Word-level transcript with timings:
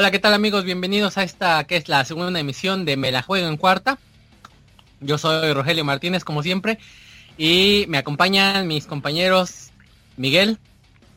Hola, 0.00 0.10
¿qué 0.10 0.18
tal 0.18 0.32
amigos? 0.32 0.64
Bienvenidos 0.64 1.18
a 1.18 1.24
esta 1.24 1.62
que 1.64 1.76
es 1.76 1.90
la 1.90 2.06
segunda 2.06 2.40
emisión 2.40 2.86
de 2.86 2.96
Me 2.96 3.12
la 3.12 3.20
juego 3.20 3.46
en 3.46 3.58
cuarta. 3.58 3.98
Yo 5.02 5.18
soy 5.18 5.52
Rogelio 5.52 5.84
Martínez, 5.84 6.24
como 6.24 6.42
siempre, 6.42 6.78
y 7.36 7.84
me 7.86 7.98
acompañan 7.98 8.66
mis 8.66 8.86
compañeros 8.86 9.72
Miguel. 10.16 10.56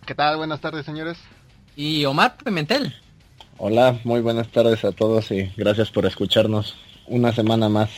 ¿Qué 0.05 0.13
tal? 0.13 0.35
Buenas 0.35 0.59
tardes, 0.59 0.85
señores. 0.85 1.17
Y 1.77 2.03
Omar 2.03 2.35
Pimentel. 2.43 2.93
Hola, 3.57 3.97
muy 4.03 4.19
buenas 4.19 4.49
tardes 4.49 4.83
a 4.83 4.91
todos 4.91 5.31
y 5.31 5.49
gracias 5.55 5.89
por 5.89 6.05
escucharnos 6.05 6.75
una 7.07 7.31
semana 7.31 7.69
más. 7.69 7.89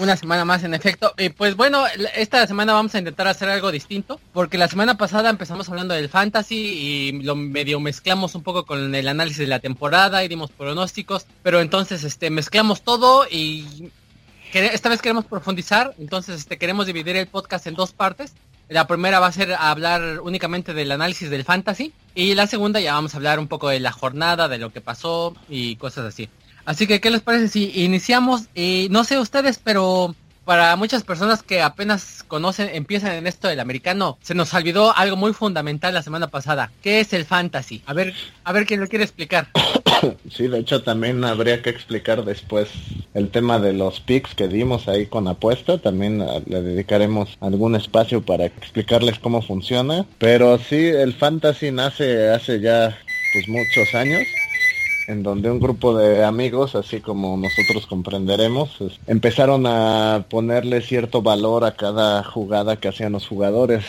Una 0.00 0.16
semana 0.16 0.46
más, 0.46 0.64
en 0.64 0.72
efecto. 0.72 1.12
Y 1.18 1.28
pues 1.28 1.56
bueno, 1.56 1.84
esta 2.16 2.46
semana 2.46 2.72
vamos 2.72 2.94
a 2.94 2.98
intentar 2.98 3.28
hacer 3.28 3.50
algo 3.50 3.70
distinto, 3.70 4.18
porque 4.32 4.56
la 4.56 4.66
semana 4.66 4.96
pasada 4.96 5.28
empezamos 5.28 5.68
hablando 5.68 5.92
del 5.92 6.08
fantasy 6.08 6.56
y 6.56 7.22
lo 7.22 7.36
medio 7.36 7.78
mezclamos 7.80 8.34
un 8.34 8.42
poco 8.42 8.64
con 8.64 8.94
el 8.94 9.08
análisis 9.08 9.40
de 9.40 9.46
la 9.46 9.58
temporada 9.58 10.24
y 10.24 10.28
dimos 10.28 10.52
pronósticos, 10.52 11.26
pero 11.42 11.60
entonces 11.60 12.02
este 12.02 12.30
mezclamos 12.30 12.80
todo 12.80 13.26
y 13.30 13.92
esta 14.54 14.88
vez 14.88 15.02
queremos 15.02 15.26
profundizar, 15.26 15.94
entonces 15.98 16.38
este 16.38 16.56
queremos 16.56 16.86
dividir 16.86 17.16
el 17.16 17.26
podcast 17.26 17.66
en 17.66 17.74
dos 17.74 17.92
partes. 17.92 18.32
La 18.70 18.86
primera 18.86 19.20
va 19.20 19.26
a 19.26 19.32
ser 19.32 19.52
hablar 19.52 20.20
únicamente 20.20 20.72
del 20.72 20.92
análisis 20.92 21.28
del 21.28 21.44
fantasy 21.44 21.92
y 22.14 22.34
la 22.34 22.46
segunda 22.46 22.80
ya 22.80 22.94
vamos 22.94 23.12
a 23.12 23.18
hablar 23.18 23.38
un 23.38 23.48
poco 23.48 23.68
de 23.68 23.80
la 23.80 23.92
jornada, 23.92 24.48
de 24.48 24.56
lo 24.56 24.72
que 24.72 24.80
pasó 24.80 25.34
y 25.50 25.76
cosas 25.76 26.06
así. 26.06 26.30
Así 26.64 26.86
que, 26.86 27.00
¿qué 27.00 27.10
les 27.10 27.22
parece 27.22 27.48
si 27.48 27.84
iniciamos? 27.84 28.42
Y 28.54 28.88
no 28.90 29.04
sé 29.04 29.18
ustedes, 29.18 29.60
pero 29.62 30.14
para 30.44 30.74
muchas 30.74 31.04
personas 31.04 31.44
que 31.44 31.62
apenas 31.62 32.24
conocen, 32.26 32.70
empiezan 32.72 33.12
en 33.12 33.28
esto 33.28 33.46
del 33.46 33.60
americano, 33.60 34.18
se 34.20 34.34
nos 34.34 34.52
olvidó 34.52 34.96
algo 34.96 35.16
muy 35.16 35.32
fundamental 35.32 35.94
la 35.94 36.02
semana 36.02 36.26
pasada. 36.26 36.72
¿Qué 36.82 36.98
es 36.98 37.12
el 37.12 37.24
fantasy? 37.24 37.82
A 37.86 37.92
ver, 37.92 38.14
a 38.42 38.52
ver 38.52 38.66
quién 38.66 38.80
lo 38.80 38.88
quiere 38.88 39.04
explicar. 39.04 39.48
Sí, 40.30 40.48
de 40.48 40.60
hecho 40.60 40.82
también 40.82 41.22
habría 41.24 41.60
que 41.60 41.68
explicar 41.68 42.24
después 42.24 42.70
el 43.12 43.28
tema 43.28 43.58
de 43.58 43.74
los 43.74 44.00
picks 44.00 44.34
que 44.34 44.48
dimos 44.48 44.88
ahí 44.88 45.04
con 45.04 45.28
apuesta. 45.28 45.76
También 45.76 46.22
ah, 46.22 46.40
le 46.46 46.62
dedicaremos 46.62 47.36
algún 47.40 47.76
espacio 47.76 48.22
para 48.22 48.46
explicarles 48.46 49.18
cómo 49.18 49.42
funciona. 49.42 50.06
Pero 50.16 50.58
sí, 50.58 50.86
el 50.86 51.12
fantasy 51.12 51.70
nace 51.70 52.30
hace 52.30 52.60
ya 52.60 52.96
pues 53.34 53.46
muchos 53.46 53.94
años 53.94 54.22
en 55.10 55.24
donde 55.24 55.50
un 55.50 55.58
grupo 55.58 55.96
de 55.96 56.24
amigos, 56.24 56.76
así 56.76 57.00
como 57.00 57.36
nosotros 57.36 57.86
comprenderemos, 57.88 58.78
empezaron 59.08 59.66
a 59.66 60.24
ponerle 60.30 60.80
cierto 60.82 61.20
valor 61.20 61.64
a 61.64 61.72
cada 61.72 62.22
jugada 62.22 62.76
que 62.76 62.88
hacían 62.88 63.12
los 63.12 63.26
jugadores, 63.26 63.84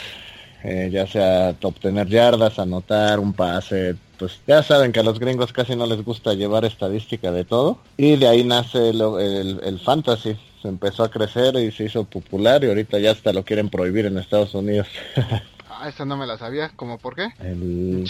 eh, 0.63 0.89
ya 0.91 1.05
sea 1.05 1.55
obtener 1.61 2.07
yardas, 2.07 2.57
anotar 2.57 3.19
un 3.19 3.33
pase, 3.33 3.95
pues 4.17 4.41
ya 4.47 4.63
saben 4.63 4.91
que 4.91 4.99
a 4.99 5.03
los 5.03 5.19
gringos 5.19 5.53
casi 5.53 5.75
no 5.75 5.85
les 5.85 6.03
gusta 6.03 6.33
llevar 6.33 6.65
estadística 6.65 7.31
de 7.31 7.45
todo, 7.45 7.77
y 7.97 8.15
de 8.15 8.27
ahí 8.27 8.43
nace 8.43 8.89
el, 8.89 9.59
el 9.63 9.79
fantasy, 9.79 10.35
se 10.61 10.67
empezó 10.67 11.03
a 11.03 11.11
crecer 11.11 11.55
y 11.55 11.71
se 11.71 11.85
hizo 11.85 12.03
popular 12.03 12.63
y 12.63 12.67
ahorita 12.67 12.99
ya 12.99 13.11
hasta 13.11 13.33
lo 13.33 13.43
quieren 13.43 13.69
prohibir 13.69 14.05
en 14.05 14.17
Estados 14.17 14.53
Unidos. 14.53 14.87
Ah, 15.81 15.89
esa 15.89 16.05
no 16.05 16.15
me 16.15 16.27
la 16.27 16.37
sabía. 16.37 16.71
¿Cómo 16.75 16.99
por 16.99 17.15
qué? 17.15 17.29
El, 17.39 18.05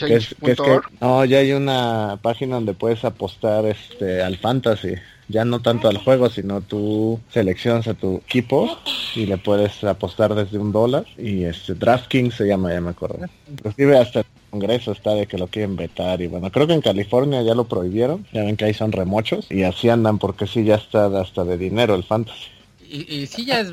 no, 1.00 1.24
ya 1.24 1.38
hay 1.38 1.54
una 1.54 2.20
página 2.22 2.56
donde 2.56 2.74
puedes 2.74 3.06
apostar 3.06 3.66
este 3.66 4.22
al 4.22 4.38
fantasy. 4.38 4.96
Ya 5.30 5.46
no 5.46 5.62
tanto 5.62 5.88
al 5.88 5.98
juego, 5.98 6.30
sino 6.30 6.60
tú 6.60 7.22
seleccionas 7.30 7.88
a 7.88 7.94
tu 7.94 8.18
equipo 8.18 8.78
y 9.16 9.26
le 9.26 9.38
puedes 9.38 9.82
apostar 9.86 10.36
desde 10.36 10.58
un 10.58 10.74
dólar. 10.74 11.06
Y 11.18 11.46
este 11.46 11.74
DraftKings 11.74 12.36
se 12.36 12.46
llama, 12.46 12.74
ya 12.74 12.82
me 12.82 12.90
acuerdo. 12.90 13.20
Inclusive 13.50 13.98
hasta 13.98 14.20
el 14.20 14.26
Congreso 14.50 14.92
está 14.92 15.14
de 15.14 15.26
que 15.26 15.38
lo 15.38 15.48
quieren 15.48 15.78
vetar. 15.78 16.22
Y 16.22 16.28
bueno, 16.28 16.52
creo 16.52 16.68
que 16.68 16.74
en 16.74 16.82
California 16.82 17.42
ya 17.42 17.56
lo 17.56 17.64
prohibieron. 17.70 18.28
Ya 18.34 18.44
ven 18.44 18.58
que 18.58 18.66
ahí 18.66 18.74
son 18.74 18.92
remochos. 18.92 19.50
Y 19.50 19.64
así 19.64 19.88
andan 19.88 20.20
porque 20.20 20.46
sí, 20.46 20.66
ya 20.66 20.76
está 20.76 21.06
hasta 21.22 21.46
de 21.46 21.58
dinero 21.58 21.96
el 21.96 22.04
fantasy 22.04 22.50
y, 22.92 23.28
sí 23.28 23.46
ya 23.46 23.62
es, 23.62 23.72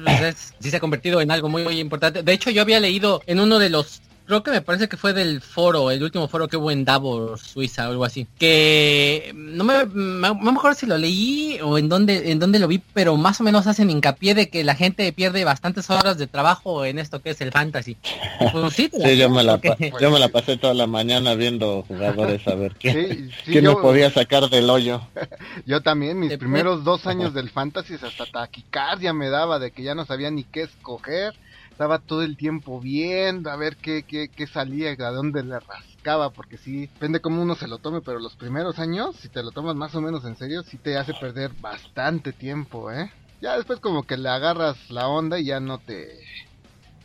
sí 0.61 0.71
se 0.71 0.77
ha 0.77 0.81
convertido 0.81 1.21
en 1.21 1.31
algo 1.31 1.49
muy, 1.49 1.63
muy 1.63 1.81
importante. 1.81 2.23
De 2.23 2.33
hecho, 2.33 2.51
yo 2.51 2.63
había 2.63 2.81
leído 2.81 3.23
en 3.27 3.41
uno 3.41 3.59
de 3.59 3.71
los 3.71 4.01
creo 4.29 4.43
que 4.43 4.51
me 4.51 4.61
parece 4.61 4.89
que 4.89 4.99
fue 4.99 5.15
del 5.15 5.41
foro, 5.41 5.91
el 5.91 6.03
último 6.03 6.29
foro 6.29 6.49
que 6.49 6.59
hubo 6.59 6.71
en 6.71 6.85
Davos, 6.85 7.41
Suiza 7.41 7.89
o 7.89 7.93
algo 7.93 8.05
así. 8.05 8.27
Que 8.39 9.33
no 9.35 9.65
me, 9.65 9.87
no 9.87 10.35
me 10.35 10.51
acuerdo 10.51 10.79
si 10.79 10.87
lo 10.87 10.99
leí 10.99 11.59
o 11.63 11.79
en 11.79 11.89
dónde, 11.89 12.31
en 12.31 12.39
dónde 12.39 12.59
lo 12.59 12.69
vi, 12.69 12.79
pero 12.93 13.17
más 13.17 13.41
o 13.41 13.45
menos 13.45 13.67
hacen 13.67 13.91
hincapié 13.91 14.35
de 14.35 14.51
que 14.51 14.63
la 14.65 14.75
gente 14.75 15.11
pierde 15.13 15.45
bastantes 15.45 15.89
horas 15.89 16.19
de 16.19 16.27
trabajo 16.27 16.85
en 16.85 16.99
esto 16.99 17.23
que 17.23 17.31
es 17.31 17.41
el 17.41 17.51
fantasy. 17.51 17.97
Pues 18.53 18.75
sí, 18.75 18.91
yo, 19.17 19.31
me 19.31 19.43
la, 19.43 19.61
yo 20.01 20.11
me 20.11 20.19
la 20.19 20.29
pasé 20.29 20.57
toda 20.57 20.73
la 20.73 20.87
mañana 20.87 21.35
viendo 21.35 21.83
jugadores 21.83 22.47
a 22.47 22.55
ver 22.55 22.75
qué, 22.79 23.29
sí, 23.45 23.61
me 23.61 23.75
podía 23.75 24.11
sacar 24.11 24.49
del 24.49 24.71
hoyo. 24.71 25.03
Yo 25.67 25.83
también, 25.83 26.21
mis 26.21 26.37
primeros 26.39 26.85
dos 26.85 27.07
años 27.07 27.35
del 27.35 27.51
fantasy 27.51 27.95
hasta 27.95 28.27
taquicardia 28.27 29.13
me 29.13 29.29
daba 29.29 29.59
de 29.59 29.71
que 29.71 29.83
ya 29.83 29.95
no 29.95 30.05
sabía 30.05 30.31
ni 30.31 30.45
qué 30.45 30.63
escoger 30.63 31.35
estaba 31.79 32.01
todo 32.01 32.23
el 32.23 32.37
tiempo 32.37 32.81
viendo 32.81 33.53
a 33.53 33.57
ver 33.57 33.77
qué, 33.77 34.03
qué, 34.03 34.29
qué 34.35 34.49
salía, 34.49 34.91
a 34.99 35.13
dónde 35.13 35.45
le 35.45 35.61
rascaba, 35.61 36.31
porque 36.31 36.59
sí, 36.59 36.89
depende 36.89 37.21
cómo 37.21 37.41
uno 37.41 37.55
se 37.55 37.69
lo 37.69 37.79
tome, 37.79 38.01
pero 38.01 38.19
los 38.19 38.35
primeros 38.35 38.81
años, 38.81 39.15
si 39.15 39.29
te 39.29 39.45
lo 39.45 39.53
tomas 39.53 39.77
más 39.77 39.95
o 39.95 40.01
menos 40.01 40.25
en 40.25 40.35
serio, 40.35 40.65
sí 40.65 40.77
te 40.77 40.99
hace 40.99 41.15
perder 41.15 41.53
bastante 41.61 42.33
tiempo, 42.33 42.91
¿eh? 42.91 43.13
Ya 43.41 43.57
después 43.57 43.79
como 43.79 44.03
que 44.03 44.17
le 44.17 44.29
agarras 44.29 44.91
la 44.91 45.07
onda 45.07 45.39
y 45.39 45.45
ya 45.45 45.61
no 45.61 45.79
te 45.79 46.09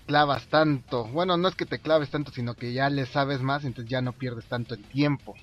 clavas 0.08 0.48
tanto. 0.48 1.06
Bueno, 1.06 1.38
no 1.38 1.50
es 1.50 1.56
que 1.56 1.68
te 1.68 1.78
claves 1.78 2.10
tanto, 2.10 2.32
sino 2.32 2.56
que 2.56 2.74
ya 2.74 2.90
le 2.90 3.06
sabes 3.06 3.42
más, 3.42 3.66
entonces 3.66 3.92
ya 3.92 4.02
no 4.02 4.14
pierdes 4.14 4.46
tanto 4.46 4.74
el 4.74 4.82
tiempo. 4.82 5.36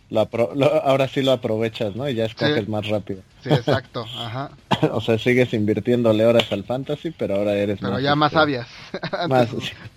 ahora 0.82 1.06
sí 1.06 1.22
lo 1.22 1.30
aprovechas, 1.30 1.94
¿no? 1.94 2.08
Y 2.08 2.16
ya 2.16 2.24
escoges 2.24 2.68
más 2.68 2.88
rápido. 2.88 3.22
Sí, 3.44 3.50
exacto, 3.50 4.04
ajá. 4.16 4.50
o 4.92 5.00
sea, 5.00 5.18
sigues 5.18 5.52
invirtiéndole 5.52 6.24
horas 6.24 6.50
al 6.50 6.64
fantasy, 6.64 7.10
pero 7.10 7.36
ahora 7.36 7.54
eres 7.54 7.78
pero 7.80 7.98
ya 7.98 8.14
más 8.14 8.32
este, 8.32 8.40
sabias. 8.40 8.66
más, 9.28 9.48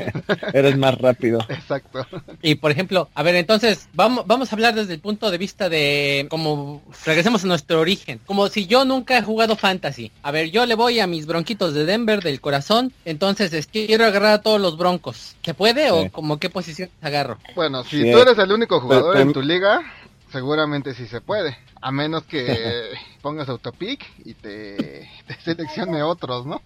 eres 0.53 0.77
más 0.77 0.97
rápido. 0.97 1.39
Exacto. 1.49 2.05
Y 2.41 2.55
por 2.55 2.71
ejemplo, 2.71 3.09
a 3.13 3.23
ver, 3.23 3.35
entonces, 3.35 3.89
vamos, 3.93 4.25
vamos 4.27 4.51
a 4.51 4.55
hablar 4.55 4.75
desde 4.75 4.93
el 4.93 4.99
punto 4.99 5.31
de 5.31 5.37
vista 5.37 5.69
de, 5.69 6.27
como, 6.29 6.81
regresemos 7.05 7.43
a 7.43 7.47
nuestro 7.47 7.79
origen. 7.79 8.19
Como 8.25 8.47
si 8.49 8.67
yo 8.67 8.85
nunca 8.85 9.17
he 9.17 9.21
jugado 9.21 9.55
fantasy. 9.55 10.11
A 10.21 10.31
ver, 10.31 10.51
yo 10.51 10.65
le 10.65 10.75
voy 10.75 10.99
a 10.99 11.07
mis 11.07 11.25
bronquitos 11.25 11.73
de 11.73 11.85
Denver 11.85 12.21
del 12.21 12.41
corazón, 12.41 12.91
entonces 13.05 13.53
es 13.53 13.67
que 13.67 13.87
quiero 13.87 14.05
agarrar 14.05 14.33
a 14.33 14.41
todos 14.41 14.59
los 14.59 14.77
broncos. 14.77 15.35
¿Se 15.43 15.53
puede 15.53 15.91
o 15.91 16.09
como 16.11 16.39
qué 16.39 16.49
posición 16.49 16.89
agarro? 17.01 17.37
Bueno, 17.55 17.83
si 17.83 18.11
tú 18.11 18.17
eres 18.17 18.37
el 18.37 18.51
único 18.51 18.79
jugador 18.79 19.17
en 19.17 19.33
tu 19.33 19.41
liga, 19.41 19.81
seguramente 20.33 20.93
sí 20.93 21.07
se 21.07 21.21
puede. 21.21 21.55
A 21.79 21.91
menos 21.91 22.23
que 22.23 22.89
pongas 23.21 23.47
autopic 23.47 24.05
y 24.25 24.33
te, 24.33 25.07
seleccione 25.45 26.03
otros, 26.03 26.45
¿no? 26.45 26.61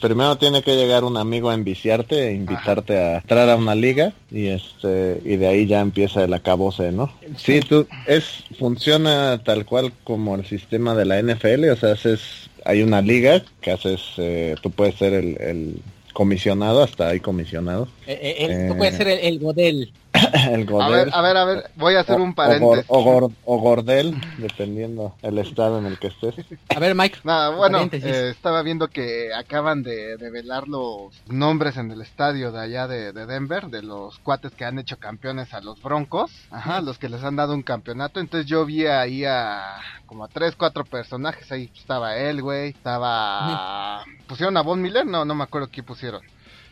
primero 0.00 0.38
tiene 0.38 0.62
que 0.62 0.76
llegar 0.76 1.04
un 1.04 1.18
amigo 1.18 1.50
a 1.50 1.54
enviciarte 1.54 2.28
e 2.28 2.32
invitarte 2.32 2.98
a 2.98 3.16
entrar 3.18 3.50
a 3.50 3.56
una 3.56 3.74
liga 3.74 4.14
y 4.30 4.46
este 4.46 5.20
y 5.24 5.36
de 5.36 5.46
ahí 5.48 5.66
ya 5.66 5.80
empieza 5.80 6.24
el 6.24 6.32
acabose, 6.32 6.92
¿no? 6.92 7.12
Sí, 7.36 7.60
tú 7.60 7.86
es 8.06 8.44
funciona 8.58 9.42
tal 9.44 9.66
cual 9.66 9.92
como 10.04 10.36
el 10.36 10.46
sistema 10.46 10.94
de 10.94 11.04
la 11.04 11.20
NFL, 11.20 11.70
o 11.70 11.76
sea, 11.76 11.92
haces 11.92 12.48
hay 12.64 12.82
una 12.82 13.02
liga 13.02 13.42
que 13.60 13.72
haces, 13.72 14.00
eh, 14.18 14.54
tú 14.62 14.70
puedes 14.70 14.94
ser 14.94 15.12
el 15.12 15.82
comisionado, 16.12 16.82
hasta 16.82 17.08
ahí 17.08 17.20
comisionado. 17.20 17.88
Eh, 18.06 18.36
eh, 18.38 18.74
puede 18.76 18.92
ser 18.92 19.08
el, 19.08 19.38
Godel. 19.38 19.92
el 20.50 20.66
Godel. 20.66 20.82
A 20.82 20.88
ver, 20.88 21.10
a 21.12 21.22
ver, 21.22 21.36
a 21.36 21.44
ver, 21.44 21.70
voy 21.76 21.94
a 21.94 22.00
hacer 22.00 22.20
un 22.20 22.34
paréntesis. 22.34 22.84
O, 22.88 23.58
Gordel, 23.58 24.14
dependiendo 24.38 25.14
el 25.22 25.38
estado 25.38 25.78
en 25.78 25.86
el 25.86 25.98
que 25.98 26.08
estés. 26.08 26.34
A 26.74 26.78
ver, 26.78 26.94
Mike. 26.94 27.18
bueno, 27.22 27.88
eh, 27.92 28.28
estaba 28.30 28.62
viendo 28.62 28.88
que 28.88 29.32
acaban 29.34 29.82
de 29.82 30.16
revelar 30.16 30.68
los 30.68 31.12
nombres 31.28 31.76
en 31.76 31.90
el 31.90 32.00
estadio 32.00 32.52
de 32.52 32.60
allá 32.60 32.86
de, 32.86 33.12
Denver, 33.12 33.66
de 33.66 33.82
los 33.82 34.18
cuates 34.18 34.52
que 34.52 34.64
han 34.64 34.78
hecho 34.78 34.98
campeones 34.98 35.54
a 35.54 35.60
los 35.60 35.80
Broncos, 35.82 36.30
ajá, 36.50 36.80
los 36.80 36.98
que 36.98 37.08
les 37.08 37.22
han 37.22 37.36
dado 37.36 37.54
un 37.54 37.62
campeonato. 37.62 38.20
Entonces 38.20 38.48
yo 38.48 38.64
vi 38.64 38.86
ahí 38.86 39.24
a 39.24 39.76
como 40.12 40.24
a 40.24 40.28
tres, 40.28 40.54
cuatro 40.56 40.84
personajes. 40.84 41.50
Ahí 41.50 41.70
estaba 41.74 42.16
él, 42.16 42.42
güey, 42.42 42.70
estaba... 42.70 44.04
¿Pusieron 44.26 44.56
a 44.58 44.62
Von 44.62 44.82
Miller? 44.82 45.06
No, 45.06 45.24
no 45.24 45.34
me 45.34 45.44
acuerdo 45.44 45.68
qué 45.68 45.82
pusieron. 45.82 46.22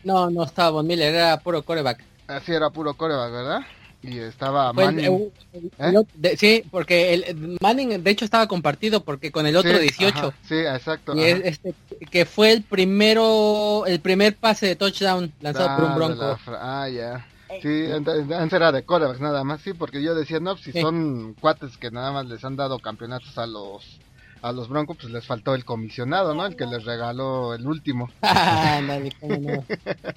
No, 0.03 0.29
no 0.29 0.43
estaba 0.43 0.69
Von 0.69 0.85
Miller, 0.87 1.13
era 1.13 1.39
puro 1.39 1.63
coreback. 1.63 2.03
Así 2.31 2.51
era 2.51 2.69
puro 2.69 2.93
coreback, 2.93 3.31
¿verdad? 3.31 3.61
Y 4.03 4.17
estaba 4.17 4.73
Manning. 4.73 5.31
¿Eh? 5.77 6.35
sí, 6.35 6.63
porque 6.71 7.13
el 7.13 7.57
Manning 7.61 8.03
de 8.03 8.11
hecho 8.11 8.25
estaba 8.25 8.47
compartido 8.47 9.03
porque 9.03 9.31
con 9.31 9.45
el 9.45 9.55
otro 9.55 9.77
18. 9.77 10.33
sí, 10.43 10.55
exacto. 10.55 11.15
Y 11.15 11.21
este, 11.21 11.75
que 12.09 12.25
fue 12.25 12.51
el 12.51 12.63
primero, 12.63 13.85
el 13.85 13.99
primer 13.99 14.35
pase 14.35 14.65
de 14.65 14.75
touchdown 14.75 15.31
lanzado 15.39 15.75
por 15.75 15.85
un 15.85 15.91
ah, 15.91 15.95
bronco. 15.95 16.39
ah, 16.47 16.89
ya. 16.89 17.27
Sí, 17.61 17.91
antes 17.91 18.53
era 18.53 18.71
de 18.71 18.83
corebacks 18.83 19.19
nada 19.19 19.43
más, 19.43 19.61
sí, 19.61 19.73
porque 19.73 20.01
yo 20.01 20.15
decía, 20.15 20.39
no, 20.39 20.57
si 20.57 20.71
son 20.71 21.35
cuates 21.39 21.77
que 21.77 21.91
nada 21.91 22.11
más 22.11 22.25
les 22.25 22.43
han 22.45 22.55
dado 22.55 22.79
campeonatos 22.79 23.37
a 23.37 23.45
los 23.45 23.99
a 24.41 24.51
los 24.51 24.69
Broncos 24.69 24.97
pues 24.99 25.13
les 25.13 25.25
faltó 25.25 25.53
el 25.53 25.65
comisionado, 25.65 26.33
¿no? 26.33 26.45
El 26.45 26.55
que 26.55 26.65
les 26.65 26.83
regaló 26.83 27.53
el 27.53 27.67
último. 27.67 28.09
Ah, 28.23 28.81
dale, 28.87 29.11
cómo 29.19 29.37
no. 29.37 29.63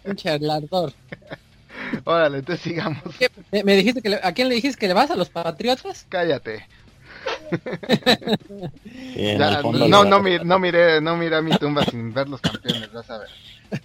Un 0.05 0.16
charlador. 0.16 0.93
Órale, 2.05 2.38
entonces 2.38 2.62
sigamos. 2.62 3.02
¿Me 3.50 3.76
dijiste 3.76 4.02
que 4.02 4.19
¿A 4.23 4.32
quién 4.32 4.49
le 4.49 4.55
dijiste 4.56 4.79
que 4.79 4.88
le 4.88 4.94
vas 4.94 5.11
a 5.11 5.17
los 5.17 5.31
Patriotas? 5.31 6.06
Cállate. 6.08 6.67
no, 9.38 10.05
no, 10.05 10.05
no, 10.05 10.20
miré, 10.58 11.00
no 11.00 11.17
miré 11.17 11.37
a 11.37 11.43
mi 11.43 11.56
tumba 11.56 11.85
sin 11.85 12.12
ver 12.12 12.29
los 12.29 12.41
campeones, 12.41 12.93
vas 12.93 13.11
a 13.11 13.19
ver. 13.19 13.29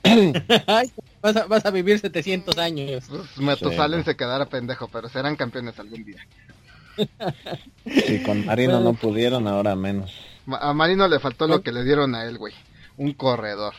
vas, 1.22 1.36
a, 1.36 1.46
vas 1.46 1.66
a 1.66 1.72
vivir 1.72 2.00
700 2.00 2.58
años. 2.58 3.06
Pues, 3.10 3.38
Metusalen 3.38 4.04
se 4.04 4.16
quedará 4.16 4.46
pendejo, 4.46 4.88
pero 4.88 5.10
serán 5.10 5.36
campeones 5.36 5.80
algún 5.80 6.04
día. 6.04 6.26
Si 7.86 8.22
con 8.24 8.46
Marino 8.46 8.82
no 8.82 8.94
pudieron, 8.94 9.48
ahora 9.48 9.76
menos. 9.76 10.14
A 10.60 10.74
Marino 10.74 11.08
le 11.08 11.20
faltó 11.20 11.48
lo 11.48 11.62
que 11.62 11.72
le 11.72 11.84
dieron 11.84 12.14
a 12.14 12.26
él, 12.26 12.38
güey. 12.38 12.54
Un 12.98 13.14
corredor. 13.14 13.74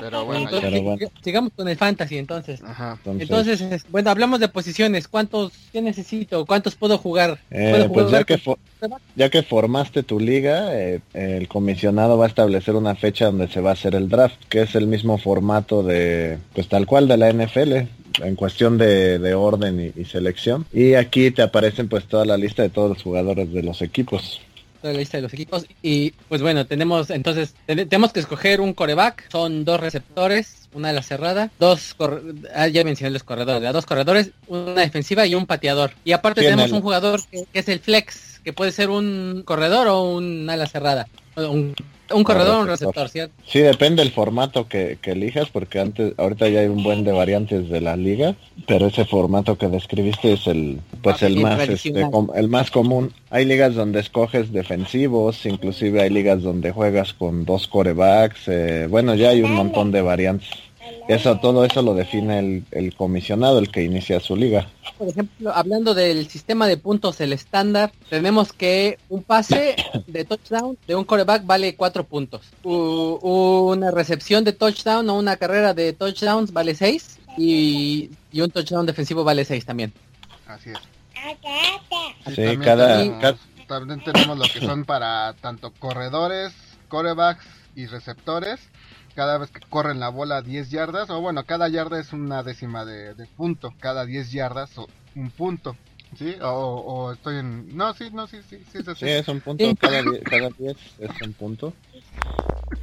Pero 0.00 0.24
bueno, 0.24 0.50
sigamos 1.22 1.52
con 1.54 1.68
el 1.68 1.76
fantasy 1.76 2.18
entonces. 2.18 2.60
entonces. 3.04 3.84
bueno, 3.90 4.10
hablamos 4.10 4.40
de 4.40 4.48
posiciones. 4.48 5.08
¿Cuántos 5.08 5.52
qué 5.72 5.82
necesito? 5.82 6.46
¿Cuántos 6.46 6.74
puedo 6.74 6.98
jugar? 6.98 7.38
Eh, 7.50 7.88
pues 7.92 8.10
ya 8.10 8.24
que, 8.24 8.40
ya 9.16 9.30
que 9.30 9.42
formaste 9.42 10.02
tu 10.02 10.20
liga, 10.20 10.74
eh, 10.74 11.00
el 11.14 11.48
comisionado 11.48 12.18
va 12.18 12.26
a 12.26 12.28
establecer 12.28 12.74
una 12.74 12.94
fecha 12.94 13.26
donde 13.26 13.48
se 13.48 13.60
va 13.60 13.70
a 13.70 13.74
hacer 13.74 13.94
el 13.94 14.08
draft, 14.08 14.36
que 14.48 14.62
es 14.62 14.74
el 14.74 14.86
mismo 14.86 15.18
formato 15.18 15.82
de, 15.82 16.38
pues 16.54 16.68
tal 16.68 16.86
cual 16.86 17.08
de 17.08 17.16
la 17.16 17.32
NFL 17.32 17.72
en 18.22 18.34
cuestión 18.34 18.76
de, 18.76 19.34
orden 19.34 19.92
y, 19.96 20.00
y, 20.00 20.04
selección. 20.04 20.66
Y 20.72 20.94
aquí 20.94 21.30
te 21.30 21.42
aparecen 21.42 21.88
pues 21.88 22.04
toda 22.06 22.24
la 22.24 22.36
lista 22.36 22.62
de 22.62 22.70
todos 22.70 22.90
los 22.90 23.02
jugadores 23.02 23.52
de 23.52 23.62
los 23.62 23.82
equipos 23.82 24.40
la 24.82 24.92
lista 24.92 25.18
de 25.18 25.22
los 25.22 25.32
equipos. 25.32 25.66
Y 25.82 26.12
pues 26.28 26.42
bueno, 26.42 26.66
tenemos 26.66 27.10
entonces, 27.10 27.54
tenemos 27.66 28.12
que 28.12 28.20
escoger 28.20 28.60
un 28.60 28.72
coreback. 28.72 29.30
Son 29.30 29.64
dos 29.64 29.80
receptores, 29.80 30.68
una 30.72 30.88
de 30.88 30.94
la 30.94 31.02
cerrada, 31.02 31.50
dos, 31.58 31.96
ah, 32.54 32.68
ya 32.68 32.84
mencioné 32.84 33.10
los 33.10 33.24
corredores, 33.24 33.72
dos 33.72 33.86
corredores, 33.86 34.30
una 34.46 34.80
defensiva 34.80 35.26
y 35.26 35.34
un 35.34 35.46
pateador. 35.46 35.92
Y 36.04 36.12
aparte 36.12 36.42
tenemos 36.42 36.72
un 36.72 36.80
jugador 36.80 37.20
que, 37.30 37.46
es 37.52 37.68
el 37.68 37.80
flex, 37.80 38.40
que 38.44 38.52
puede 38.52 38.72
ser 38.72 38.90
un 38.90 39.42
corredor 39.44 39.88
o 39.88 40.02
un 40.02 40.48
ala 40.48 40.66
cerrada. 40.66 41.08
Un 41.36 41.74
un 42.12 42.24
corredor 42.24 42.56
o 42.56 42.60
un 42.62 42.66
receptor, 42.66 43.08
¿cierto? 43.08 43.34
Sí, 43.46 43.60
depende 43.60 44.02
del 44.02 44.12
formato 44.12 44.68
que, 44.68 44.98
elijas, 45.02 45.48
porque 45.50 45.80
antes, 45.80 46.14
ahorita 46.18 46.48
ya 46.48 46.60
hay 46.60 46.66
un 46.66 46.82
buen 46.82 47.04
de 47.04 47.12
variantes 47.12 47.68
de 47.68 47.80
la 47.80 47.96
liga, 47.96 48.34
pero 48.66 48.86
ese 48.86 49.04
formato 49.04 49.58
que 49.58 49.68
describiste 49.68 50.32
es 50.32 50.46
el, 50.46 50.80
pues 51.02 51.22
el 51.22 51.40
más, 51.40 51.68
este, 51.68 52.04
el 52.34 52.48
más 52.48 52.70
común. 52.70 53.12
Hay 53.30 53.44
ligas 53.44 53.74
donde 53.74 54.00
escoges 54.00 54.52
defensivos, 54.52 55.44
inclusive 55.46 56.02
hay 56.02 56.10
ligas 56.10 56.42
donde 56.42 56.72
juegas 56.72 57.12
con 57.12 57.44
dos 57.44 57.66
corebacks, 57.66 58.48
eh, 58.48 58.86
bueno, 58.88 59.14
ya 59.14 59.30
hay 59.30 59.42
un 59.42 59.54
montón 59.54 59.90
de 59.92 60.02
variantes. 60.02 60.48
Eso, 61.08 61.38
todo 61.38 61.64
eso 61.64 61.82
lo 61.82 61.94
define 61.94 62.64
el, 62.70 62.94
comisionado, 62.94 63.58
el 63.58 63.70
que 63.70 63.82
inicia 63.82 64.20
su 64.20 64.36
liga. 64.36 64.68
Por 64.98 65.08
ejemplo, 65.08 65.52
hablando 65.54 65.94
del 65.94 66.28
sistema 66.28 66.66
de 66.66 66.76
puntos, 66.76 67.20
el 67.20 67.32
estándar, 67.32 67.92
tenemos 68.08 68.52
que 68.52 68.98
un 69.08 69.22
pase 69.22 69.76
de 70.06 70.24
touchdown 70.24 70.78
de 70.86 70.94
un 70.94 71.04
coreback 71.04 71.44
vale 71.44 71.76
cuatro 71.76 72.04
puntos. 72.04 72.42
una 72.62 73.90
recepción 73.90 74.44
de 74.44 74.52
touchdown 74.52 75.08
o 75.10 75.18
una 75.18 75.36
carrera 75.36 75.74
de 75.74 75.92
touchdowns 75.92 76.52
vale 76.52 76.74
seis 76.74 77.18
y, 77.36 78.10
un 78.34 78.50
touchdown 78.50 78.86
defensivo 78.86 79.24
vale 79.24 79.44
seis 79.44 79.64
también. 79.64 79.92
Así 80.46 80.70
es. 80.70 80.78
Sí, 82.34 82.56
cada, 82.58 83.04
también 83.66 84.02
tenemos 84.02 84.38
lo 84.38 84.44
que 84.44 84.60
son 84.60 84.84
para 84.84 85.34
tanto 85.40 85.72
corredores, 85.78 86.52
corebacks 86.88 87.44
y 87.76 87.86
receptores 87.86 88.60
cada 89.14 89.38
vez 89.38 89.50
que 89.50 89.60
corren 89.60 90.00
la 90.00 90.08
bola 90.08 90.42
10 90.42 90.70
yardas, 90.70 91.10
o 91.10 91.20
bueno, 91.20 91.44
cada 91.44 91.68
yarda 91.68 92.00
es 92.00 92.12
una 92.12 92.42
décima 92.42 92.84
de, 92.84 93.14
punto, 93.36 93.72
cada 93.80 94.04
10 94.04 94.32
yardas 94.32 94.76
o 94.78 94.88
un 95.14 95.30
punto. 95.30 95.76
¿Sí? 96.18 96.34
O, 96.42 97.12
estoy 97.12 97.38
en... 97.38 97.76
No, 97.76 97.94
sí, 97.94 98.10
no, 98.12 98.26
sí, 98.26 98.38
sí, 98.48 98.58
sí, 98.72 98.78
es 98.78 98.98
Sí, 98.98 99.06
es 99.06 99.28
un 99.28 99.40
punto, 99.40 99.64
cada 99.78 100.02
10 100.02 100.22
cada 100.24 100.48
es 100.48 101.22
un 101.22 101.32
punto. 101.34 101.72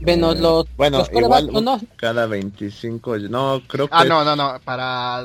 Bueno, 0.01 0.33
los, 0.35 0.67
bueno 0.75 1.05
igual 1.11 1.49
no? 1.63 1.79
cada 1.95 2.27
25, 2.27 3.17
no, 3.29 3.61
creo 3.67 3.89
ah, 3.91 4.03
que... 4.03 4.07
Ah, 4.07 4.09
no, 4.09 4.23
no, 4.23 4.35
no, 4.35 4.59
para, 4.63 5.23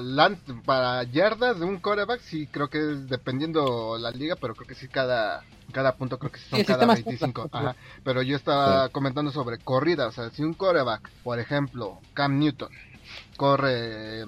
para 0.64 1.02
yardas 1.04 1.60
de 1.60 1.66
un 1.66 1.78
coreback 1.78 2.20
sí, 2.20 2.46
creo 2.46 2.68
que 2.68 2.78
es 2.78 3.08
dependiendo 3.08 3.98
la 3.98 4.10
liga, 4.10 4.36
pero 4.40 4.54
creo 4.54 4.66
que 4.66 4.74
sí 4.74 4.88
cada 4.88 5.44
cada 5.72 5.96
punto 5.96 6.18
creo 6.18 6.30
que 6.30 6.38
son 6.38 6.62
cada 6.64 6.86
25. 6.86 7.48
Ajá. 7.50 7.74
Pero 8.04 8.22
yo 8.22 8.36
estaba 8.36 8.90
comentando 8.90 9.32
sobre 9.32 9.58
corrida. 9.58 10.06
O 10.06 10.12
sea, 10.12 10.28
si 10.30 10.42
un 10.42 10.52
coreback, 10.52 11.08
por 11.24 11.38
ejemplo, 11.38 11.98
Cam 12.12 12.38
Newton, 12.38 12.68
corre 13.36 14.24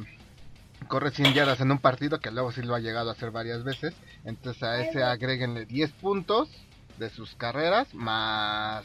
corre 0.89 1.11
100 1.11 1.35
yardas 1.35 1.61
en 1.61 1.71
un 1.71 1.79
partido, 1.79 2.21
que 2.21 2.31
luego 2.31 2.53
sí 2.53 2.63
lo 2.63 2.75
ha 2.75 2.81
llegado 2.81 3.09
a 3.09 3.13
hacer 3.13 3.31
varias 3.31 3.65
veces, 3.65 3.95
entonces 4.25 4.63
a 4.63 4.81
ese 4.83 5.03
agréguenle 5.03 5.65
10 5.65 5.93
puntos 5.93 6.51
de 6.99 7.09
sus 7.09 7.35
carreras, 7.35 7.93
más 7.95 8.85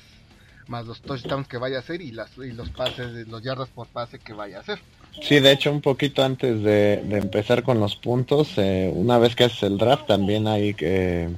más 0.69 0.85
los 0.85 1.01
touchdowns 1.01 1.47
que 1.47 1.57
vaya 1.57 1.77
a 1.77 1.79
hacer 1.79 2.01
y, 2.01 2.11
las, 2.11 2.37
y 2.37 2.51
los 2.51 2.69
pases, 2.69 3.27
los 3.27 3.43
yardas 3.43 3.69
por 3.69 3.87
pase 3.87 4.19
que 4.19 4.33
vaya 4.33 4.57
a 4.57 4.61
hacer. 4.61 4.79
Sí, 5.21 5.39
de 5.39 5.51
hecho, 5.51 5.71
un 5.71 5.81
poquito 5.81 6.23
antes 6.23 6.61
de, 6.63 6.93
empezar 7.11 7.63
con 7.63 7.79
los 7.79 7.95
puntos, 7.95 8.53
eh, 8.57 8.91
una 8.93 9.17
vez 9.17 9.35
que 9.35 9.45
haces 9.45 9.63
el 9.63 9.77
draft, 9.77 10.07
también 10.07 10.47
hay 10.47 10.73
que 10.73 11.29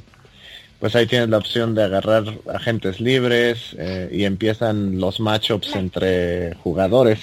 pues 0.80 0.96
ahí 0.96 1.06
tienes 1.06 1.30
la 1.30 1.38
opción 1.38 1.76
de 1.76 1.84
agarrar 1.84 2.24
agentes 2.52 3.00
libres 3.00 3.76
eh, 3.78 4.10
y 4.12 4.24
empiezan 4.24 5.00
los 5.00 5.20
matchups 5.20 5.76
entre 5.76 6.56
jugadores. 6.56 7.20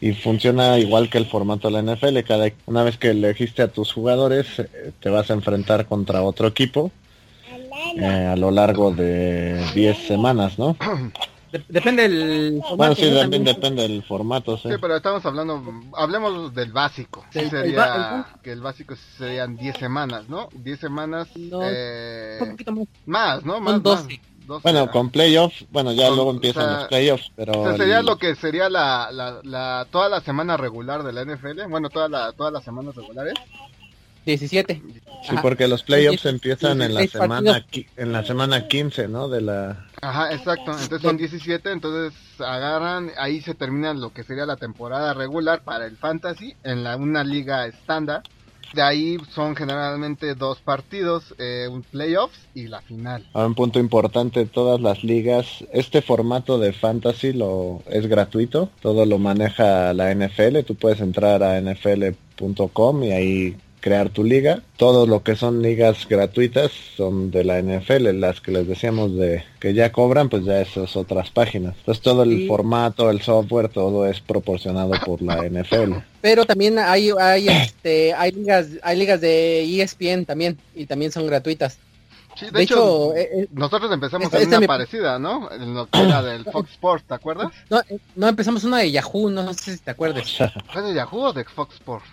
Y 0.00 0.12
funciona 0.12 0.78
igual 0.78 1.10
que 1.10 1.18
el 1.18 1.26
formato 1.26 1.68
de 1.68 1.82
la 1.82 1.94
NFL. 1.94 2.20
Cada, 2.26 2.50
una 2.64 2.84
vez 2.84 2.96
que 2.96 3.10
elegiste 3.10 3.60
a 3.60 3.68
tus 3.68 3.92
jugadores, 3.92 4.46
eh, 4.60 4.92
te 4.98 5.10
vas 5.10 5.30
a 5.30 5.34
enfrentar 5.34 5.84
contra 5.84 6.22
otro 6.22 6.48
equipo 6.48 6.90
eh, 7.78 8.26
a 8.32 8.36
lo 8.36 8.50
largo 8.50 8.92
de 8.92 9.64
10 9.74 10.06
semanas, 10.06 10.58
¿no? 10.58 10.76
depende 11.68 12.08
del 12.08 12.60
formato. 12.60 12.76
Bueno, 12.76 12.94
sí, 12.94 13.10
también 13.14 13.44
depende 13.44 13.82
del 13.82 14.02
formato, 14.02 14.56
sí. 14.56 14.68
sí. 14.68 14.74
pero 14.80 14.96
estamos 14.96 15.24
hablando, 15.24 15.62
hablemos 15.96 16.54
del 16.54 16.72
básico. 16.72 17.24
Sí, 17.30 17.48
sería, 17.48 18.26
que 18.42 18.52
el 18.52 18.60
básico 18.60 18.94
serían 19.16 19.56
10 19.56 19.76
semanas, 19.76 20.28
¿no? 20.28 20.48
10 20.52 20.80
semanas. 20.80 21.28
eh, 21.36 22.38
un 22.40 22.50
poquito 22.50 22.72
más. 22.72 22.86
Más, 23.06 23.44
¿no? 23.44 23.60
Más, 23.60 23.82
12. 23.82 24.20
bueno, 24.62 24.90
con 24.90 25.10
playoffs, 25.10 25.66
bueno, 25.70 25.92
ya 25.92 26.10
luego 26.10 26.30
empiezan 26.30 26.72
los 26.72 26.88
playoffs, 26.88 27.30
pero... 27.36 27.60
O 27.60 27.64
sea, 27.64 27.76
sería 27.76 28.02
lo 28.02 28.16
que 28.16 28.34
sería 28.34 28.68
la, 28.68 29.10
la, 29.12 29.40
la, 29.42 29.86
toda 29.90 30.08
la 30.08 30.20
semana 30.20 30.56
regular 30.56 31.02
de 31.02 31.12
la 31.12 31.24
NFL, 31.24 31.68
bueno, 31.68 31.88
toda 31.88 32.08
la, 32.08 32.32
todas 32.32 32.52
las 32.52 32.64
semanas 32.64 32.94
regulares, 32.94 33.34
17. 34.28 34.82
Sí, 35.28 35.36
porque 35.42 35.66
los 35.68 35.82
playoffs 35.82 36.26
empiezan 36.26 36.82
en 36.82 36.94
la 36.94 37.06
semana 37.06 37.64
en 37.96 38.12
la 38.12 38.24
semana 38.24 38.68
15, 38.68 39.08
¿no? 39.08 39.28
De 39.28 39.40
la 39.40 39.86
Ajá, 40.00 40.32
exacto. 40.32 40.72
Entonces 40.72 41.02
son 41.02 41.16
17, 41.16 41.72
entonces 41.72 42.18
agarran, 42.40 43.10
ahí 43.18 43.40
se 43.40 43.54
termina 43.54 43.92
lo 43.94 44.12
que 44.12 44.22
sería 44.22 44.46
la 44.46 44.56
temporada 44.56 45.14
regular 45.14 45.62
para 45.62 45.86
el 45.86 45.96
fantasy 45.96 46.54
en 46.62 46.84
la 46.84 46.96
una 46.96 47.24
liga 47.24 47.66
estándar. 47.66 48.22
De 48.74 48.82
ahí 48.82 49.16
son 49.30 49.56
generalmente 49.56 50.34
dos 50.34 50.60
partidos, 50.60 51.34
eh, 51.38 51.68
un 51.70 51.82
playoffs 51.82 52.38
y 52.54 52.68
la 52.68 52.82
final. 52.82 53.26
un 53.32 53.54
punto 53.54 53.78
importante, 53.80 54.44
todas 54.44 54.78
las 54.78 55.02
ligas, 55.02 55.64
este 55.72 56.02
formato 56.02 56.58
de 56.58 56.74
fantasy 56.74 57.32
lo 57.32 57.82
es 57.86 58.06
gratuito, 58.06 58.68
todo 58.82 59.06
lo 59.06 59.18
maneja 59.18 59.94
la 59.94 60.14
NFL, 60.14 60.64
tú 60.66 60.74
puedes 60.74 61.00
entrar 61.00 61.42
a 61.42 61.58
nfl.com 61.62 63.04
y 63.04 63.12
ahí 63.12 63.56
crear 63.80 64.10
tu 64.10 64.24
liga. 64.24 64.62
Todo 64.76 65.06
lo 65.06 65.22
que 65.22 65.36
son 65.36 65.62
ligas 65.62 66.06
gratuitas 66.08 66.70
son 66.96 67.30
de 67.30 67.44
la 67.44 67.60
NFL, 67.60 68.10
las 68.18 68.40
que 68.40 68.52
les 68.52 68.66
decíamos 68.66 69.14
de 69.16 69.44
que 69.60 69.74
ya 69.74 69.92
cobran, 69.92 70.28
pues 70.28 70.44
ya 70.44 70.60
esas 70.60 70.96
otras 70.96 71.30
páginas. 71.30 71.74
Entonces 71.78 72.02
todo 72.02 72.22
el 72.22 72.46
formato, 72.46 73.10
el 73.10 73.20
software, 73.22 73.68
todo 73.68 74.06
es 74.06 74.20
proporcionado 74.20 74.92
por 75.04 75.22
la 75.22 75.48
NFL. 75.48 75.94
Pero 76.20 76.44
también 76.44 76.78
hay 76.78 77.10
hay 77.18 77.48
este 77.48 78.12
hay 78.14 78.32
ligas 78.32 78.68
hay 78.82 78.96
ligas 78.96 79.20
de 79.20 79.82
ESPN 79.82 80.24
también 80.24 80.58
y 80.74 80.86
también 80.86 81.12
son 81.12 81.26
gratuitas. 81.26 81.78
de, 82.52 82.62
hecho, 82.62 83.14
eh, 83.16 83.28
eh, 83.32 83.48
nosotros 83.52 83.90
empezamos 83.92 84.32
en 84.32 84.48
una 84.48 84.66
parecida, 84.66 85.18
¿no? 85.18 85.50
En 85.50 85.74
lo 85.74 85.86
que 85.86 86.00
era 86.00 86.22
del 86.22 86.44
Fox 86.44 86.70
Sports, 86.70 87.04
¿te 87.06 87.14
acuerdas? 87.14 87.52
No, 87.68 87.80
eh, 87.80 87.98
no, 88.14 88.28
empezamos 88.28 88.64
una 88.64 88.78
de 88.78 88.90
Yahoo, 88.92 89.30
no 89.30 89.52
sé 89.54 89.76
si 89.76 89.78
te 89.78 89.90
acuerdas. 89.90 90.36
¿Fue 90.72 90.82
de 90.82 90.94
Yahoo 90.94 91.20
o 91.20 91.32
de 91.32 91.44
Fox 91.44 91.74
Sports? 91.74 92.06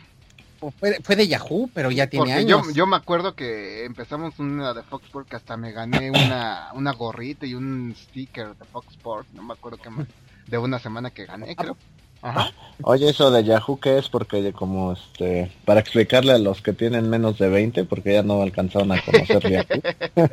Fue, 0.79 1.15
de 1.15 1.27
Yahoo, 1.27 1.69
pero 1.73 1.91
ya 1.91 2.07
tiene 2.07 2.33
años. 2.33 2.67
Yo, 2.67 2.73
yo 2.73 2.87
me 2.87 2.95
acuerdo 2.95 3.35
que 3.35 3.85
empezamos 3.85 4.37
una 4.39 4.73
de 4.73 4.83
Fox 4.83 5.05
Sports 5.05 5.29
que 5.29 5.35
hasta 5.35 5.57
me 5.57 5.71
gané 5.71 6.09
una, 6.09 6.69
una 6.73 6.93
gorrita 6.93 7.45
y 7.45 7.53
un 7.53 7.95
sticker 7.95 8.55
de 8.55 8.65
Fox 8.65 8.87
Sports, 8.91 9.29
no 9.33 9.43
me 9.43 9.53
acuerdo 9.53 9.77
qué 9.77 9.89
más, 9.89 10.07
de 10.47 10.57
una 10.57 10.79
semana 10.79 11.09
que 11.09 11.25
gané, 11.25 11.55
creo. 11.55 11.77
Ajá. 12.21 12.51
Oye, 12.81 13.09
eso 13.09 13.29
de 13.29 13.43
Yahoo, 13.43 13.79
¿qué 13.79 13.99
es? 13.99 14.09
Porque 14.09 14.51
como, 14.51 14.93
este, 14.93 15.51
para 15.63 15.79
explicarle 15.79 16.33
a 16.33 16.39
los 16.39 16.61
que 16.61 16.73
tienen 16.73 17.09
menos 17.09 17.37
de 17.37 17.49
20, 17.49 17.83
porque 17.85 18.13
ya 18.13 18.23
no 18.23 18.41
alcanzaron 18.41 18.91
a 18.91 19.01
conocer 19.01 19.49
Yahoo, 19.51 20.29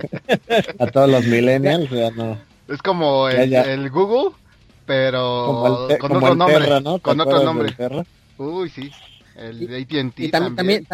a 0.78 0.86
todos 0.86 1.10
los 1.10 1.26
millennials, 1.26 1.90
ya 1.90 2.10
no. 2.10 2.38
Es 2.68 2.80
como 2.80 3.28
el, 3.28 3.90
Google, 3.90 4.34
pero 4.86 5.98
con 6.00 6.16
otro 6.16 6.34
nombre, 6.34 7.00
con 7.02 7.20
otro 7.20 7.42
nombre. 7.42 7.74
Uy, 8.38 8.70
sí. 8.70 8.90
El 9.36 9.66
de 9.66 9.82
AT&T 9.82 10.12
y 10.24 10.30
también. 10.30 10.86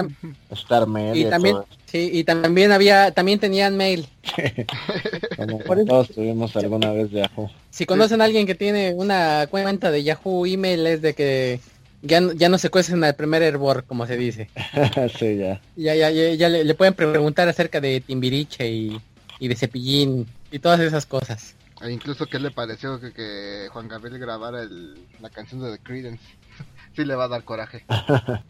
Star 0.51 0.87
Mail 0.87 1.17
y, 1.17 1.25
también, 1.25 1.57
sí, 1.87 2.11
y 2.13 2.25
también 2.25 2.73
había, 2.73 3.11
también 3.11 3.39
tenían 3.39 3.77
mail. 3.77 4.07
todos 5.87 6.09
tuvimos 6.09 6.55
alguna 6.57 6.93
vez 6.93 7.11
Yahoo. 7.11 7.51
Si 7.71 7.87
conocen 7.87 8.21
a 8.21 8.25
alguien 8.25 8.47
que 8.47 8.55
tiene 8.55 8.95
una 8.95 9.47
cuenta 9.51 9.91
de 9.91 10.03
Yahoo 10.03 10.47
email 10.47 10.87
es 10.87 11.03
de 11.03 11.15
que 11.15 11.61
ya, 12.03 12.21
ya 12.35 12.49
no 12.49 12.59
se 12.59 12.71
cuecen 12.71 13.03
al 13.05 13.15
primer 13.15 13.43
hervor, 13.43 13.85
como 13.85 14.07
se 14.07 14.17
dice. 14.17 14.51
sí, 15.19 15.37
ya. 15.37 15.61
Ya, 15.77 15.95
ya, 15.95 16.11
ya, 16.11 16.49
le, 16.49 16.75
pueden 16.75 16.95
preguntar 16.95 17.49
acerca 17.49 17.81
de 17.81 18.01
Timbiriche 18.01 18.69
y, 18.69 19.01
y 19.41 19.49
de 19.49 19.57
Cepillín 19.57 20.27
y 20.51 20.59
todas 20.59 20.81
esas 20.81 21.07
cosas. 21.07 21.55
E 21.81 21.91
incluso 21.93 22.27
qué 22.27 22.39
le 22.39 22.51
pareció 22.51 23.01
que, 23.01 23.69
Juan 23.73 23.89
Gabriel 23.89 24.19
grabara 24.19 24.67
la 25.21 25.31
canción 25.31 25.61
de 25.61 25.77
The 25.77 25.83
Creedence. 25.83 26.23
Sí 26.99 27.05
le 27.05 27.15
va 27.15 27.25
a 27.25 27.29
dar 27.29 27.45
coraje. 27.45 27.85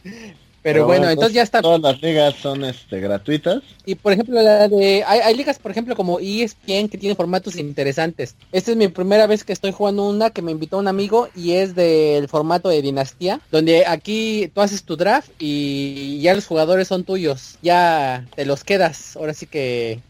Pero, 0.60 0.86
bueno, 0.86 1.08
entonces 1.08 1.34
ya 1.34 1.42
está. 1.42 1.62
Todas 1.62 1.80
las 1.80 2.02
ligas 2.02 2.34
son 2.34 2.64
este, 2.64 3.00
gratuitas. 3.00 3.62
Y 3.86 3.94
por 3.94 4.12
ejemplo, 4.12 4.42
la 4.42 4.68
de, 4.68 5.04
hay, 5.06 5.34
ligas, 5.34 5.58
por 5.58 5.70
ejemplo, 5.70 5.94
como 5.94 6.18
ESPN 6.18 6.88
que 6.88 6.98
tiene 6.98 7.14
formatos 7.14 7.56
interesantes. 7.56 8.34
Esta 8.50 8.72
es 8.72 8.76
mi 8.76 8.88
primera 8.88 9.26
vez 9.26 9.44
que 9.44 9.52
estoy 9.52 9.70
jugando 9.70 10.08
una 10.08 10.30
que 10.30 10.42
me 10.42 10.50
invitó 10.50 10.78
un 10.78 10.88
amigo 10.88 11.28
y 11.34 11.52
es 11.52 11.74
del 11.74 12.28
formato 12.28 12.68
de 12.68 12.82
dinastía, 12.82 13.40
donde 13.52 13.86
aquí 13.86 14.50
tú 14.52 14.60
haces 14.60 14.82
tu 14.82 14.96
draft 14.96 15.30
y 15.38 16.20
ya 16.20 16.34
los 16.34 16.46
jugadores 16.46 16.88
son 16.88 17.04
tuyos. 17.04 17.56
Ya 17.62 18.26
te 18.34 18.44
los 18.44 18.64
quedas. 18.64 19.16
Ahora 19.16 19.34
sí 19.34 19.46
que 19.46 20.00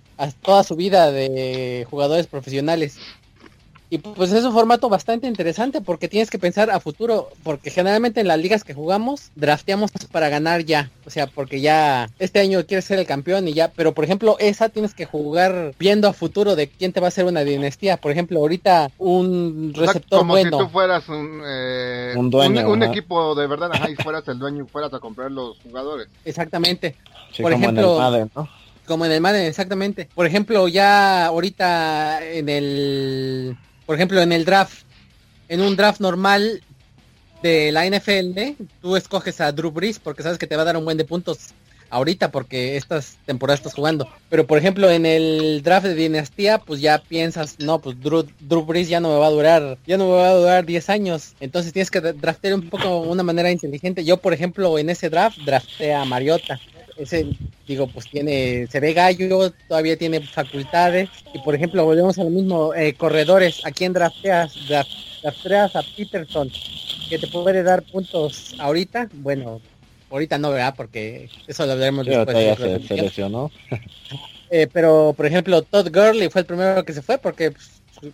toda 0.42 0.64
su 0.64 0.76
vida 0.76 1.12
de 1.12 1.86
jugadores 1.90 2.26
profesionales. 2.26 2.98
Y 3.90 3.98
pues 3.98 4.32
es 4.32 4.44
un 4.44 4.52
formato 4.52 4.88
bastante 4.88 5.26
interesante 5.26 5.80
porque 5.80 6.08
tienes 6.08 6.30
que 6.30 6.38
pensar 6.38 6.70
a 6.70 6.78
futuro, 6.78 7.30
porque 7.42 7.70
generalmente 7.70 8.20
en 8.20 8.28
las 8.28 8.38
ligas 8.38 8.62
que 8.62 8.74
jugamos 8.74 9.30
drafteamos 9.34 9.90
para 10.12 10.28
ganar 10.28 10.64
ya, 10.64 10.90
o 11.06 11.10
sea, 11.10 11.26
porque 11.26 11.60
ya 11.60 12.10
este 12.18 12.40
año 12.40 12.66
quieres 12.66 12.84
ser 12.84 12.98
el 12.98 13.06
campeón 13.06 13.48
y 13.48 13.54
ya, 13.54 13.68
pero 13.68 13.94
por 13.94 14.04
ejemplo 14.04 14.36
esa 14.40 14.68
tienes 14.68 14.92
que 14.92 15.06
jugar 15.06 15.74
viendo 15.78 16.06
a 16.06 16.12
futuro 16.12 16.54
de 16.54 16.68
quién 16.68 16.92
te 16.92 17.00
va 17.00 17.08
a 17.08 17.10
ser 17.10 17.24
una 17.24 17.40
dinastía, 17.40 17.96
por 17.96 18.12
ejemplo 18.12 18.40
ahorita 18.40 18.90
un 18.98 19.72
receptor 19.74 20.20
como 20.20 20.34
bueno. 20.34 20.58
si 20.58 20.64
tú 20.64 20.70
fueras 20.70 21.08
un, 21.08 21.42
eh, 21.46 22.14
un, 22.16 22.82
equipo 22.82 23.34
de 23.34 23.46
verdad, 23.46 23.70
y 23.88 23.94
fueras 24.02 24.26
el 24.28 24.38
dueño 24.38 24.64
y 24.64 24.68
fueras 24.68 24.92
a 24.92 25.00
comprar 25.00 25.30
los 25.30 25.58
jugadores. 25.60 26.08
Exactamente. 26.26 26.94
por 27.40 27.52
ejemplo, 27.52 27.98
como 28.86 29.04
en 29.04 29.12
el 29.12 29.20
Madden, 29.20 29.44
exactamente. 29.44 30.08
Por 30.14 30.26
ejemplo, 30.26 30.66
ya 30.66 31.26
ahorita 31.26 32.24
en 32.24 32.48
el, 32.48 33.56
por 33.88 33.94
ejemplo, 33.94 34.20
en 34.20 34.32
el 34.32 34.44
draft, 34.44 34.82
en 35.48 35.62
un 35.62 35.74
draft 35.74 35.98
normal 35.98 36.62
de 37.42 37.72
la 37.72 37.86
NFL, 37.86 38.62
tú 38.82 38.96
escoges 38.96 39.40
a 39.40 39.50
Drew 39.50 39.70
Brees 39.70 39.98
porque 39.98 40.22
sabes 40.22 40.36
que 40.36 40.46
te 40.46 40.56
va 40.56 40.60
a 40.60 40.66
dar 40.66 40.76
un 40.76 40.84
buen 40.84 40.98
de 40.98 41.06
puntos 41.06 41.54
ahorita 41.88 42.30
porque 42.30 42.76
estas 42.76 43.16
temporadas 43.24 43.60
estás 43.60 43.72
jugando. 43.72 44.06
Pero 44.28 44.46
por 44.46 44.58
ejemplo 44.58 44.90
en 44.90 45.06
el 45.06 45.62
draft 45.62 45.86
de 45.86 45.94
dinastía, 45.94 46.58
pues 46.58 46.82
ya 46.82 46.98
piensas, 46.98 47.60
no, 47.60 47.78
pues 47.78 47.98
Drew, 47.98 48.26
Drew 48.40 48.66
Brees 48.66 48.90
ya 48.90 49.00
no 49.00 49.08
me 49.08 49.20
va 49.20 49.28
a 49.28 49.30
durar, 49.30 49.78
ya 49.86 49.96
no 49.96 50.04
me 50.04 50.16
va 50.16 50.28
a 50.28 50.34
durar 50.34 50.66
10 50.66 50.90
años. 50.90 51.34
Entonces 51.40 51.72
tienes 51.72 51.90
que 51.90 52.02
draftear 52.02 52.52
un 52.52 52.68
poco 52.68 52.98
una 52.98 53.22
manera 53.22 53.50
inteligente. 53.50 54.04
Yo 54.04 54.18
por 54.18 54.34
ejemplo 54.34 54.78
en 54.78 54.90
ese 54.90 55.08
draft 55.08 55.38
drafté 55.46 55.94
a 55.94 56.04
Mariota 56.04 56.60
ese, 56.98 57.26
digo, 57.66 57.86
pues 57.86 58.06
tiene, 58.10 58.66
se 58.66 58.80
ve 58.80 58.92
gallo, 58.92 59.52
todavía 59.68 59.96
tiene 59.96 60.20
facultades. 60.20 61.08
Y 61.32 61.38
por 61.40 61.54
ejemplo, 61.54 61.84
volvemos 61.84 62.18
a 62.18 62.24
lo 62.24 62.30
mismo, 62.30 62.74
eh, 62.74 62.94
corredores, 62.94 63.64
¿a 63.64 63.70
quién 63.70 63.92
drafteas? 63.92 64.54
Drafteas 64.68 65.76
a 65.76 65.82
Peterson, 65.96 66.50
que 67.08 67.18
te 67.18 67.28
puede 67.28 67.62
dar 67.62 67.82
puntos 67.82 68.54
ahorita. 68.58 69.08
Bueno, 69.14 69.60
ahorita 70.10 70.38
no, 70.38 70.50
¿verdad? 70.50 70.74
Porque 70.76 71.30
eso 71.46 71.66
lo 71.66 71.76
veremos 71.76 72.06
después. 72.06 72.58
se, 72.58 72.86
se, 72.86 72.96
lesionó. 72.96 73.50
Eh, 74.50 74.66
pero, 74.72 75.12
por 75.14 75.26
ejemplo, 75.26 75.60
Todd 75.60 75.90
Gurley 75.92 76.30
fue 76.30 76.40
el 76.40 76.46
primero 76.46 76.82
que 76.82 76.94
se 76.94 77.02
fue 77.02 77.18
porque 77.18 77.50
pues, 77.50 77.68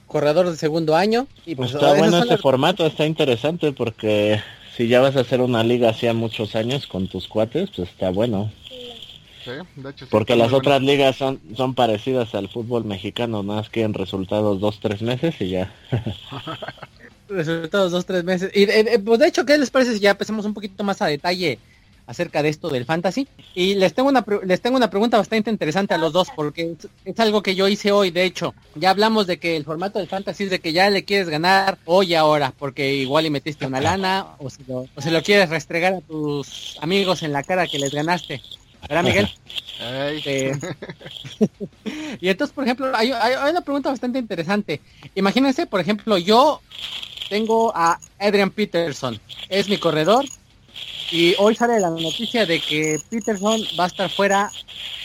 corredor 0.06 0.50
de 0.50 0.56
segundo 0.56 0.96
año. 0.96 1.28
Y 1.46 1.54
pues, 1.54 1.72
está 1.72 1.94
bueno 1.94 2.18
este 2.18 2.38
formato, 2.38 2.84
está 2.86 3.06
interesante 3.06 3.70
porque 3.72 4.40
si 4.76 4.88
ya 4.88 5.00
vas 5.00 5.16
a 5.16 5.20
hacer 5.20 5.40
una 5.40 5.62
liga 5.62 5.90
hacía 5.90 6.12
muchos 6.12 6.56
años 6.56 6.86
con 6.86 7.08
tus 7.08 7.28
cuates, 7.28 7.70
pues 7.74 7.88
está 7.88 8.10
bueno. 8.10 8.50
Porque 10.10 10.36
las 10.36 10.52
otras 10.52 10.82
ligas 10.82 11.16
son, 11.16 11.40
son 11.56 11.74
parecidas 11.74 12.34
al 12.34 12.48
fútbol 12.48 12.84
mexicano, 12.84 13.42
nada 13.42 13.60
más 13.60 13.70
que 13.70 13.82
en 13.82 13.94
resultados 13.94 14.60
dos, 14.60 14.80
tres 14.80 15.02
meses 15.02 15.34
y 15.40 15.50
ya. 15.50 15.72
resultados 17.28 17.92
dos, 17.92 18.06
tres 18.06 18.24
meses. 18.24 18.50
Y 18.54 18.64
eh, 18.64 18.94
eh, 18.94 18.98
pues 18.98 19.18
de 19.20 19.28
hecho, 19.28 19.44
¿qué 19.44 19.58
les 19.58 19.70
parece 19.70 19.94
si 19.94 20.00
ya 20.00 20.10
empecemos 20.10 20.44
un 20.44 20.54
poquito 20.54 20.84
más 20.84 21.00
a 21.02 21.06
detalle 21.06 21.58
acerca 22.06 22.42
de 22.42 22.50
esto 22.50 22.68
del 22.68 22.84
fantasy? 22.84 23.26
Y 23.54 23.74
les 23.74 23.94
tengo 23.94 24.08
una, 24.08 24.24
les 24.44 24.60
tengo 24.60 24.76
una 24.76 24.90
pregunta 24.90 25.16
bastante 25.16 25.50
interesante 25.50 25.94
a 25.94 25.98
los 25.98 26.12
dos, 26.12 26.28
porque 26.34 26.76
es, 27.04 27.20
algo 27.20 27.42
que 27.42 27.54
yo 27.54 27.68
hice 27.68 27.92
hoy, 27.92 28.10
de 28.10 28.24
hecho. 28.24 28.54
Ya 28.74 28.90
hablamos 28.90 29.26
de 29.26 29.38
que 29.38 29.56
el 29.56 29.64
formato 29.64 29.98
del 29.98 30.08
fantasy 30.08 30.44
es 30.44 30.50
de 30.50 30.60
que 30.60 30.72
ya 30.72 30.90
le 30.90 31.04
quieres 31.04 31.28
ganar 31.28 31.78
hoy 31.84 32.14
ahora, 32.14 32.52
porque 32.58 32.94
igual 32.94 33.26
y 33.26 33.30
metiste 33.30 33.66
una 33.66 33.80
lana, 33.80 34.26
o 34.38 34.50
se 34.50 34.62
lo, 34.66 34.86
o 34.94 35.00
se 35.00 35.10
lo 35.10 35.22
quieres 35.22 35.48
restregar 35.48 35.94
a 35.94 36.00
tus 36.00 36.78
amigos 36.80 37.22
en 37.22 37.32
la 37.32 37.42
cara 37.42 37.66
que 37.66 37.78
les 37.78 37.92
ganaste. 37.92 38.40
¿Verdad, 38.88 39.04
Miguel? 39.04 39.30
y 42.20 42.28
entonces, 42.28 42.54
por 42.54 42.64
ejemplo, 42.64 42.92
hay, 42.94 43.12
una 43.50 43.60
pregunta 43.60 43.90
bastante 43.90 44.18
interesante. 44.18 44.80
Imagínense, 45.14 45.66
por 45.66 45.80
ejemplo, 45.80 46.18
yo 46.18 46.60
tengo 47.28 47.72
a 47.74 47.98
Adrian 48.18 48.50
Peterson, 48.50 49.18
es 49.48 49.68
mi 49.68 49.78
corredor, 49.78 50.24
y 51.10 51.34
hoy 51.38 51.54
sale 51.54 51.80
la 51.80 51.90
noticia 51.90 52.46
de 52.46 52.60
que 52.60 52.98
Peterson 53.10 53.60
va 53.78 53.84
a 53.84 53.88
estar 53.88 54.10
fuera, 54.10 54.50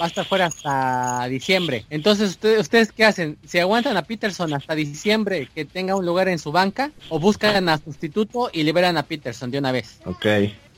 va 0.02 0.06
a 0.06 0.08
estar 0.08 0.26
fuera 0.26 0.48
hasta 0.48 1.28
diciembre. 1.28 1.86
Entonces, 1.90 2.32
¿ustedes, 2.32 2.62
¿ustedes 2.62 2.92
qué 2.92 3.06
hacen? 3.06 3.38
¿Se 3.46 3.62
aguantan 3.62 3.98
a 3.98 4.04
Peterson 4.04 4.54
hasta 4.54 4.76
diciembre 4.76 5.50
que 5.54 5.66
tenga 5.66 5.96
un 5.96 6.06
lugar 6.06 6.28
en 6.28 6.40
su 6.40 6.52
banca? 6.52 6.92
¿O 7.10 7.20
buscan 7.20 7.70
a 7.70 7.78
sustituto 7.78 8.50
y 8.52 8.64
liberan 8.64 8.98
a 8.98 9.04
Peterson 9.04 9.52
de 9.52 9.60
una 9.60 9.72
vez? 9.72 10.00
Ok. 10.06 10.26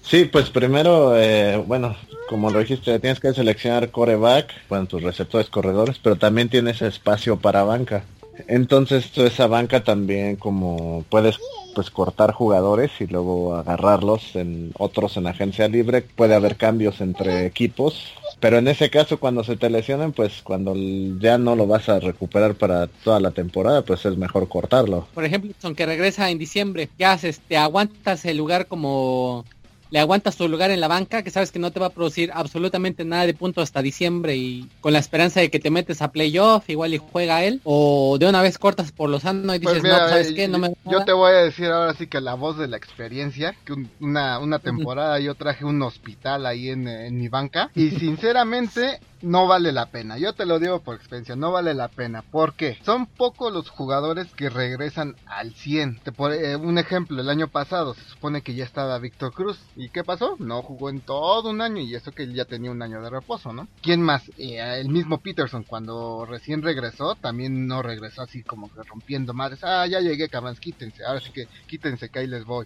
Sí, 0.02 0.26
pues 0.26 0.50
primero, 0.50 1.16
eh, 1.18 1.58
bueno, 1.66 1.96
como 2.28 2.50
lo 2.50 2.60
dijiste, 2.60 3.00
tienes 3.00 3.20
que 3.20 3.34
seleccionar 3.34 3.92
coreback, 3.92 4.52
bueno, 4.70 4.86
tus 4.88 5.04
receptores 5.04 5.50
corredores, 5.50 6.00
pero 6.02 6.16
también 6.16 6.50
tienes 6.50 6.82
espacio 6.82 7.38
para 7.38 7.64
banca. 7.64 8.04
Entonces, 8.48 9.16
esa 9.18 9.48
banca 9.48 9.84
también 9.84 10.36
como 10.38 11.06
puedes 11.10 11.38
pues 11.76 11.90
cortar 11.90 12.32
jugadores 12.34 12.92
y 13.00 13.08
luego 13.08 13.56
agarrarlos 13.56 14.36
en 14.36 14.72
otros 14.78 15.18
en 15.18 15.28
agencia 15.28 15.68
libre, 15.68 16.02
puede 16.02 16.36
haber 16.36 16.58
cambios 16.58 17.02
entre 17.02 17.46
equipos, 17.46 18.14
pero 18.40 18.58
en 18.58 18.68
ese 18.68 18.90
caso 18.90 19.20
cuando 19.20 19.44
se 19.44 19.56
te 19.56 19.70
lesionen, 19.70 20.12
pues 20.12 20.42
cuando 20.44 20.74
ya 20.76 21.38
no 21.38 21.56
lo 21.56 21.68
vas 21.68 21.88
a 21.90 22.00
recuperar 22.00 22.56
para 22.56 22.88
toda 22.88 23.20
la 23.20 23.32
temporada, 23.32 23.84
pues 23.84 24.06
es 24.06 24.18
mejor 24.18 24.48
cortarlo. 24.48 25.08
Por 25.14 25.24
ejemplo, 25.24 25.52
aunque 25.64 25.86
regresa 25.86 26.30
en 26.30 26.38
diciembre, 26.38 26.90
¿qué 26.98 27.06
haces? 27.06 27.40
¿Te 27.40 27.58
aguantas 27.58 28.26
el 28.26 28.38
lugar 28.38 28.68
como 28.68 29.46
le 29.92 30.00
aguantas 30.00 30.38
tu 30.38 30.48
lugar 30.48 30.72
en 30.72 30.80
la 30.80 30.88
banca, 30.88 31.22
que 31.22 31.30
sabes 31.30 31.52
que 31.52 31.60
no 31.60 31.72
te 31.72 31.80
va 31.80 31.88
a 31.88 31.92
producir 31.92 32.32
absolutamente 32.34 33.04
nada 33.04 33.26
de 33.26 33.34
punto 33.34 33.62
hasta 33.62 33.82
diciembre 33.82 34.38
y 34.38 34.70
con 34.80 34.94
la 34.94 35.00
esperanza 35.00 35.42
de 35.42 35.52
que 35.52 35.60
te 35.60 35.70
metes 35.70 36.02
a 36.02 36.12
playoff, 36.12 36.70
igual 36.70 36.94
y 36.94 36.98
juega 36.98 37.44
él, 37.44 37.60
o 37.66 38.18
de 38.18 38.28
una 38.28 38.42
vez 38.42 38.58
cortas 38.58 38.92
por 38.94 39.10
los 39.10 39.24
sano 39.24 39.54
y 39.54 39.60
pues 39.60 39.76
dices, 39.76 39.92
no, 39.92 39.98
pues, 39.98 40.10
¿sabes 40.10 40.32
qué? 40.34 40.48
No 40.48 40.58
me 40.58 40.74
yo 40.90 41.04
te 41.04 41.12
voy 41.12 41.32
a 41.34 41.44
decir 41.44 41.68
ahora 41.68 41.94
sí 41.94 42.08
que 42.08 42.22
la 42.22 42.36
voz 42.36 42.58
de 42.58 42.68
la 42.68 42.78
experiencia, 42.78 43.54
que 43.66 43.76
una, 44.00 44.40
una 44.40 44.60
temporada 44.60 45.20
yo 45.20 45.36
traje 45.36 45.66
un 45.66 45.82
hospital 45.82 46.46
ahí 46.46 46.70
en, 46.70 46.88
en 46.88 47.18
mi 47.18 47.28
banca 47.28 47.70
y 47.76 47.92
sinceramente 47.92 49.00
no 49.22 49.48
vale 49.48 49.72
la 49.72 49.88
pena. 49.88 50.18
Yo 50.18 50.34
te 50.34 50.46
lo 50.46 50.60
digo 50.60 50.82
por 50.82 50.96
experiencia, 50.96 51.36
no 51.36 51.52
vale 51.52 51.74
la 51.74 51.88
pena. 51.88 52.22
¿Por 52.22 52.54
qué? 52.54 52.78
Son 52.84 53.06
pocos 53.06 53.54
los 53.54 53.70
jugadores 53.70 54.28
que 54.34 54.50
regresan 54.50 55.16
al 55.26 55.54
100. 55.54 56.00
Te 56.00 56.12
eh, 56.34 56.56
un 56.56 56.78
ejemplo, 56.78 57.22
el 57.22 57.30
año 57.30 57.48
pasado 57.48 57.94
se 57.94 58.04
supone 58.06 58.42
que 58.42 58.54
ya 58.54 58.64
estaba 58.64 59.00
Víctor 59.00 59.34
Cruz. 59.34 59.60
¿Y 59.76 59.90
qué 59.90 60.04
pasó? 60.04 60.36
No 60.40 60.62
jugó 60.62 60.90
en 60.90 61.02
todo 61.02 61.50
un 61.50 61.62
año 61.62 61.82
y 61.82 61.96
eso 61.96 62.12
que 62.12 62.24
él 62.24 62.34
ya 62.34 62.46
tenía 62.46 62.72
un 62.72 62.82
año 62.82 63.02
de 63.02 63.10
reposo, 63.10 63.54
¿no? 63.54 63.68
¿Quién 63.82 64.02
más? 64.02 64.30
Eh, 64.38 64.60
el 64.80 64.90
mismo 64.90 65.20
Peterson 65.20 65.64
cuando 65.64 66.26
recién 66.26 66.62
regresó 66.62 67.16
también 67.16 67.68
no 67.68 67.82
regresó 67.82 68.24
así 68.24 68.44
como 68.44 68.72
que 68.74 68.84
rompiendo 68.84 69.34
madres. 69.34 69.64
Ah, 69.64 69.86
ya 69.88 70.00
llegué, 70.00 70.30
cabrón, 70.30 70.56
quítense. 70.56 71.04
Ahora 71.06 71.20
sí 71.20 71.32
que 71.32 71.48
quítense 71.68 72.10
que 72.10 72.20
ahí 72.20 72.28
les 72.28 72.46
voy. 72.46 72.66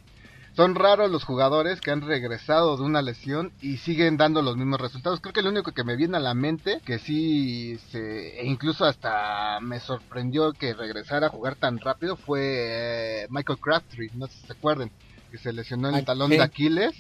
Son 0.56 0.74
raros 0.74 1.12
los 1.12 1.26
jugadores 1.26 1.82
que 1.82 1.92
han 1.92 2.02
regresado 2.02 2.78
de 2.78 2.84
una 2.84 3.02
lesión 3.02 3.52
y 3.62 3.78
siguen 3.78 4.16
dando 4.16 4.42
los 4.42 4.56
mismos 4.56 4.80
resultados. 4.80 5.20
Creo 5.20 5.34
que 5.34 5.42
lo 5.42 5.50
único 5.50 5.74
que 5.74 5.84
me 5.84 5.98
viene 5.98 6.16
a 6.16 6.22
la 6.22 6.34
mente, 6.34 6.80
que 6.86 6.98
sí, 6.98 7.78
se, 7.90 8.40
e 8.40 8.46
incluso 8.46 8.86
hasta 8.86 9.60
me 9.60 9.82
sorprendió 9.82 10.54
que 10.54 10.74
regresara 10.74 11.28
a 11.28 11.30
jugar 11.30 11.56
tan 11.56 11.80
rápido, 11.80 12.16
fue 12.16 13.24
eh, 13.24 13.28
Michael 13.30 13.60
Crabtree, 13.60 14.12
no 14.14 14.28
sé 14.28 14.34
si 14.40 14.48
se 14.48 14.54
acuerdan, 14.54 14.92
que 15.30 15.38
se 15.38 15.52
lesionó 15.52 15.90
en 15.90 15.96
el 15.96 16.06
talón 16.06 16.30
de 16.30 16.42
Aquiles 16.42 16.96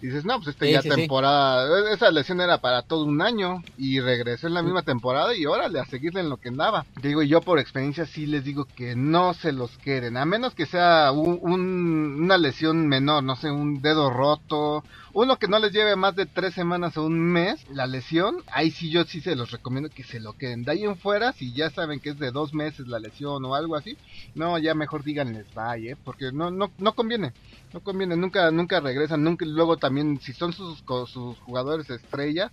dices, 0.00 0.24
no, 0.24 0.36
pues 0.36 0.48
este 0.48 0.72
ya 0.72 0.82
temporada, 0.82 1.92
esa 1.92 2.10
lesión 2.10 2.40
era 2.40 2.58
para 2.58 2.82
todo 2.82 3.04
un 3.04 3.22
año 3.22 3.62
y 3.78 4.00
regresó 4.00 4.46
en 4.46 4.54
la 4.54 4.62
misma 4.62 4.82
temporada 4.82 5.34
y 5.34 5.46
órale, 5.46 5.80
a 5.80 5.84
seguirle 5.86 6.20
en 6.20 6.28
lo 6.28 6.36
que 6.36 6.48
andaba. 6.48 6.86
Digo, 7.02 7.22
yo 7.22 7.40
por 7.40 7.58
experiencia 7.58 8.06
sí 8.06 8.26
les 8.26 8.44
digo 8.44 8.66
que 8.76 8.96
no 8.96 9.34
se 9.34 9.52
los 9.52 9.76
quieren, 9.78 10.16
a 10.16 10.24
menos 10.24 10.54
que 10.54 10.66
sea 10.66 11.12
una 11.12 12.38
lesión 12.38 12.86
menor, 12.86 13.22
no 13.22 13.36
sé, 13.36 13.50
un 13.50 13.80
dedo 13.80 14.10
roto, 14.10 14.84
uno 15.14 15.38
que 15.38 15.46
no 15.46 15.60
les 15.60 15.72
lleve 15.72 15.94
más 15.94 16.16
de 16.16 16.26
tres 16.26 16.54
semanas 16.54 16.96
o 16.96 17.04
un 17.04 17.20
mes 17.20 17.64
la 17.70 17.86
lesión, 17.86 18.38
ahí 18.50 18.72
sí 18.72 18.90
yo 18.90 19.04
sí 19.04 19.20
se 19.20 19.36
los 19.36 19.52
recomiendo 19.52 19.88
que 19.88 20.02
se 20.02 20.18
lo 20.18 20.32
queden. 20.32 20.64
De 20.64 20.72
ahí 20.72 20.82
en 20.82 20.96
fuera, 20.96 21.32
si 21.32 21.52
ya 21.52 21.70
saben 21.70 22.00
que 22.00 22.10
es 22.10 22.18
de 22.18 22.32
dos 22.32 22.52
meses 22.52 22.88
la 22.88 22.98
lesión 22.98 23.44
o 23.44 23.54
algo 23.54 23.76
así, 23.76 23.96
no, 24.34 24.58
ya 24.58 24.74
mejor 24.74 25.04
díganles 25.04 25.46
bye, 25.54 25.92
¿eh? 25.92 25.96
porque 26.04 26.32
no, 26.32 26.50
no, 26.50 26.70
no 26.78 26.94
conviene, 26.94 27.32
no 27.72 27.80
conviene, 27.80 28.16
nunca, 28.16 28.50
nunca 28.50 28.80
regresan, 28.80 29.22
nunca, 29.22 29.46
luego 29.46 29.76
también 29.84 30.18
si 30.18 30.32
son 30.32 30.54
sus, 30.54 30.82
sus 31.12 31.38
jugadores 31.40 31.90
estrella, 31.90 32.50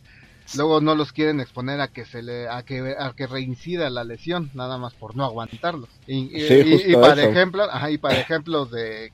luego 0.57 0.81
no 0.81 0.95
los 0.95 1.13
quieren 1.13 1.39
exponer 1.39 1.79
a 1.79 1.87
que 1.87 2.03
se 2.03 2.21
le 2.21 2.49
a 2.49 2.63
que 2.63 2.93
a 2.99 3.13
que 3.13 3.25
reincida 3.25 3.89
la 3.89 4.03
lesión 4.03 4.51
nada 4.53 4.77
más 4.77 4.93
por 4.95 5.15
no 5.15 5.23
aguantarlos. 5.23 5.87
Y, 6.07 6.29
y, 6.35 6.93
para 6.95 7.23
ejemplo 7.23 7.63
ajá, 7.71 7.89
y 7.89 7.97
para 7.99 8.19
ejemplos 8.19 8.69
de 8.69 9.13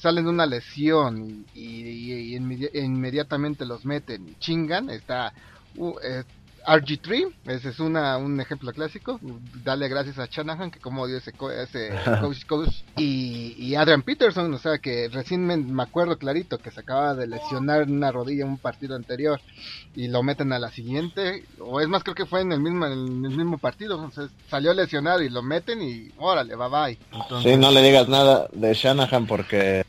salen 0.00 0.24
de 0.24 0.30
una 0.30 0.46
lesión 0.46 1.44
y, 1.54 2.34
inmediatamente 2.72 3.66
los 3.66 3.84
meten 3.84 4.30
y 4.30 4.34
chingan 4.36 4.88
está 4.88 5.34
uh, 5.76 5.92
eh, 6.02 6.24
RG3, 6.66 7.32
ese 7.46 7.68
es 7.70 7.80
una, 7.80 8.16
un 8.16 8.40
ejemplo 8.40 8.72
clásico. 8.72 9.18
Dale 9.64 9.88
gracias 9.88 10.18
a 10.18 10.26
Shanahan 10.26 10.70
que 10.70 10.80
como 10.80 11.06
dio 11.06 11.18
ese, 11.18 11.32
ese 11.62 11.90
coach, 12.20 12.44
coach. 12.46 12.74
Y, 12.96 13.54
y, 13.58 13.74
Adrian 13.74 14.02
Peterson, 14.02 14.52
o 14.52 14.58
sea 14.58 14.78
que 14.78 15.08
recién 15.08 15.44
me, 15.46 15.82
acuerdo 15.82 16.18
clarito 16.18 16.58
que 16.58 16.70
se 16.70 16.80
acaba 16.80 17.14
de 17.14 17.26
lesionar 17.26 17.82
una 17.82 18.12
rodilla 18.12 18.44
en 18.44 18.50
un 18.50 18.58
partido 18.58 18.96
anterior 18.96 19.40
y 19.94 20.08
lo 20.08 20.22
meten 20.22 20.52
a 20.52 20.58
la 20.58 20.70
siguiente. 20.70 21.44
O 21.58 21.80
es 21.80 21.88
más, 21.88 22.02
creo 22.02 22.14
que 22.14 22.26
fue 22.26 22.40
en 22.40 22.52
el 22.52 22.60
mismo, 22.60 22.86
en 22.86 23.24
el 23.24 23.36
mismo 23.36 23.58
partido. 23.58 23.94
Entonces 23.94 24.30
salió 24.48 24.72
lesionado 24.74 25.22
y 25.22 25.28
lo 25.28 25.42
meten 25.42 25.82
y 25.82 26.10
órale, 26.18 26.54
bye 26.56 26.68
bye. 26.68 26.98
sí, 27.42 27.56
no 27.56 27.70
le 27.70 27.82
digas 27.82 28.08
nada 28.08 28.48
de 28.52 28.74
Shanahan 28.74 29.26
porque 29.26 29.84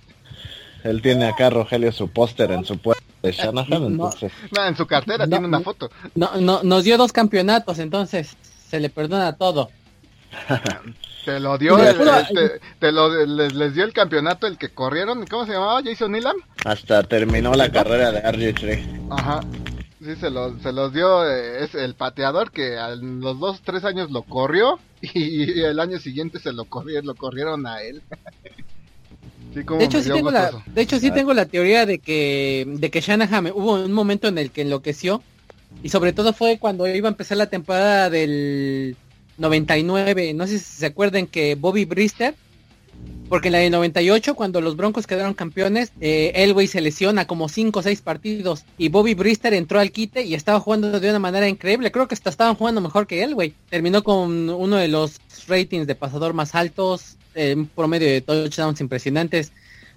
él 0.83 1.01
tiene 1.01 1.25
acá 1.25 1.49
Rogelio 1.49 1.91
su 1.91 2.09
póster 2.09 2.51
en 2.51 2.65
su 2.65 2.77
puerta 2.77 2.92
Shanahan, 3.31 3.83
entonces. 3.83 4.31
No, 4.55 4.65
en 4.65 4.75
su 4.75 4.85
cartera 4.85 5.27
tiene 5.27 5.47
una 5.47 5.61
foto. 5.61 5.89
No, 6.15 6.35
no, 6.39 6.61
nos 6.63 6.83
dio 6.83 6.97
dos 6.97 7.11
campeonatos, 7.11 7.79
entonces 7.79 8.35
se 8.69 8.79
le 8.79 8.89
perdona 8.89 9.33
todo. 9.33 9.69
te 11.25 11.39
lo 11.39 11.57
dio, 11.57 11.77
este, 11.77 12.59
te 12.79 12.91
lo, 12.91 13.25
les, 13.25 13.73
dio 13.73 13.83
el 13.83 13.93
campeonato 13.93 14.47
el 14.47 14.57
que 14.57 14.69
corrieron, 14.69 15.25
¿cómo 15.27 15.45
se 15.45 15.53
llamaba? 15.53 15.81
Jason 15.83 16.11
Neelam. 16.11 16.35
Hasta 16.65 17.03
terminó 17.03 17.53
la 17.53 17.71
carrera 17.71 18.11
de 18.11 18.23
RG3. 18.23 19.07
Ajá. 19.11 19.41
Sí, 20.03 20.15
se, 20.17 20.29
lo, 20.29 20.59
se 20.59 20.73
los 20.73 20.91
dio 20.91 21.25
eh, 21.25 21.63
es 21.63 21.75
el 21.75 21.95
pateador 21.95 22.51
que 22.51 22.77
a 22.77 22.93
los 22.95 23.39
dos, 23.39 23.61
tres 23.61 23.85
años 23.85 24.11
lo 24.11 24.23
corrió 24.23 24.79
y, 25.01 25.61
el 25.61 25.79
año 25.79 25.97
siguiente 25.99 26.39
se 26.39 26.51
lo, 26.51 26.65
corrieron, 26.65 27.05
lo 27.05 27.15
corrieron 27.15 27.65
a 27.67 27.81
él. 27.81 28.01
de 29.53 29.85
hecho, 29.85 30.01
sí 30.01 30.09
tengo 30.09 30.31
la, 30.31 30.51
de 30.65 30.81
hecho, 30.81 30.99
sí 30.99 31.11
tengo 31.11 31.33
la 31.33 31.45
teoría 31.45 31.85
de 31.85 31.99
que, 31.99 32.65
de 32.67 32.89
que 32.89 33.01
Shanahan 33.01 33.51
hubo 33.53 33.73
un 33.73 33.91
momento 33.91 34.27
en 34.27 34.37
el 34.37 34.51
que 34.51 34.61
enloqueció. 34.61 35.21
Y 35.81 35.89
sobre 35.89 36.13
todo 36.13 36.33
fue 36.33 36.59
cuando 36.59 36.87
iba 36.87 37.09
a 37.09 37.11
empezar 37.11 37.37
la 37.37 37.49
temporada 37.49 38.09
del 38.09 38.95
99. 39.37 40.33
No 40.33 40.47
sé 40.47 40.59
si 40.59 40.65
se 40.77 40.85
acuerdan 40.85 41.27
que 41.27 41.55
Bobby 41.55 41.85
Brister, 41.85 42.35
porque 43.29 43.49
en 43.49 43.53
la 43.53 43.59
del 43.59 43.71
98, 43.71 44.35
cuando 44.35 44.61
los 44.61 44.75
Broncos 44.75 45.07
quedaron 45.07 45.33
campeones, 45.33 45.91
eh, 45.99 46.31
Elway 46.35 46.67
se 46.67 46.81
lesiona 46.81 47.25
como 47.25 47.49
5 47.49 47.79
o 47.79 47.83
6 47.83 48.01
partidos. 48.01 48.65
Y 48.77 48.89
Bobby 48.89 49.13
Brister 49.13 49.53
entró 49.53 49.79
al 49.79 49.91
quite 49.91 50.23
y 50.23 50.35
estaba 50.35 50.59
jugando 50.59 50.99
de 50.99 51.09
una 51.09 51.19
manera 51.19 51.47
increíble. 51.47 51.91
Creo 51.91 52.07
que 52.07 52.15
hasta 52.15 52.29
estaban 52.29 52.55
jugando 52.55 52.81
mejor 52.81 53.07
que 53.07 53.23
Elway. 53.23 53.55
Terminó 53.69 54.03
con 54.03 54.49
uno 54.49 54.77
de 54.77 54.87
los 54.87 55.19
ratings 55.47 55.87
de 55.87 55.95
pasador 55.95 56.33
más 56.33 56.55
altos 56.55 57.17
un 57.35 57.67
promedio 57.67 58.07
de 58.07 58.21
touchdowns 58.21 58.81
impresionantes. 58.81 59.51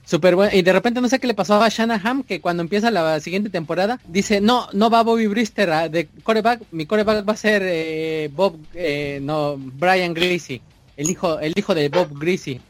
Super 0.04 0.36
bueno. 0.36 0.56
Y 0.56 0.62
de 0.62 0.72
repente 0.72 1.00
no 1.00 1.08
sé 1.08 1.18
qué 1.18 1.26
le 1.26 1.34
pasó 1.34 1.60
a 1.60 1.68
Shanahan, 1.68 2.22
que 2.22 2.40
cuando 2.40 2.62
empieza 2.62 2.92
la 2.92 3.18
siguiente 3.18 3.50
temporada, 3.50 3.98
dice, 4.06 4.40
no, 4.40 4.68
no 4.72 4.88
va 4.88 5.02
Bobby 5.02 5.26
Brister 5.26 5.90
de 5.90 6.06
coreback, 6.22 6.62
mi 6.70 6.86
coreback 6.86 7.28
va 7.28 7.32
a 7.32 7.36
ser 7.36 7.62
eh, 7.64 8.30
Bob, 8.32 8.56
eh, 8.74 9.18
no, 9.20 9.56
Brian 9.58 10.14
Greasy, 10.14 10.62
el 10.96 11.10
hijo, 11.10 11.40
el 11.40 11.52
hijo 11.56 11.74
de 11.74 11.88
Bob 11.88 12.16
Greasy. 12.16 12.60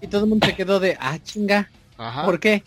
Y 0.00 0.06
todo 0.06 0.22
el 0.22 0.28
mundo 0.28 0.46
se 0.46 0.54
quedó 0.54 0.78
de, 0.78 0.96
ah, 1.00 1.18
chinga, 1.20 1.68
¿por 2.24 2.38
qué? 2.38 2.62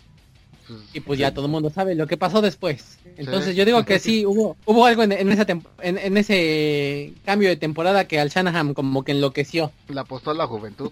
Pues, 0.66 0.80
y 0.92 1.00
pues 1.00 1.18
ya 1.18 1.32
todo 1.32 1.46
el 1.46 1.52
mundo 1.52 1.70
sabe 1.70 1.94
lo 1.94 2.06
que 2.06 2.18
pasó 2.18 2.42
después. 2.42 2.98
Entonces 3.16 3.56
yo 3.56 3.64
digo 3.64 3.84
que 3.84 3.98
sí, 3.98 4.26
hubo 4.26 4.56
hubo 4.64 4.86
algo 4.86 5.02
en, 5.02 5.12
esa 5.12 5.46
en, 5.80 6.16
ese 6.16 7.14
cambio 7.24 7.48
de 7.48 7.56
temporada 7.56 8.06
que 8.06 8.20
al 8.20 8.28
Shanahan 8.28 8.74
como 8.74 9.04
que 9.04 9.12
enloqueció. 9.12 9.72
Le 9.88 10.00
apostó 10.00 10.30
a 10.30 10.34
la 10.34 10.46
juventud. 10.46 10.90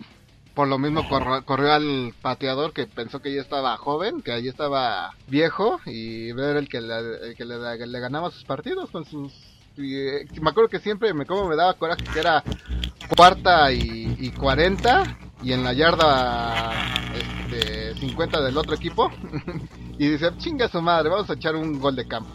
Por 0.54 0.68
lo 0.68 0.78
mismo 0.78 1.06
corrió, 1.08 1.72
al 1.72 2.14
pateador 2.22 2.72
que 2.72 2.86
pensó 2.86 3.20
que 3.20 3.34
ya 3.34 3.40
estaba 3.40 3.76
joven, 3.76 4.22
que 4.22 4.30
allí 4.30 4.48
estaba 4.48 5.12
viejo 5.26 5.80
y 5.84 6.30
ver 6.32 6.56
el 6.56 6.68
que 6.68 6.80
le, 6.80 7.34
que 7.36 7.44
le, 7.44 8.00
ganaba 8.00 8.30
sus 8.30 8.44
partidos 8.44 8.90
con 8.90 9.04
sus... 9.04 9.32
Eh, 9.76 10.26
me 10.40 10.50
acuerdo 10.50 10.68
que 10.68 10.78
siempre 10.78 11.12
me 11.12 11.26
como 11.26 11.48
me 11.48 11.56
daba 11.56 11.74
coraje 11.74 12.04
que 12.04 12.20
era 12.20 12.44
cuarta 13.16 13.72
y, 13.72 14.16
y 14.20 14.30
40 14.30 15.18
y 15.44 15.52
en 15.52 15.62
la 15.62 15.74
yarda 15.74 16.72
este, 17.14 17.94
50 18.00 18.42
del 18.42 18.56
otro 18.56 18.74
equipo 18.74 19.10
y 19.98 20.08
dice, 20.08 20.30
chinga 20.38 20.68
su 20.68 20.80
madre, 20.80 21.10
vamos 21.10 21.28
a 21.28 21.34
echar 21.34 21.54
un 21.54 21.78
gol 21.78 21.94
de 21.94 22.08
campo. 22.08 22.32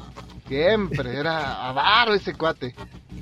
Siempre, 0.48 1.16
era 1.16 1.68
avaro 1.68 2.14
ese 2.14 2.34
cuate. 2.34 2.74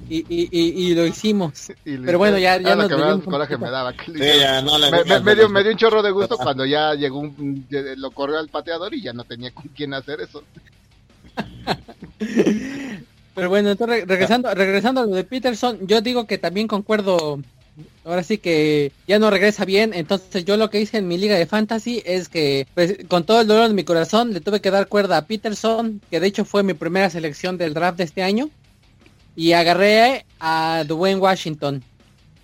Y, 0.09 0.19
y, 0.29 0.47
y, 0.51 0.95
lo 0.95 1.05
hicimos. 1.05 1.73
Pero 1.83 2.17
bueno, 2.17 2.37
ya, 2.37 2.57
ya 2.57 2.75
nos 2.75 2.87
que 2.87 3.29
coraje 3.29 3.57
me 3.57 3.69
daba. 3.69 3.93
me, 4.07 5.35
dio, 5.35 5.49
me, 5.49 5.63
dio, 5.63 5.71
un 5.71 5.77
chorro 5.77 6.01
de 6.01 6.11
gusto 6.11 6.37
cuando 6.41 6.65
ya 6.65 6.93
llegó 6.93 7.19
un, 7.19 7.65
lo 7.97 8.11
corrió 8.11 8.39
al 8.39 8.47
pateador 8.47 8.93
y 8.93 9.01
ya 9.01 9.11
no 9.11 9.25
tenía 9.25 9.51
con 9.51 9.65
quién 9.75 9.93
hacer 9.93 10.21
eso. 10.21 10.43
Pero 13.35 13.49
bueno, 13.49 13.71
entonces 13.71 14.07
regresando, 14.07 14.53
regresando 14.53 15.01
a 15.01 15.05
lo 15.05 15.15
de 15.15 15.25
Peterson, 15.25 15.79
yo 15.85 15.99
digo 15.99 16.25
que 16.25 16.37
también 16.37 16.67
concuerdo 16.67 17.39
ahora 18.07 18.23
sí 18.23 18.37
que 18.37 18.91
ya 19.07 19.19
no 19.19 19.29
regresa 19.29 19.65
bien. 19.65 19.93
Entonces 19.93 20.45
yo 20.45 20.57
lo 20.57 20.69
que 20.69 20.81
hice 20.81 20.97
en 20.97 21.07
mi 21.07 21.17
liga 21.17 21.35
de 21.35 21.45
fantasy 21.45 22.01
es 22.05 22.29
que 22.29 22.67
pues, 22.73 22.97
con 23.07 23.25
todo 23.25 23.41
el 23.41 23.47
dolor 23.47 23.67
de 23.67 23.73
mi 23.73 23.83
corazón 23.83 24.33
le 24.33 24.41
tuve 24.41 24.61
que 24.61 24.71
dar 24.71 24.87
cuerda 24.87 25.17
a 25.17 25.25
Peterson, 25.25 26.01
que 26.09 26.19
de 26.19 26.27
hecho 26.27 26.45
fue 26.45 26.63
mi 26.63 26.73
primera 26.73 27.09
selección 27.09 27.57
del 27.57 27.73
draft 27.73 27.97
de 27.97 28.05
este 28.05 28.23
año. 28.23 28.49
Y 29.35 29.51
agarré 29.51 30.25
a 30.39 30.83
Dwayne 30.87 31.19
Washington 31.19 31.83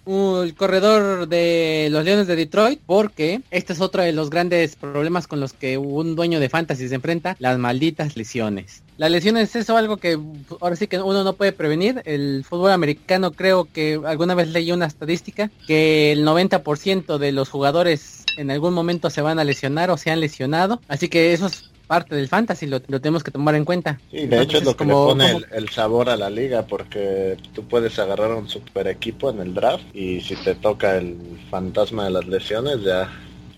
el 0.06 0.56
corredor 0.56 1.28
de 1.28 1.88
los 1.92 2.04
Leones 2.04 2.28
de 2.28 2.36
Detroit 2.36 2.80
porque 2.86 3.42
este 3.52 3.74
es 3.74 3.82
otro 3.82 4.04
de 4.04 4.12
los 4.12 4.30
grandes 4.30 4.76
problemas 4.76 5.28
con 5.28 5.40
los 5.40 5.54
que 5.54 5.78
un 5.78 6.16
dueño 6.16 6.40
de 6.40 6.50
fantasy 6.50 6.90
se 6.90 6.96
enfrenta, 6.96 7.36
las 7.40 7.58
malditas 7.58 8.18
lesiones. 8.18 8.84
Las 8.98 9.10
lesiones 9.10 9.56
es 9.56 9.70
algo 9.70 9.98
que 9.98 10.20
ahora 10.62 10.76
sí 10.76 10.88
que 10.88 11.00
uno 11.00 11.24
no 11.24 11.34
puede 11.34 11.52
prevenir. 11.52 12.02
El 12.06 12.46
fútbol 12.48 12.72
americano 12.72 13.32
creo 13.32 13.66
que 13.66 14.00
alguna 14.06 14.36
vez 14.36 14.50
leí 14.50 14.72
una 14.72 14.86
estadística 14.86 15.50
que 15.68 16.12
el 16.12 16.26
90% 16.26 17.18
de 17.18 17.32
los 17.32 17.50
jugadores 17.50 18.24
en 18.38 18.52
algún 18.52 18.74
momento 18.74 19.10
se 19.10 19.22
van 19.22 19.40
a 19.40 19.44
lesionar 19.44 19.90
o 19.90 19.98
se 19.98 20.12
han 20.12 20.20
lesionado. 20.20 20.80
Así 20.88 21.10
que 21.10 21.34
eso 21.34 21.48
es 21.48 21.73
parte 21.94 22.16
del 22.16 22.28
fantasy, 22.28 22.66
lo, 22.66 22.82
tenemos 22.82 23.24
que 23.24 23.30
tomar 23.30 23.54
en 23.54 23.66
cuenta. 23.66 24.00
Sí, 24.10 24.26
de 24.26 24.42
hecho 24.42 24.58
es 24.58 24.64
lo 24.64 24.76
que 24.76 24.84
le 24.84 24.94
pone 24.94 25.38
el, 25.52 25.70
sabor 25.70 26.10
a 26.10 26.18
la 26.18 26.32
liga, 26.32 26.64
porque 26.64 27.38
tú 27.54 27.66
puedes 27.66 28.00
agarrar 28.00 28.32
un 28.32 28.50
super 28.50 28.88
equipo 28.88 29.30
en 29.30 29.40
el 29.42 29.54
draft 29.54 29.84
y 29.94 30.20
si 30.22 30.36
te 30.38 30.56
toca 30.56 30.98
el 30.98 31.16
fantasma 31.52 32.06
de 32.06 32.10
las 32.10 32.26
lesiones 32.26 32.82
ya 32.82 33.12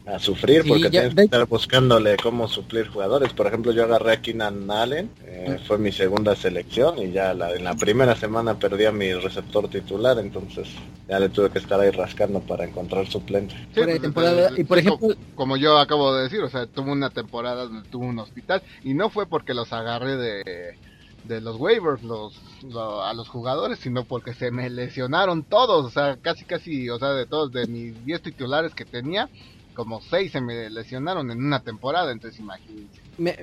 a 0.06 0.20
sufrir 0.20 0.64
porque 0.68 0.90
tienes 0.90 1.16
que 1.16 1.24
estar 1.24 1.48
buscándole 1.48 2.16
cómo 2.18 2.48
suplir 2.48 2.88
jugadores. 2.88 3.34
Por 3.34 3.48
ejemplo, 3.48 3.72
yo 3.72 3.84
agarré 3.84 4.14
a 4.14 4.22
Keenan 4.22 4.70
Allen, 4.70 5.10
eh, 5.26 5.60
fue 5.68 5.78
mi 5.78 5.92
segunda 5.92 6.36
selección 6.36 7.00
y 7.00 7.12
ya 7.12 7.34
la, 7.34 7.54
en 7.54 7.64
la 7.64 7.76
primera 7.76 8.16
semana 8.16 8.58
perdí 8.60 8.86
a 8.86 8.92
mi 8.92 9.14
receptor 9.14 9.68
titular, 9.70 10.20
entonces 10.20 10.68
ya 11.08 11.20
le 11.20 11.30
tuve 11.30 11.50
que 11.50 11.60
estar 11.60 11.80
ahí 11.80 11.90
rascando 11.90 12.40
para 12.40 12.66
encontrar 12.66 13.08
suplente. 13.08 13.56
Pues, 13.74 14.00
y 14.58 14.64
por 14.64 14.78
ejemplo, 14.78 15.16
como 15.34 15.58
yo 15.58 15.78
acabo 15.80 16.14
de 16.16 16.24
decir, 16.24 16.42
o 16.42 16.50
sea, 16.50 16.68
tuvo 16.68 16.92
una 16.92 17.10
temporada 17.10 17.66
donde 17.66 17.88
tuvo 17.90 18.06
un 18.06 18.20
hospital 18.20 18.62
y 18.84 18.94
no 18.94 19.10
fue 19.10 19.26
porque 19.26 19.54
los 19.54 19.74
agarré 19.74 20.18
de 20.18 20.76
de 21.28 21.42
los 21.42 21.60
waivers 21.60 22.04
los, 22.04 22.40
a 23.04 23.14
los 23.14 23.28
jugadores, 23.30 23.80
sino 23.80 24.04
porque 24.04 24.34
se 24.34 24.52
me 24.52 24.70
lesionaron 24.70 25.44
todos, 25.44 25.86
o 25.86 25.90
sea, 25.90 26.18
casi 26.22 26.46
casi, 26.46 26.90
o 26.90 27.00
sea, 27.00 27.14
de 27.14 27.26
todos 27.26 27.52
de 27.52 27.68
mis 27.68 28.06
10 28.06 28.22
titulares 28.22 28.74
que 28.74 28.86
tenía, 28.86 29.30
como 29.76 30.02
seis 30.02 30.32
se 30.32 30.42
me 30.42 30.70
lesionaron 30.72 31.30
en 31.30 31.38
una 31.44 31.60
temporada, 31.62 32.12
entonces 32.12 32.40
imagínense. 32.40 33.00
Me, 33.18 33.38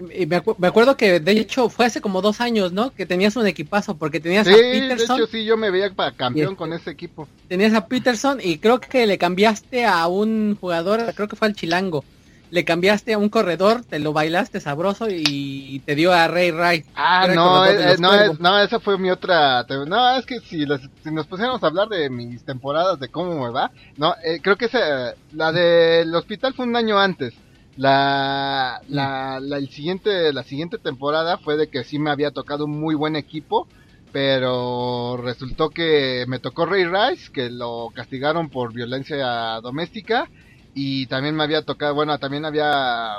me, 0.58 0.66
acuerdo 0.66 0.96
que 0.96 1.20
de 1.20 1.32
hecho 1.32 1.68
fue 1.68 1.86
hace 1.86 2.00
como 2.00 2.20
dos 2.20 2.40
años, 2.40 2.72
¿no? 2.72 2.92
Que 2.92 3.06
tenías 3.06 3.36
un 3.36 3.46
equipazo, 3.46 3.96
porque 3.96 4.18
tenías 4.18 4.46
a 4.48 4.50
Peterson. 4.50 5.16
De 5.16 5.22
hecho, 5.22 5.32
sí, 5.32 5.44
yo 5.44 5.56
me 5.56 5.70
veía 5.70 5.90
para 5.92 6.12
campeón 6.12 6.56
con 6.56 6.72
ese 6.72 6.90
equipo. 6.90 7.28
Tenías 7.48 7.72
a 7.74 7.86
Peterson 7.86 8.40
y 8.42 8.58
creo 8.58 8.80
que 8.80 9.06
le 9.06 9.16
cambiaste 9.16 9.86
a 9.86 10.08
un 10.08 10.58
jugador, 10.60 11.14
creo 11.14 11.28
que 11.28 11.36
fue 11.36 11.48
al 11.48 11.54
Chilango. 11.54 12.04
Le 12.52 12.66
cambiaste 12.66 13.14
a 13.14 13.18
un 13.18 13.30
corredor, 13.30 13.82
te 13.82 13.98
lo 13.98 14.12
bailaste 14.12 14.60
sabroso 14.60 15.06
y 15.08 15.80
te 15.86 15.94
dio 15.94 16.12
a 16.12 16.28
Ray 16.28 16.50
Ray. 16.50 16.84
Ah, 16.94 17.26
no, 17.34 17.64
eh, 17.64 17.96
no, 17.98 18.34
no, 18.34 18.58
esa 18.58 18.78
fue 18.78 18.98
mi 18.98 19.10
otra. 19.10 19.64
No, 19.86 20.16
es 20.18 20.26
que 20.26 20.38
si, 20.40 20.66
nos 20.66 21.26
pusiéramos 21.26 21.62
a 21.62 21.68
hablar 21.68 21.88
de 21.88 22.10
mis 22.10 22.44
temporadas, 22.44 23.00
de 23.00 23.08
cómo 23.08 23.42
me 23.42 23.50
va, 23.50 23.70
no, 23.96 24.14
eh, 24.22 24.40
creo 24.42 24.56
que 24.56 24.66
esa, 24.66 25.14
la 25.32 25.50
del 25.50 26.14
hospital 26.14 26.52
fue 26.52 26.66
un 26.66 26.76
año 26.76 26.98
antes. 26.98 27.32
La, 27.78 28.82
la, 28.90 29.40
la, 29.40 29.56
el 29.56 29.70
siguiente, 29.70 30.30
la 30.34 30.42
siguiente 30.42 30.76
temporada 30.76 31.38
fue 31.38 31.56
de 31.56 31.68
que 31.68 31.84
sí 31.84 31.98
me 31.98 32.10
había 32.10 32.32
tocado 32.32 32.66
un 32.66 32.78
muy 32.78 32.94
buen 32.94 33.16
equipo 33.16 33.66
pero 34.12 35.16
resultó 35.16 35.70
que 35.70 36.26
me 36.28 36.38
tocó 36.38 36.66
Ray 36.66 36.84
Rice, 36.84 37.32
que 37.32 37.48
lo 37.48 37.88
castigaron 37.94 38.50
por 38.50 38.74
violencia 38.74 39.58
doméstica, 39.62 40.28
y 40.74 41.06
también 41.06 41.34
me 41.34 41.44
había 41.44 41.62
tocado, 41.62 41.94
bueno, 41.94 42.18
también 42.18 42.44
había 42.44 43.16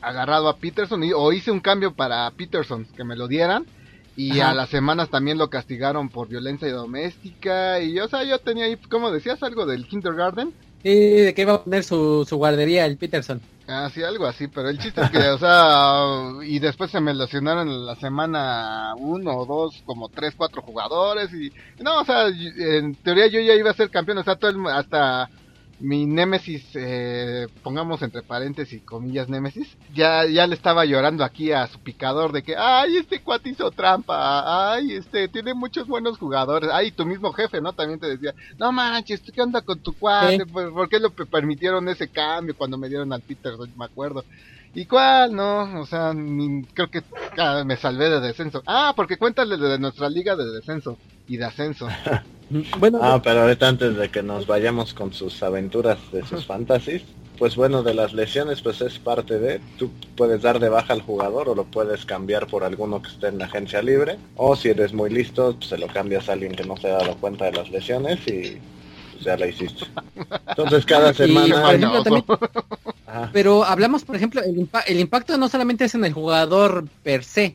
agarrado 0.00 0.48
a 0.48 0.56
Peterson, 0.56 1.02
y, 1.04 1.12
o 1.12 1.32
hice 1.32 1.50
un 1.50 1.60
cambio 1.60 1.94
para 1.94 2.30
Peterson, 2.32 2.86
que 2.96 3.04
me 3.04 3.16
lo 3.16 3.28
dieran, 3.28 3.66
y 4.16 4.40
a 4.40 4.52
las 4.52 4.68
semanas 4.68 5.08
también 5.08 5.38
lo 5.38 5.48
castigaron 5.48 6.08
por 6.10 6.28
violencia 6.28 6.70
doméstica, 6.70 7.80
y 7.80 7.98
o 7.98 8.08
sea, 8.08 8.24
yo 8.24 8.38
tenía 8.38 8.66
ahí, 8.66 8.76
como 8.76 9.10
decías, 9.10 9.42
algo 9.42 9.64
del 9.64 9.86
kindergarten. 9.86 10.52
Sí, 10.82 10.90
de 10.90 11.32
que 11.32 11.42
iba 11.42 11.54
a 11.54 11.62
poner 11.62 11.84
su, 11.84 12.26
su 12.28 12.36
guardería 12.36 12.84
el 12.86 12.96
Peterson. 12.96 13.40
Ah, 13.68 13.88
sí, 13.94 14.02
algo 14.02 14.26
así, 14.26 14.48
pero 14.48 14.68
el 14.68 14.78
chiste 14.78 15.00
es 15.00 15.10
que, 15.10 15.28
o 15.28 15.38
sea, 15.38 16.44
y 16.44 16.58
después 16.58 16.90
se 16.90 17.00
me 17.00 17.14
lesionaron 17.14 17.86
la 17.86 17.94
semana 17.94 18.92
uno 18.98 19.36
o 19.36 19.46
dos, 19.46 19.82
como 19.86 20.08
tres, 20.08 20.34
cuatro 20.36 20.60
jugadores, 20.62 21.32
y 21.32 21.52
no, 21.82 22.00
o 22.00 22.04
sea, 22.04 22.26
en 22.26 22.96
teoría 22.96 23.28
yo 23.28 23.40
ya 23.40 23.54
iba 23.54 23.70
a 23.70 23.74
ser 23.74 23.88
campeón, 23.88 24.18
o 24.18 24.24
sea, 24.24 24.34
todo 24.34 24.50
el, 24.50 24.66
hasta 24.66 25.30
mi 25.82 26.06
némesis, 26.06 26.64
eh, 26.74 27.48
pongamos 27.64 28.00
entre 28.02 28.22
paréntesis 28.22 28.74
y 28.74 28.84
comillas 28.84 29.28
némesis, 29.28 29.66
ya, 29.92 30.24
ya 30.26 30.46
le 30.46 30.54
estaba 30.54 30.84
llorando 30.84 31.24
aquí 31.24 31.50
a 31.50 31.66
su 31.66 31.80
picador 31.80 32.30
de 32.30 32.44
que, 32.44 32.54
ay, 32.56 32.98
este 32.98 33.20
cuate 33.20 33.48
hizo 33.48 33.68
trampa, 33.72 34.74
ay, 34.74 34.92
este, 34.92 35.26
tiene 35.26 35.54
muchos 35.54 35.88
buenos 35.88 36.18
jugadores, 36.18 36.70
ay, 36.72 36.92
tu 36.92 37.04
mismo 37.04 37.32
jefe, 37.32 37.60
¿no? 37.60 37.72
También 37.72 37.98
te 37.98 38.06
decía, 38.06 38.32
no 38.58 38.70
manches, 38.70 39.22
¿qué 39.22 39.42
onda 39.42 39.60
con 39.60 39.80
tu 39.80 39.92
cuate? 39.92 40.46
¿Por, 40.46 40.88
qué 40.88 41.00
lo 41.00 41.10
permitieron 41.10 41.88
ese 41.88 42.06
cambio 42.06 42.56
cuando 42.56 42.78
me 42.78 42.88
dieron 42.88 43.12
al 43.12 43.20
Peter, 43.20 43.54
me 43.76 43.84
acuerdo? 43.84 44.24
¿Y 44.74 44.86
cuál? 44.86 45.34
No, 45.34 45.80
o 45.80 45.86
sea, 45.86 46.14
creo 46.72 46.90
que 46.90 47.02
ah, 47.36 47.62
me 47.64 47.76
salvé 47.76 48.08
de 48.08 48.20
descenso. 48.20 48.62
Ah, 48.66 48.92
porque 48.96 49.18
cuéntale 49.18 49.56
de 49.56 49.78
nuestra 49.78 50.08
liga 50.08 50.34
de 50.34 50.50
descenso 50.50 50.96
y 51.28 51.36
de 51.36 51.44
ascenso. 51.44 51.88
bueno, 52.78 52.98
ah, 53.02 53.20
pero 53.22 53.42
ahorita 53.42 53.68
antes 53.68 53.96
de 53.96 54.08
que 54.08 54.22
nos 54.22 54.46
vayamos 54.46 54.94
con 54.94 55.12
sus 55.12 55.42
aventuras 55.42 55.98
de 56.10 56.24
sus 56.24 56.46
fantasies, 56.46 57.02
pues 57.38 57.54
bueno, 57.54 57.82
de 57.82 57.92
las 57.92 58.14
lesiones 58.14 58.62
pues 58.62 58.80
es 58.80 58.98
parte 58.98 59.38
de, 59.38 59.60
tú 59.78 59.90
puedes 60.16 60.40
dar 60.40 60.58
de 60.58 60.70
baja 60.70 60.94
al 60.94 61.02
jugador 61.02 61.50
o 61.50 61.54
lo 61.54 61.64
puedes 61.64 62.06
cambiar 62.06 62.46
por 62.46 62.64
alguno 62.64 63.02
que 63.02 63.10
esté 63.10 63.28
en 63.28 63.38
la 63.38 63.46
agencia 63.46 63.82
libre, 63.82 64.16
o 64.36 64.56
si 64.56 64.70
eres 64.70 64.94
muy 64.94 65.10
listo, 65.10 65.54
pues, 65.56 65.68
se 65.68 65.76
lo 65.76 65.88
cambias 65.88 66.28
a 66.28 66.32
alguien 66.32 66.52
que 66.52 66.64
no 66.64 66.76
se 66.78 66.88
ha 66.88 66.98
dado 66.98 67.16
cuenta 67.16 67.46
de 67.46 67.52
las 67.52 67.70
lesiones 67.70 68.20
y 68.26 68.58
pues, 69.12 69.24
ya 69.24 69.36
la 69.36 69.46
hiciste. 69.48 69.84
Entonces 70.48 70.86
cada 70.86 71.12
semana... 71.12 71.72
Pero 73.32 73.64
hablamos, 73.64 74.04
por 74.04 74.16
ejemplo, 74.16 74.42
el, 74.42 75.00
impacto 75.00 75.36
no 75.36 75.48
solamente 75.48 75.84
es 75.84 75.94
en 75.94 76.04
el 76.04 76.12
jugador 76.12 76.86
per 77.02 77.24
se, 77.24 77.54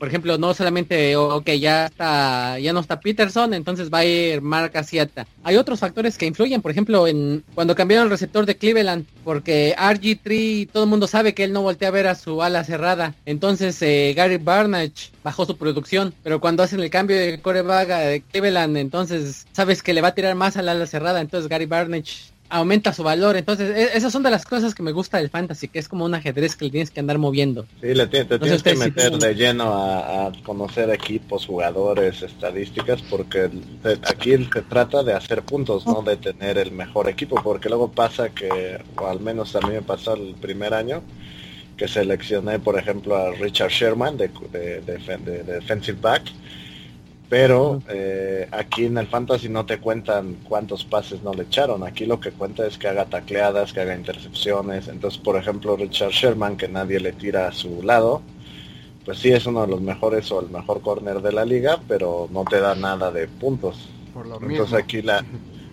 por 0.00 0.08
ejemplo, 0.08 0.38
no 0.38 0.54
solamente, 0.54 1.14
ok, 1.14 1.46
ya 1.50 1.84
está, 1.84 2.58
ya 2.58 2.72
no 2.72 2.80
está 2.80 3.00
Peterson, 3.00 3.52
entonces 3.52 3.90
va 3.92 3.98
a 3.98 4.04
ir 4.06 4.40
Mark 4.40 4.74
Asiata. 4.74 5.26
Hay 5.44 5.58
otros 5.58 5.80
factores 5.80 6.16
que 6.16 6.24
influyen, 6.24 6.62
por 6.62 6.70
ejemplo, 6.70 7.06
en 7.06 7.44
cuando 7.54 7.74
cambiaron 7.74 8.06
el 8.06 8.10
receptor 8.10 8.46
de 8.46 8.56
Cleveland, 8.56 9.04
porque 9.24 9.76
RG3, 9.76 10.70
todo 10.72 10.84
el 10.84 10.88
mundo 10.88 11.06
sabe 11.06 11.34
que 11.34 11.44
él 11.44 11.52
no 11.52 11.60
voltea 11.60 11.88
a 11.88 11.90
ver 11.90 12.06
a 12.06 12.14
su 12.14 12.42
ala 12.42 12.64
cerrada. 12.64 13.14
Entonces 13.26 13.80
eh, 13.82 14.14
Gary 14.16 14.38
Barnage 14.38 15.10
bajó 15.22 15.44
su 15.44 15.58
producción, 15.58 16.14
pero 16.22 16.40
cuando 16.40 16.62
hacen 16.62 16.80
el 16.80 16.88
cambio 16.88 17.18
de 17.18 17.38
corebaga 17.42 17.98
de 17.98 18.22
Cleveland, 18.22 18.78
entonces 18.78 19.46
sabes 19.52 19.82
que 19.82 19.92
le 19.92 20.00
va 20.00 20.08
a 20.08 20.14
tirar 20.14 20.34
más 20.34 20.56
al 20.56 20.70
ala 20.70 20.86
cerrada, 20.86 21.20
entonces 21.20 21.50
Gary 21.50 21.66
Barnage 21.66 22.32
aumenta 22.50 22.92
su 22.92 23.02
valor. 23.02 23.36
Entonces, 23.36 23.74
e, 23.74 23.96
esas 23.96 24.12
son 24.12 24.22
de 24.22 24.30
las 24.30 24.44
cosas 24.44 24.74
que 24.74 24.82
me 24.82 24.92
gusta 24.92 25.18
del 25.18 25.30
fantasy, 25.30 25.68
que 25.68 25.78
es 25.78 25.88
como 25.88 26.04
un 26.04 26.14
ajedrez 26.14 26.56
que 26.56 26.66
le 26.66 26.70
tienes 26.70 26.90
que 26.90 27.00
andar 27.00 27.18
moviendo. 27.18 27.66
Sí, 27.80 27.94
le 27.94 28.06
te 28.06 28.24
tienes 28.24 28.62
que 28.62 28.74
meter 28.74 29.12
de 29.12 29.34
lleno 29.34 29.72
a, 29.72 30.32
conocer 30.44 30.90
equipos, 30.90 31.46
jugadores, 31.46 32.22
estadísticas, 32.22 33.02
porque 33.02 33.50
aquí 34.08 34.36
se 34.52 34.62
trata 34.62 35.02
de 35.02 35.14
hacer 35.14 35.42
puntos, 35.42 35.86
no 35.86 36.02
de 36.02 36.16
tener 36.16 36.58
el 36.58 36.72
mejor 36.72 37.08
equipo, 37.08 37.40
porque 37.42 37.68
luego 37.68 37.90
pasa 37.90 38.30
que, 38.30 38.82
o 38.96 39.06
al 39.06 39.20
menos 39.20 39.54
a 39.56 39.60
mí 39.60 39.70
me 39.72 39.82
pasó 39.82 40.14
el 40.14 40.34
primer 40.34 40.74
año, 40.74 41.02
que 41.76 41.88
seleccioné, 41.88 42.58
por 42.58 42.78
ejemplo, 42.78 43.16
a 43.16 43.32
Richard 43.32 43.70
Sherman 43.70 44.16
de, 44.16 44.28
de, 44.52 44.80
de 44.80 45.42
defensive 45.44 45.98
back 46.00 46.22
pero 47.30 47.80
eh, 47.88 48.48
aquí 48.50 48.86
en 48.86 48.98
el 48.98 49.06
fantasy 49.06 49.48
no 49.48 49.64
te 49.64 49.78
cuentan 49.78 50.38
cuántos 50.48 50.84
pases 50.84 51.22
no 51.22 51.32
le 51.32 51.44
echaron. 51.44 51.84
Aquí 51.84 52.04
lo 52.04 52.18
que 52.18 52.32
cuenta 52.32 52.66
es 52.66 52.76
que 52.76 52.88
haga 52.88 53.04
tacleadas, 53.04 53.72
que 53.72 53.80
haga 53.80 53.94
intercepciones. 53.94 54.88
Entonces, 54.88 55.20
por 55.20 55.36
ejemplo, 55.36 55.76
Richard 55.76 56.10
Sherman, 56.10 56.56
que 56.56 56.66
nadie 56.66 56.98
le 56.98 57.12
tira 57.12 57.46
a 57.46 57.52
su 57.52 57.84
lado, 57.84 58.20
pues 59.04 59.20
sí 59.20 59.30
es 59.30 59.46
uno 59.46 59.60
de 59.60 59.68
los 59.68 59.80
mejores 59.80 60.30
o 60.32 60.40
el 60.40 60.50
mejor 60.50 60.82
corner 60.82 61.22
de 61.22 61.32
la 61.32 61.44
liga, 61.44 61.78
pero 61.86 62.28
no 62.32 62.44
te 62.44 62.58
da 62.60 62.74
nada 62.74 63.12
de 63.12 63.28
puntos. 63.28 63.88
Entonces 64.42 64.74
aquí 64.74 65.00
la, 65.00 65.24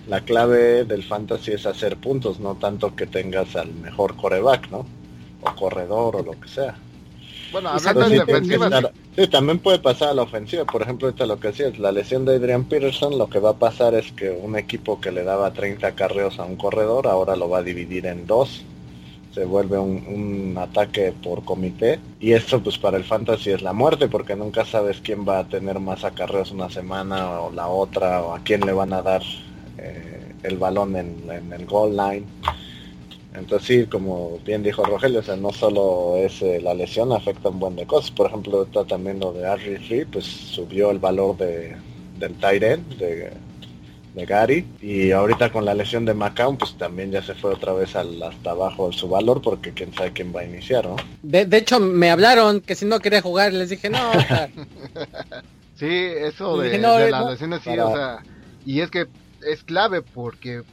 la 0.07 0.21
clave 0.21 0.85
del 0.85 1.03
fantasy 1.03 1.53
es 1.53 1.65
hacer 1.65 1.97
puntos, 1.97 2.39
no 2.39 2.53
tanto 2.53 2.95
que 2.95 3.07
tengas 3.07 3.55
al 3.55 3.73
mejor 3.73 4.15
coreback, 4.15 4.69
¿no? 4.69 4.85
O 5.41 5.55
corredor 5.55 6.17
o 6.17 6.21
lo 6.21 6.39
que 6.39 6.49
sea. 6.49 6.77
Bueno, 7.51 7.69
hablando 7.69 8.09
de 8.09 8.19
defensiva. 8.19 8.91
Sí, 9.17 9.27
también 9.27 9.57
puede 9.57 9.79
pasar 9.79 10.09
a 10.09 10.13
la 10.13 10.21
ofensiva. 10.21 10.63
Por 10.65 10.83
ejemplo, 10.83 11.07
ahorita 11.07 11.25
lo 11.25 11.39
que 11.39 11.47
decía 11.47 11.69
es 11.69 11.79
la 11.79 11.91
lesión 11.91 12.23
de 12.23 12.35
Adrian 12.35 12.65
Peterson. 12.65 13.17
Lo 13.17 13.27
que 13.27 13.39
va 13.39 13.49
a 13.49 13.57
pasar 13.57 13.95
es 13.95 14.11
que 14.11 14.29
un 14.29 14.55
equipo 14.55 15.01
que 15.01 15.11
le 15.11 15.23
daba 15.23 15.53
30 15.53 15.93
carreos 15.93 16.37
a 16.37 16.45
un 16.45 16.55
corredor 16.55 17.07
ahora 17.07 17.35
lo 17.35 17.49
va 17.49 17.57
a 17.57 17.63
dividir 17.63 18.05
en 18.05 18.27
dos. 18.27 18.63
Se 19.33 19.43
vuelve 19.43 19.79
un, 19.79 20.55
ataque 20.59 21.15
por 21.23 21.43
comité. 21.43 21.99
Y 22.19 22.33
esto, 22.33 22.61
pues 22.61 22.77
para 22.77 22.97
el 22.97 23.05
fantasy 23.05 23.49
es 23.49 23.63
la 23.63 23.73
muerte, 23.73 24.07
porque 24.07 24.35
nunca 24.35 24.65
sabes 24.65 25.01
quién 25.01 25.27
va 25.27 25.39
a 25.39 25.47
tener 25.47 25.79
más 25.79 26.03
acarreos 26.03 26.51
una 26.51 26.69
semana 26.69 27.41
o 27.41 27.51
la 27.51 27.69
otra, 27.69 28.21
o 28.21 28.35
a 28.35 28.39
quién 28.41 28.61
le 28.61 28.71
van 28.71 28.93
a 28.93 29.01
dar 29.01 29.23
eh, 29.79 30.31
el 30.43 30.57
balón 30.57 30.95
en, 30.95 31.23
en 31.27 31.53
el 31.53 31.65
goal 31.65 31.97
line. 31.97 32.27
Entonces 33.37 33.67
sí, 33.67 33.85
como 33.85 34.39
bien 34.45 34.63
dijo 34.63 34.83
Rogelio, 34.83 35.19
o 35.19 35.23
sea, 35.23 35.35
no 35.35 35.51
solo 35.51 36.17
es 36.17 36.41
eh, 36.41 36.59
la 36.61 36.73
lesión, 36.73 37.11
afecta 37.11 37.49
un 37.49 37.59
buen 37.59 37.75
de 37.75 37.85
cosas. 37.85 38.11
Por 38.11 38.27
ejemplo, 38.27 38.63
está 38.63 38.83
también 38.83 39.19
lo 39.19 39.31
de 39.31 39.45
Harry 39.45 39.77
Free, 39.77 40.05
pues 40.05 40.25
subió 40.25 40.89
el 40.89 40.99
valor 40.99 41.37
de, 41.37 41.75
del 42.17 42.33
Tyrant, 42.35 42.87
de, 42.95 43.31
de 44.15 44.25
Gary. 44.25 44.65
Y 44.81 45.11
ahorita 45.11 45.51
con 45.51 45.65
la 45.65 45.75
lesión 45.75 46.03
de 46.03 46.15
McCown, 46.15 46.57
pues 46.57 46.75
también 46.77 47.11
ya 47.11 47.21
se 47.21 47.35
fue 47.35 47.53
otra 47.53 47.73
vez 47.73 47.95
al, 47.95 48.21
hasta 48.23 48.51
abajo 48.51 48.91
su 48.91 49.07
valor, 49.07 49.41
porque 49.41 49.71
quién 49.71 49.93
sabe 49.93 50.13
quién 50.13 50.33
va 50.35 50.41
a 50.41 50.45
iniciar, 50.45 50.85
¿no? 50.85 50.95
De, 51.21 51.57
hecho, 51.57 51.79
me 51.79 52.09
hablaron 52.09 52.61
que 52.61 52.73
si 52.73 52.85
no 52.85 52.99
quería 52.99 53.21
jugar, 53.21 53.53
les 53.53 53.69
dije 53.69 53.89
no. 53.89 54.11
sí, 55.75 55.87
eso 55.89 56.57
de, 56.57 56.69
de 56.71 56.79
la 56.79 57.29
lesión 57.29 57.59
sí, 57.63 57.69
o 57.77 57.93
sea, 57.93 58.23
y 58.65 58.81
es 58.81 58.89
que 58.89 59.05
es 59.45 59.63
clave 59.63 60.01
porque, 60.01 60.63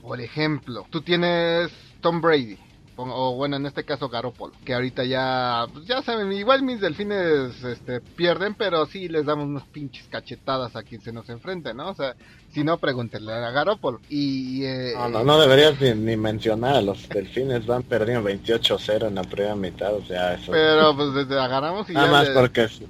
por 0.00 0.20
ejemplo, 0.20 0.86
tú 0.90 1.02
tienes 1.02 1.70
Tom 2.02 2.20
Brady. 2.20 2.58
O 2.94 3.34
bueno, 3.34 3.56
en 3.56 3.64
este 3.64 3.84
caso 3.84 4.10
Garoppolo, 4.10 4.52
que 4.66 4.74
ahorita 4.74 5.02
ya, 5.04 5.64
pues, 5.72 5.86
ya 5.86 6.02
saben, 6.02 6.30
igual 6.30 6.62
mis 6.62 6.78
delfines 6.78 7.64
este, 7.64 8.00
pierden, 8.00 8.54
pero 8.54 8.84
sí 8.84 9.08
les 9.08 9.24
damos 9.24 9.46
unas 9.46 9.64
pinches 9.64 10.06
cachetadas 10.08 10.76
a 10.76 10.82
quien 10.82 11.00
se 11.00 11.10
nos 11.10 11.28
enfrente, 11.30 11.72
¿no? 11.72 11.88
O 11.88 11.94
sea, 11.94 12.14
si 12.52 12.62
no, 12.62 12.76
pregúntenle 12.76 13.32
a 13.32 13.50
Garoppolo. 13.50 14.00
Y, 14.10 14.64
eh, 14.64 14.92
no, 14.94 15.08
no, 15.08 15.24
no 15.24 15.40
deberías 15.40 15.80
ni, 15.80 16.16
mencionar, 16.18 16.82
los 16.82 17.08
delfines 17.08 17.64
van 17.64 17.82
perdiendo 17.82 18.28
28-0 18.28 19.08
en 19.08 19.14
la 19.14 19.24
primera 19.24 19.56
mitad, 19.56 19.94
o 19.94 20.04
sea, 20.04 20.34
eso... 20.34 20.52
Pero 20.52 20.94
pues 20.94 21.14
desde 21.14 21.40
agarramos 21.40 21.88
y 21.88 21.94
Nada 21.94 22.10
más 22.10 22.28
porque 22.28 22.68
se 22.68 22.86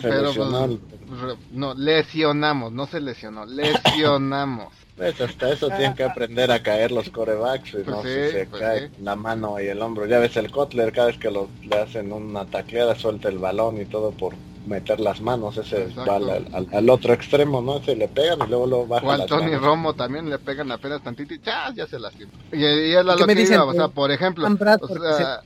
pero, 0.00 0.32
pues, 0.32 1.38
no, 1.52 1.74
lesionamos, 1.74 2.72
no 2.72 2.86
se 2.86 3.00
lesionó, 3.00 3.44
lesionamos. 3.44 4.72
Pues 5.00 5.18
hasta 5.18 5.50
eso 5.50 5.68
tienen 5.68 5.94
que 5.94 6.04
aprender 6.04 6.50
a 6.50 6.62
caer 6.62 6.92
los 6.92 7.08
corebacks, 7.08 7.72
y 7.72 7.78
no 7.78 8.02
pues 8.02 8.32
se 8.32 8.44
pues 8.44 8.60
cae 8.60 8.90
la 9.00 9.16
mano 9.16 9.58
y 9.58 9.66
el 9.66 9.80
hombro. 9.80 10.04
Ya 10.04 10.18
ves 10.18 10.36
el 10.36 10.50
Kotler, 10.50 10.92
cada 10.92 11.06
vez 11.06 11.16
que 11.16 11.30
lo, 11.30 11.48
le 11.62 11.78
hacen 11.78 12.12
una 12.12 12.44
tacleada, 12.44 12.94
suelta 12.94 13.30
el 13.30 13.38
balón 13.38 13.80
y 13.80 13.86
todo 13.86 14.10
por 14.10 14.34
meter 14.66 15.00
las 15.00 15.22
manos, 15.22 15.56
ese 15.56 15.86
va 16.06 16.16
al, 16.16 16.90
otro 16.90 17.14
extremo, 17.14 17.62
¿no? 17.62 17.82
Se 17.82 17.96
le 17.96 18.08
pegan 18.08 18.40
y 18.46 18.50
luego 18.50 18.66
lo 18.66 18.86
bajan. 18.86 19.08
O 19.08 19.12
al 19.12 19.24
Tony 19.24 19.56
Romo 19.56 19.94
también 19.94 20.28
le 20.28 20.38
pegan 20.38 20.70
apenas 20.70 21.02
tantito 21.02 21.32
y 21.32 21.40
ya, 21.40 21.72
ya 21.74 21.86
se 21.86 21.98
lastima. 21.98 22.32
Y, 22.52 22.58
y 22.58 22.94
es 22.94 23.02
lo 23.02 23.16
que 23.16 23.24
me 23.24 23.34
dicen, 23.34 23.58
o 23.58 23.72
sea, 23.72 23.88
por 23.88 24.10
ejemplo, 24.10 24.46
o 24.46 25.16
sea, 25.16 25.40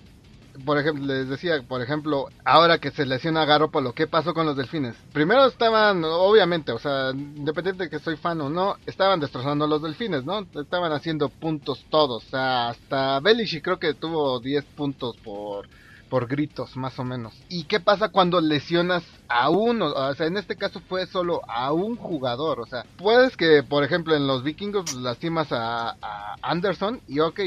por 0.65 0.79
ejemplo, 0.79 1.05
les 1.07 1.29
decía, 1.29 1.63
por 1.63 1.83
ejemplo, 1.83 2.29
ahora 2.45 2.79
que 2.79 2.91
se 2.91 3.07
lesiona 3.07 3.43
a 3.43 3.47
Garoppolo, 3.47 3.93
¿qué 3.93 4.07
pasó 4.07 4.35
con 4.35 4.47
los 4.47 4.57
delfines? 4.57 4.95
Primero 5.13 5.47
estaban, 5.47 6.05
obviamente, 6.05 6.73
o 6.73 6.79
sea, 6.79 7.11
independiente 7.11 7.85
de 7.85 7.91
que 7.91 7.99
soy 7.99 8.17
fan 8.17 8.41
o 8.41 8.49
no, 8.49 8.77
estaban 8.87 9.21
destrozando 9.21 9.65
a 9.65 9.69
los 9.69 9.83
delfines, 9.83 10.25
¿no? 10.25 10.47
Estaban 10.55 10.93
haciendo 10.93 11.29
puntos 11.29 11.85
todos, 11.91 12.25
o 12.25 12.31
sea, 12.31 12.69
hasta 12.69 13.21
Belichick 13.21 13.65
creo 13.65 13.79
que 13.79 13.95
tuvo 13.95 14.41
10 14.41 14.65
puntos 14.77 15.17
por 15.19 15.67
por 16.15 16.29
gritos, 16.29 16.77
más 16.77 16.97
o 17.01 17.05
menos. 17.05 17.35
¿Y 17.49 17.65
qué 17.65 17.81
pasa 17.81 18.11
cuando 18.11 18.41
lesionas 18.41 19.03
a 19.27 19.51
uno? 19.51 19.87
O 19.87 20.15
sea, 20.15 20.29
en 20.29 20.37
este 20.37 20.55
caso 20.55 20.79
fue 20.79 21.09
solo 21.09 21.41
a 21.49 21.73
un 21.73 21.97
jugador. 21.97 22.61
O 22.61 22.67
sea, 22.67 22.87
puedes 22.97 23.37
que, 23.37 23.65
por 23.65 23.83
ejemplo, 23.83 24.15
en 24.15 24.29
los 24.29 24.45
vikingos 24.45 24.95
lastimas 24.95 25.49
a, 25.51 25.97
Anderson 26.41 27.01
y 27.09 27.19
ok, 27.19 27.41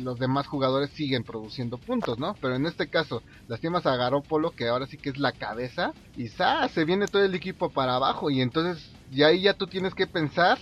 los 0.00 0.18
demás 0.18 0.46
jugadores 0.46 0.90
siguen 0.90 1.24
produciendo 1.24 1.78
puntos, 1.78 2.18
¿no? 2.18 2.34
Pero 2.42 2.56
en 2.56 2.66
este 2.66 2.90
caso, 2.90 3.22
lastimas 3.48 3.86
a 3.86 3.96
Garópolo, 3.96 4.50
que 4.50 4.68
ahora 4.68 4.84
sí 4.84 4.98
que 4.98 5.08
es 5.08 5.16
la 5.16 5.32
cabeza, 5.32 5.94
y 6.14 6.28
se 6.28 6.84
viene 6.84 7.06
todo 7.06 7.24
el 7.24 7.34
equipo 7.34 7.70
para 7.70 7.94
abajo. 7.94 8.28
Y 8.28 8.42
entonces, 8.42 8.86
y 9.10 9.22
ahí 9.22 9.40
ya 9.40 9.54
tú 9.54 9.66
tienes 9.66 9.94
que 9.94 10.06
pensar, 10.06 10.58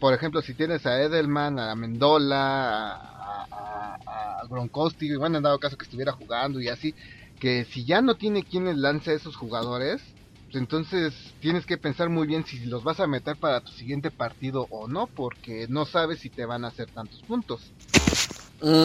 por 0.00 0.14
ejemplo, 0.14 0.40
si 0.40 0.54
tienes 0.54 0.86
a 0.86 0.98
Edelman, 1.02 1.58
a 1.58 1.74
Mendola, 1.74 3.15
a, 3.26 4.42
Gronkowski, 4.48 5.16
bueno, 5.16 5.38
en 5.38 5.42
dado 5.42 5.58
caso 5.58 5.76
que 5.76 5.84
estuviera 5.84 6.12
jugando 6.12 6.60
y 6.60 6.68
así, 6.68 6.94
que 7.40 7.64
si 7.64 7.84
ya 7.84 8.00
no 8.00 8.14
tiene 8.14 8.44
quien 8.44 8.80
lance 8.80 9.10
a 9.10 9.14
esos 9.14 9.36
jugadores, 9.36 10.02
pues 10.44 10.56
entonces 10.56 11.34
tienes 11.40 11.66
que 11.66 11.76
pensar 11.76 12.08
muy 12.08 12.26
bien 12.26 12.44
si 12.46 12.64
los 12.66 12.84
vas 12.84 13.00
a 13.00 13.06
meter 13.06 13.36
para 13.36 13.60
tu 13.60 13.72
siguiente 13.72 14.10
partido 14.10 14.66
o 14.70 14.86
no, 14.86 15.06
porque 15.08 15.66
no 15.68 15.84
sabes 15.84 16.20
si 16.20 16.30
te 16.30 16.46
van 16.46 16.64
a 16.64 16.68
hacer 16.68 16.90
tantos 16.90 17.22
puntos. 17.22 17.72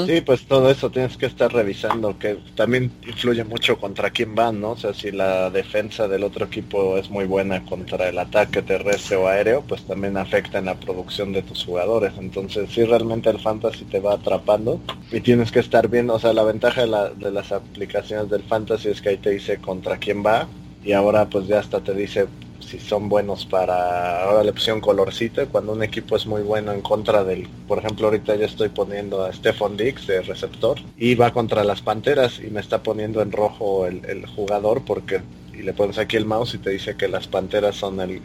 Sí, 0.03 0.21
pues 0.21 0.47
todo 0.47 0.69
eso 0.71 0.89
tienes 0.89 1.15
que 1.15 1.27
estar 1.27 1.53
revisando, 1.53 2.17
que 2.17 2.39
también 2.55 2.91
influye 3.03 3.43
mucho 3.43 3.77
contra 3.79 4.09
quién 4.09 4.33
van, 4.33 4.59
¿no? 4.59 4.71
O 4.71 4.77
sea, 4.77 4.95
si 4.95 5.11
la 5.11 5.51
defensa 5.51 6.07
del 6.07 6.23
otro 6.23 6.45
equipo 6.45 6.97
es 6.97 7.09
muy 7.11 7.25
buena 7.25 7.63
contra 7.65 8.09
el 8.09 8.17
ataque 8.17 8.63
terrestre 8.63 9.15
o 9.17 9.27
aéreo, 9.27 9.63
pues 9.67 9.85
también 9.85 10.17
afecta 10.17 10.57
en 10.57 10.65
la 10.65 10.79
producción 10.79 11.31
de 11.33 11.43
tus 11.43 11.63
jugadores. 11.63 12.13
Entonces, 12.17 12.71
sí, 12.71 12.83
realmente 12.83 13.29
el 13.29 13.39
fantasy 13.39 13.85
te 13.85 13.99
va 13.99 14.13
atrapando 14.15 14.81
y 15.11 15.21
tienes 15.21 15.51
que 15.51 15.59
estar 15.59 15.87
viendo, 15.87 16.15
o 16.15 16.19
sea, 16.19 16.33
la 16.33 16.43
ventaja 16.43 16.81
de, 16.85 17.15
de 17.15 17.31
las 17.31 17.51
aplicaciones 17.51 18.27
del 18.29 18.43
fantasy 18.43 18.89
es 18.89 19.01
que 19.01 19.09
ahí 19.09 19.17
te 19.19 19.29
dice 19.29 19.61
contra 19.61 19.97
quién 19.99 20.25
va 20.25 20.49
y 20.81 20.93
ahora 20.93 21.29
pues 21.29 21.45
ya 21.47 21.59
hasta 21.59 21.83
te 21.83 21.93
dice 21.93 22.27
si 22.61 22.79
son 22.79 23.09
buenos 23.09 23.45
para 23.45 24.23
ahora 24.23 24.43
le 24.43 24.53
pusieron 24.53 24.81
colorcito 24.81 25.47
cuando 25.49 25.73
un 25.73 25.83
equipo 25.83 26.15
es 26.15 26.25
muy 26.25 26.41
bueno 26.41 26.71
en 26.71 26.81
contra 26.81 27.23
del 27.23 27.47
por 27.67 27.79
ejemplo 27.79 28.07
ahorita 28.07 28.35
yo 28.35 28.45
estoy 28.45 28.69
poniendo 28.69 29.23
a 29.23 29.33
Stephon 29.33 29.77
Dix 29.77 30.07
de 30.07 30.21
receptor 30.21 30.79
y 30.97 31.15
va 31.15 31.31
contra 31.31 31.63
las 31.63 31.81
panteras 31.81 32.39
y 32.39 32.49
me 32.49 32.59
está 32.59 32.83
poniendo 32.83 33.21
en 33.21 33.31
rojo 33.31 33.85
el, 33.85 34.25
jugador 34.25 34.83
porque 34.85 35.21
y 35.53 35.63
le 35.63 35.73
pones 35.73 35.97
aquí 35.97 36.17
el 36.17 36.25
mouse 36.25 36.55
y 36.55 36.57
te 36.59 36.69
dice 36.71 36.95
que 36.95 37.07
las 37.07 37.27
panteras 37.27 37.75
son 37.75 37.99
el, 37.99 38.21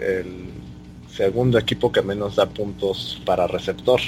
segundo 1.11 1.59
equipo 1.59 1.91
que 1.91 2.03
menos 2.03 2.37
da 2.37 2.45
puntos 2.45 3.23
para 3.25 3.47
receptor. 3.47 4.01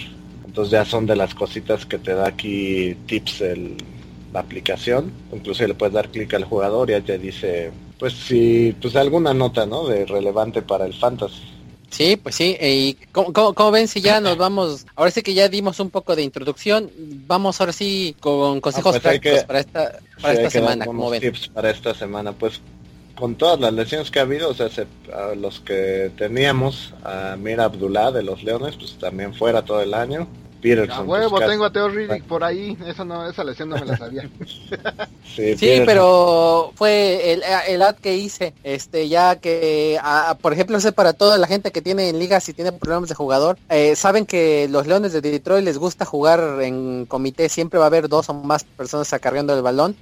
Entonces 0.45 0.73
ya 0.73 0.85
son 0.85 1.07
de 1.07 1.17
las 1.17 1.35
cositas 1.35 1.87
que 1.87 1.97
te 1.97 2.12
da 2.12 2.29
aquí 2.29 2.95
tips 3.07 3.41
el, 3.41 3.77
la 4.33 4.41
aplicación 4.41 5.12
incluso 5.33 5.67
le 5.67 5.75
puedes 5.75 5.95
dar 5.95 6.11
clic 6.11 6.35
al 6.35 6.45
jugador 6.45 6.91
y 6.91 6.93
ya 6.93 7.01
te 7.01 7.19
dice 7.19 7.71
pues 7.99 8.12
sí, 8.12 8.75
pues 8.81 8.95
alguna 8.97 9.35
nota, 9.35 9.67
¿no? 9.67 9.87
De 9.87 10.07
relevante 10.07 10.62
para 10.62 10.87
el 10.87 10.95
fantasy. 10.95 11.43
Sí, 11.91 12.17
pues 12.17 12.35
sí. 12.35 12.57
¿Y 12.61 12.95
cómo, 13.12 13.71
ven 13.71 13.88
si 13.88 14.01
ya 14.01 14.21
nos 14.21 14.37
vamos? 14.38 14.87
Ahora 14.95 15.11
sí 15.11 15.23
que 15.23 15.35
ya 15.35 15.49
dimos 15.49 15.81
un 15.81 15.91
poco 15.91 16.14
de 16.14 16.23
introducción. 16.23 16.91
Vamos 17.27 17.61
ahora 17.61 17.73
sí 17.73 18.14
con 18.21 18.61
consejos 18.61 18.97
ah, 18.97 19.01
pues 19.01 19.21
prácticos 19.21 19.45
para 19.45 19.61
esta, 19.61 19.99
para 20.21 20.35
esta 20.35 20.51
semana. 20.51 20.87
¿Cómo 20.87 21.11
ven? 21.11 21.21
Tips 21.21 21.49
para 21.49 21.71
esta 21.71 21.95
semana, 21.95 22.33
pues 22.33 22.61
con 23.17 23.35
todas 23.35 23.59
las 23.59 23.73
lesiones 23.73 24.12
que 24.12 24.21
ha 24.21 24.23
habido, 24.23 24.51
o 24.51 24.55
sea, 24.55 24.69
a 25.12 25.35
los 25.35 25.59
que 25.59 26.12
teníamos, 26.17 26.95
a 27.03 27.35
Mira 27.37 27.64
Abdullah 27.64 28.12
de 28.12 28.23
los 28.23 28.45
Leones, 28.45 28.77
pues 28.77 28.97
también 28.97 29.35
fuera 29.35 29.64
todo 29.64 29.81
el 29.81 29.93
año. 29.93 30.29
Peterson. 30.61 30.99
A 30.99 31.03
huevo, 31.03 31.38
tengo 31.40 31.64
a 31.64 31.73
Teo 31.73 31.88
Riddick 31.88 32.25
por 32.25 32.44
ahí. 32.44 32.77
Esa, 32.87 33.05
no, 33.05 33.29
esa 33.29 33.44
lesión 33.44 33.68
no 33.68 33.77
me 33.77 33.87
la 33.87 33.97
sabía. 33.97 34.29
sí, 35.37 35.83
pero 35.87 36.73
fue 36.75 37.33
el, 37.33 37.42
el, 37.68 37.83
ad 37.83 37.97
que 37.97 38.16
hice. 38.16 38.55
Este, 38.64 39.09
ya 39.09 39.37
que, 39.37 39.99
por 40.40 40.53
ejemplo, 40.53 40.81
sé 40.81 40.92
para 40.92 41.12
toda 41.12 41.38
la 41.38 41.47
gente 41.47 41.71
que 41.71 41.83
tiene 41.83 42.09
en 42.09 42.18
ligas 42.18 42.49
y 42.49 42.53
tiene 42.53 42.73
problemas 42.73 43.09
de 43.09 43.14
jugador, 43.14 43.59
eh, 43.68 43.97
saben 43.97 44.27
que 44.27 44.68
los 44.68 44.87
Leones 44.87 45.12
de 45.12 45.21
Detroit 45.21 45.64
les 45.64 45.79
gusta 45.79 46.05
jugar 46.05 46.59
en 46.62 47.07
comité. 47.07 47.49
Siempre 47.49 47.79
va 47.79 47.87
a 47.87 47.88
haber 47.88 48.09
dos 48.09 48.29
o 48.29 48.35
más 48.35 48.64
personas 48.64 49.12
acarreando 49.12 49.55
el 49.55 49.62
balón 49.62 49.97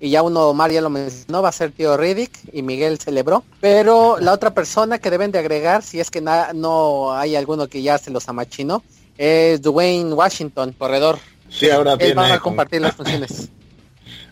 y 0.00 0.10
ya 0.10 0.22
uno 0.22 0.48
Omar 0.48 0.70
ya 0.70 0.80
lo 0.80 0.90
mencionó, 0.90 1.42
va 1.42 1.48
a 1.48 1.52
ser 1.52 1.72
tío 1.72 1.96
Riddick 1.96 2.30
y 2.52 2.62
Miguel 2.62 2.98
celebró. 2.98 3.42
Pero 3.60 4.18
la 4.20 4.32
otra 4.32 4.54
persona 4.54 4.98
que 4.98 5.10
deben 5.10 5.32
de 5.32 5.40
agregar, 5.40 5.82
si 5.82 5.98
es 6.00 6.10
que 6.10 6.20
no 6.20 7.12
hay 7.12 7.36
alguno 7.36 7.68
que 7.68 7.82
ya 7.82 7.98
se 7.98 8.10
los 8.10 8.28
amachinó, 8.28 8.82
es 9.18 9.60
Dwayne 9.60 10.14
Washington, 10.14 10.74
corredor. 10.78 11.18
Sí, 11.50 11.68
ahora 11.68 11.96
Él 11.98 12.16
va 12.16 12.34
a 12.34 12.40
compartir 12.40 12.80
las 12.80 12.94
funciones. 12.96 13.50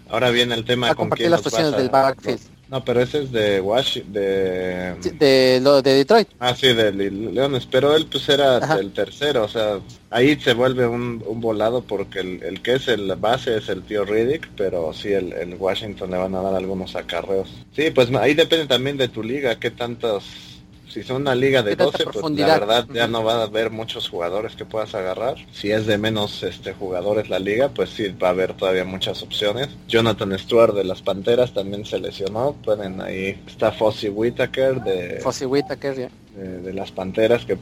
Ahora 0.09 0.31
viene 0.31 0.55
el 0.55 0.65
tema 0.65 0.91
a 0.91 0.95
compartir 0.95 1.29
las 1.29 1.43
funciones 1.43 1.77
del 1.77 1.91
backfield. 1.91 2.41
No, 2.69 2.85
pero 2.85 3.01
ese 3.01 3.23
es 3.23 3.31
de 3.31 3.61
Washington, 3.61 4.13
de... 4.13 4.97
de, 5.21 5.61
lo, 5.63 5.83
de 5.83 5.95
Detroit. 5.95 6.29
Ah, 6.41 6.53
sí, 6.55 6.73
de 6.73 6.91
Leones, 6.91 7.65
pero 7.65 7.95
él 7.95 8.07
pues 8.11 8.29
era 8.29 8.59
el 8.77 8.93
tercero, 8.93 9.45
o 9.45 9.49
sea, 9.49 9.79
ahí 10.11 10.35
se 10.41 10.53
vuelve 10.53 10.85
un, 10.85 11.23
un 11.25 11.41
volado 11.41 11.83
porque 11.83 12.19
el, 12.19 12.43
el, 12.43 12.63
que 12.63 12.75
es 12.75 12.89
el 12.89 13.15
base 13.15 13.57
es 13.57 13.69
el 13.69 13.85
tío 13.85 14.05
Riddick, 14.05 14.49
pero 14.57 14.93
sí, 14.93 15.13
el, 15.13 15.33
el 15.33 15.55
Washington 15.55 16.11
le 16.11 16.19
van 16.19 16.35
a 16.35 16.43
dar 16.43 16.57
algunos 16.57 16.97
acarreos. 16.97 17.49
Sí, 17.73 17.91
pues 17.91 18.13
ahí 18.17 18.35
depende 18.35 18.67
también 18.67 18.97
de 18.97 19.07
tu 19.07 19.23
liga, 19.23 19.61
qué 19.61 19.71
tantos 19.71 20.56
si 20.97 21.03
son 21.03 21.21
una 21.21 21.35
liga 21.35 21.63
de 21.63 21.77
12, 21.77 22.05
pues 22.07 22.31
la 22.39 22.59
verdad 22.59 22.87
ya 22.91 23.07
no 23.07 23.23
va 23.23 23.35
a 23.35 23.43
haber 23.43 23.69
muchos 23.71 24.09
jugadores 24.09 24.57
que 24.57 24.65
puedas 24.65 24.95
agarrar. 24.95 25.37
Si 25.53 25.71
es 25.71 25.85
de 25.85 25.99
menos 25.99 26.43
este 26.43 26.73
jugadores 26.73 27.29
la 27.29 27.39
liga, 27.39 27.69
pues 27.69 27.91
sí 27.91 28.09
va 28.09 28.29
a 28.29 28.31
haber 28.31 28.55
todavía 28.55 28.87
muchas 28.87 29.23
opciones. 29.23 29.69
Jonathan 29.89 30.39
Stewart 30.39 30.73
de 30.73 30.85
las 30.85 31.03
Panteras 31.03 31.53
también 31.53 31.85
se 31.85 31.99
lesionó. 31.99 32.57
Pueden 32.65 33.03
ahí 33.03 33.39
está 33.47 33.73
Fossey 33.73 34.09
Whitaker 34.09 34.81
de 34.81 35.23
Whitaker, 35.47 36.11
de, 36.35 36.73
las 36.73 36.93
Panteras 36.93 37.45
que, 37.45 37.59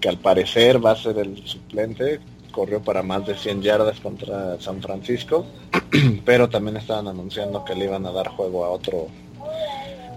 que, 0.00 0.08
al 0.08 0.16
parecer 0.16 0.82
va 0.82 0.92
a 0.92 0.96
ser 0.96 1.18
el 1.18 1.46
suplente 1.46 2.20
corrió 2.52 2.80
para 2.80 3.02
más 3.02 3.26
de 3.26 3.36
100 3.36 3.60
yardas 3.60 4.00
contra 4.00 4.58
San 4.60 4.80
Francisco, 4.80 5.44
pero 6.24 6.48
también 6.48 6.78
estaban 6.78 7.06
anunciando 7.06 7.66
que 7.66 7.74
le 7.74 7.84
iban 7.84 8.06
a 8.06 8.12
dar 8.12 8.28
juego 8.28 8.64
a 8.64 8.70
otro 8.70 9.08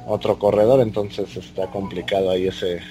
otro 0.08 0.38
corredor, 0.38 0.82
entonces 0.82 1.36
está 1.36 1.68
complicado 1.68 2.30
ahí 2.32 2.48
ese 2.48 2.82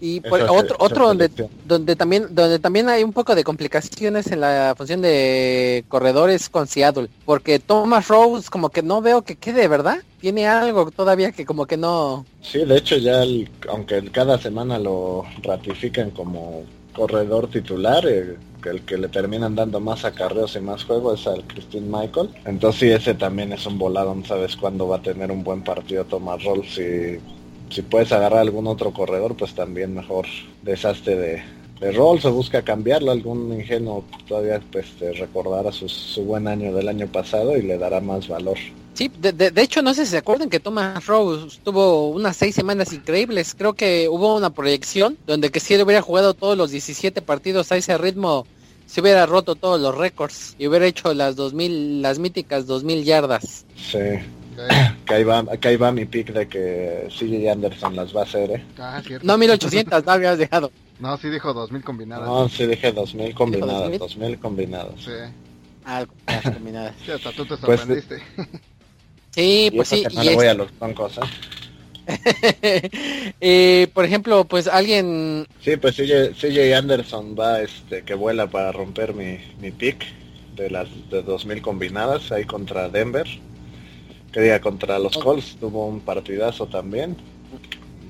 y 0.00 0.20
otro 0.28 0.76
otro 0.78 1.06
donde 1.06 1.30
donde 1.64 1.96
también 1.96 2.26
donde 2.30 2.58
también 2.58 2.88
hay 2.88 3.02
un 3.02 3.12
poco 3.12 3.34
de 3.34 3.44
complicaciones 3.44 4.26
en 4.30 4.40
la 4.40 4.74
función 4.76 5.00
de 5.00 5.84
corredores 5.88 6.48
con 6.48 6.66
Seattle, 6.66 7.08
porque 7.24 7.58
Thomas 7.58 8.08
Rose 8.08 8.50
como 8.50 8.68
que 8.68 8.82
no 8.82 9.00
veo 9.00 9.22
que 9.22 9.36
quede, 9.36 9.66
¿verdad? 9.68 9.98
Tiene 10.20 10.46
algo 10.46 10.90
todavía 10.90 11.32
que 11.32 11.46
como 11.46 11.66
que 11.66 11.76
no 11.76 12.26
Sí, 12.42 12.64
de 12.64 12.76
hecho 12.76 12.96
ya 12.96 13.22
aunque 13.70 14.04
cada 14.10 14.38
semana 14.38 14.78
lo 14.78 15.24
ratifican 15.42 16.10
como 16.10 16.64
corredor 16.94 17.48
titular, 17.48 18.06
eh, 18.06 18.36
el 18.64 18.80
que 18.82 18.96
le 18.96 19.08
terminan 19.08 19.54
dando 19.54 19.80
más 19.80 20.04
acarreos 20.06 20.56
y 20.56 20.60
más 20.60 20.84
juego 20.84 21.12
es 21.12 21.26
al 21.26 21.44
Christine 21.44 21.86
Michael. 21.86 22.30
Entonces 22.46 22.80
sí, 22.80 22.90
ese 22.90 23.14
también 23.14 23.52
es 23.52 23.66
un 23.66 23.78
volado, 23.78 24.14
no 24.14 24.24
sabes 24.24 24.56
cuándo 24.56 24.88
va 24.88 24.96
a 24.96 25.02
tener 25.02 25.30
un 25.30 25.44
buen 25.44 25.62
partido 25.62 26.04
Tomás 26.04 26.42
Roll. 26.42 26.64
Si, 26.64 27.18
si 27.68 27.82
puedes 27.82 28.12
agarrar 28.12 28.40
algún 28.40 28.66
otro 28.66 28.92
corredor, 28.92 29.36
pues 29.36 29.54
también 29.54 29.94
mejor 29.94 30.26
desastre 30.62 31.16
de, 31.16 31.42
de 31.80 31.92
Rolls 31.92 32.24
o 32.24 32.32
busca 32.32 32.62
cambiarlo. 32.62 33.10
Algún 33.12 33.52
ingenuo 33.52 34.04
todavía 34.26 34.60
pues 34.70 34.86
recordará 35.18 35.72
su, 35.72 35.88
su 35.88 36.24
buen 36.24 36.48
año 36.48 36.74
del 36.74 36.88
año 36.88 37.06
pasado 37.06 37.56
y 37.56 37.62
le 37.62 37.78
dará 37.78 38.00
más 38.00 38.28
valor. 38.28 38.58
Sí, 38.94 39.10
de, 39.20 39.32
de, 39.32 39.62
hecho 39.62 39.82
no 39.82 39.92
sé 39.92 40.04
si 40.04 40.12
se 40.12 40.18
acuerdan 40.18 40.48
que 40.48 40.60
Thomas 40.60 41.04
Rose 41.06 41.58
tuvo 41.64 42.10
unas 42.10 42.36
seis 42.36 42.54
semanas 42.54 42.92
increíbles. 42.92 43.54
Creo 43.56 43.72
que 43.72 44.08
hubo 44.08 44.36
una 44.36 44.50
proyección 44.50 45.18
donde 45.26 45.50
que 45.50 45.58
si 45.58 45.74
él 45.74 45.82
hubiera 45.82 46.00
jugado 46.00 46.32
todos 46.34 46.56
los 46.56 46.70
17 46.70 47.20
partidos 47.20 47.72
a 47.72 47.76
ese 47.76 47.98
ritmo, 47.98 48.46
se 48.86 49.00
hubiera 49.00 49.26
roto 49.26 49.56
todos 49.56 49.80
los 49.80 49.96
récords 49.96 50.54
y 50.58 50.68
hubiera 50.68 50.86
hecho 50.86 51.12
las 51.12 51.34
2000, 51.34 52.02
las 52.02 52.20
míticas 52.20 52.66
2000 52.66 53.04
yardas. 53.04 53.66
Sí. 53.76 53.98
Que 55.06 55.14
ahí, 55.14 55.24
va, 55.76 55.92
mi 55.92 56.04
pick 56.04 56.32
de 56.32 56.46
que 56.46 57.08
CJ 57.08 57.50
Anderson 57.50 57.96
las 57.96 58.14
va 58.14 58.20
a 58.20 58.24
hacer, 58.24 58.50
¿eh? 58.52 58.64
Ah, 58.78 59.02
no, 59.22 59.36
1800, 59.36 60.06
no 60.06 60.12
habías 60.12 60.38
dejado. 60.38 60.70
No, 61.00 61.16
sí 61.16 61.28
dijo 61.28 61.52
2000 61.52 61.82
combinadas. 61.82 62.26
No, 62.26 62.48
sí 62.48 62.66
dije 62.66 62.92
2000 62.92 63.34
combinadas, 63.34 63.98
2000 63.98 64.38
combinados. 64.38 65.04
Sí. 65.04 65.10
Ah, 65.84 66.04
combinadas. 66.42 66.94
Sí, 67.04 67.10
hasta 67.10 67.32
tú 67.32 67.44
te 67.44 67.56
pues, 67.56 67.80
sorprendiste. 67.80 68.22
Sí, 69.30 69.70
pues 69.74 69.88
sí. 69.88 70.04
y 70.22 70.34
voy 70.34 70.46
a 70.46 70.54
los 70.54 70.78
bancos, 70.78 71.18
eh, 73.40 73.88
por 73.94 74.04
ejemplo, 74.04 74.44
pues 74.44 74.68
alguien... 74.68 75.46
Sí, 75.62 75.76
pues 75.76 75.96
CJ, 75.96 76.74
Anderson 76.74 77.34
va, 77.38 77.60
este, 77.62 78.02
que 78.02 78.14
vuela 78.14 78.46
para 78.46 78.72
romper 78.72 79.14
mi, 79.14 79.38
mi 79.58 79.70
pick 79.70 80.04
de 80.54 80.70
las 80.70 80.88
de 81.10 81.22
2000 81.22 81.62
combinadas 81.62 82.30
ahí 82.30 82.44
contra 82.44 82.88
Denver. 82.88 83.26
que 84.32 84.40
diga 84.40 84.60
contra 84.60 84.98
los 84.98 85.16
Colts 85.16 85.56
tuvo 85.58 85.86
un 85.86 86.00
partidazo 86.00 86.66
también. 86.66 87.16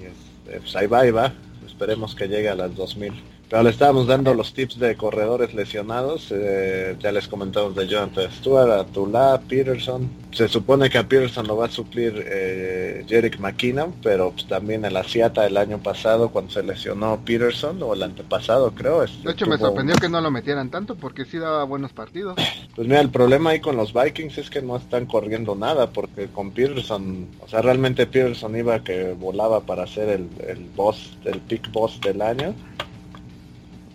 Y 0.01 0.07
este, 0.07 0.61
pues 0.61 0.77
ahí 0.77 0.87
va, 0.87 1.01
ahí 1.01 1.11
va. 1.11 1.33
Esperemos 1.75 2.15
que 2.15 2.29
llegue 2.29 2.49
a 2.49 2.55
las 2.55 2.73
2000. 2.77 3.34
Pero 3.55 3.62
le 3.62 3.71
estábamos 3.71 4.09
dando 4.09 4.35
los 4.35 4.53
tips 4.53 4.81
de 4.81 4.97
corredores 4.97 5.55
lesionados. 5.55 6.27
Eh, 6.33 6.97
ya 6.99 7.12
les 7.12 7.29
comentamos 7.29 7.77
de 7.77 7.87
Jonathan 7.87 8.29
Stewart, 8.33 8.69
Atula, 8.69 9.40
Peterson. 9.49 10.11
Se 10.33 10.49
supone 10.49 10.90
que 10.90 10.99
a 10.99 11.07
Peterson 11.07 11.47
lo 11.47 11.57
va 11.57 11.67
a 11.67 11.71
suplir 11.71 12.21
eh, 12.27 13.05
Jerick 13.07 13.38
McKinnon, 13.38 13.95
pero 14.03 14.33
pues, 14.33 14.49
también 14.49 14.85
el 14.85 14.97
Asiata 14.97 15.47
el 15.47 15.57
año 15.57 15.79
pasado 15.79 16.31
cuando 16.31 16.51
se 16.51 16.64
lesionó 16.64 17.21
Peterson, 17.25 17.81
o 17.81 17.95
el 17.95 18.03
antepasado 18.03 18.73
creo. 18.75 19.03
de 19.03 19.31
hecho 19.31 19.47
me 19.47 19.57
sorprendió 19.57 19.95
que 19.99 20.09
no 20.09 20.21
lo 20.21 20.33
metieran 20.33 20.69
tanto 20.71 20.97
porque 20.97 21.25
sí 21.25 21.38
daba 21.38 21.62
buenos 21.62 21.93
partidos. 21.93 22.35
Pues 22.75 22.88
mira, 22.88 23.03
el 23.03 23.11
problema 23.11 23.51
ahí 23.51 23.61
con 23.61 23.77
los 23.77 23.95
Vikings 23.95 24.37
es 24.37 24.51
que 24.51 24.62
no 24.62 24.77
están 24.77 25.07
corriendo 25.07 25.55
nada, 25.55 25.90
porque 25.90 26.27
con 26.27 26.51
Peterson, 26.51 27.29
o 27.38 27.47
sea, 27.47 27.62
realmente 27.62 28.09
Peterson 28.09 28.57
iba 28.57 28.83
que 28.83 29.12
volaba 29.12 29.61
para 29.61 29.87
ser 29.87 30.09
el, 30.09 30.29
el 30.45 30.59
boss, 30.75 31.17
el 31.25 31.38
pick 31.38 31.71
boss 31.71 32.01
del 32.01 32.21
año 32.21 32.53